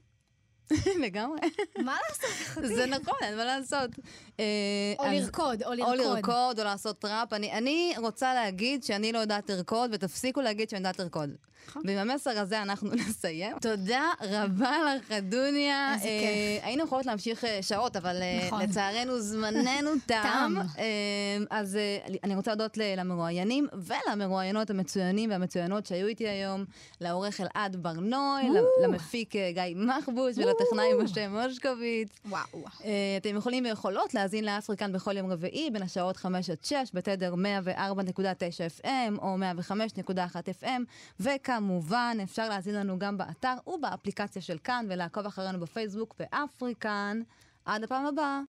לגמרי. 1.06 1.40
מה 1.78 1.98
לעשות? 2.10 2.64
זה 2.66 2.86
נכון, 2.86 3.18
אין 3.22 3.38
מה 3.38 3.46
לעשות. 3.46 3.90
אה, 4.40 4.46
או 5.00 5.06
לרקוד, 5.06 5.64
או 5.64 5.70
או 5.70 5.74
לרקוד. 5.74 6.00
לרקוד, 6.00 6.60
או 6.60 6.64
לעשות 6.64 7.06
ראפ. 7.06 7.34
אני, 7.34 7.52
אני 7.52 7.94
רוצה 7.98 8.34
להגיד 8.34 8.84
שאני 8.84 9.12
לא 9.12 9.20
יודעת 9.20 9.50
לרקוד, 9.50 9.90
ותפסיקו 9.94 10.42
להגיד 10.42 10.70
שאני 10.70 10.80
יודעת 10.80 11.00
לרקוד. 11.00 11.30
נכון. 11.68 11.84
ועם 11.86 12.10
המסר 12.10 12.40
הזה 12.40 12.62
אנחנו 12.62 12.90
נסיים. 13.08 13.60
תודה 13.62 14.04
רבה 14.22 14.78
לך, 14.96 15.12
אדוניה. 15.12 15.94
איזה 15.94 16.08
אה, 16.08 16.20
כיף. 16.20 16.66
היינו 16.66 16.84
יכולות 16.84 17.06
להמשיך 17.06 17.46
אה, 17.46 17.60
שעות, 17.62 17.96
אבל 17.96 18.22
אה, 18.22 18.48
נכון. 18.48 18.62
לצערנו 18.62 19.20
זמננו 19.20 19.90
תם. 20.06 20.56
אז 21.50 21.78
אני 22.24 22.36
רוצה 22.36 22.52
להודות 22.52 22.78
למרואיינים 22.78 23.68
ולמרואיינות 23.74 24.70
המצוינים 24.70 25.30
והמצוינות 25.30 25.86
שהיו 25.86 26.08
איתי 26.08 26.28
היום, 26.28 26.66
לעורך 27.02 27.42
אלעד 27.42 27.76
ברנוי, 27.76 28.44
למפיק 28.84 29.36
גיא 29.36 29.76
מחבוש, 29.76 30.38
ולטכנאי 30.38 30.94
משה 31.04 31.28
מושקוביץ. 31.28 32.10
וואו. 32.26 32.66
אתם 33.18 33.38
יכולים 33.38 33.66
ויכולות 33.66 34.14
להאזין 34.14 34.46
לאפריקן 34.46 34.92
בכל 34.92 35.18
יום 35.18 35.32
רביעי 35.32 35.70
בין 35.72 35.84
השעות 35.84 36.18
5 36.18 36.50
עד 36.50 36.58
6 36.64 36.76
בתדר 36.94 37.34
104.9 37.34 38.82
FM 38.82 39.18
או 39.18 39.36
105.1 40.08 40.12
FM, 40.62 40.82
וכמובן 41.50 42.18
אפשר 42.24 42.50
להאזין 42.50 42.76
לנו 42.76 43.00
גם 43.00 43.18
באתר 43.18 43.54
ובאפליקציה 43.68 44.42
של 44.42 44.58
כאן 44.58 44.86
ולעקוב 44.90 45.26
אחרינו 45.26 45.60
בפייסבוק 45.60 46.16
באפריקן. 46.20 47.22
עד 47.66 47.84
הפעם 47.84 48.06
הבאה. 48.06 48.42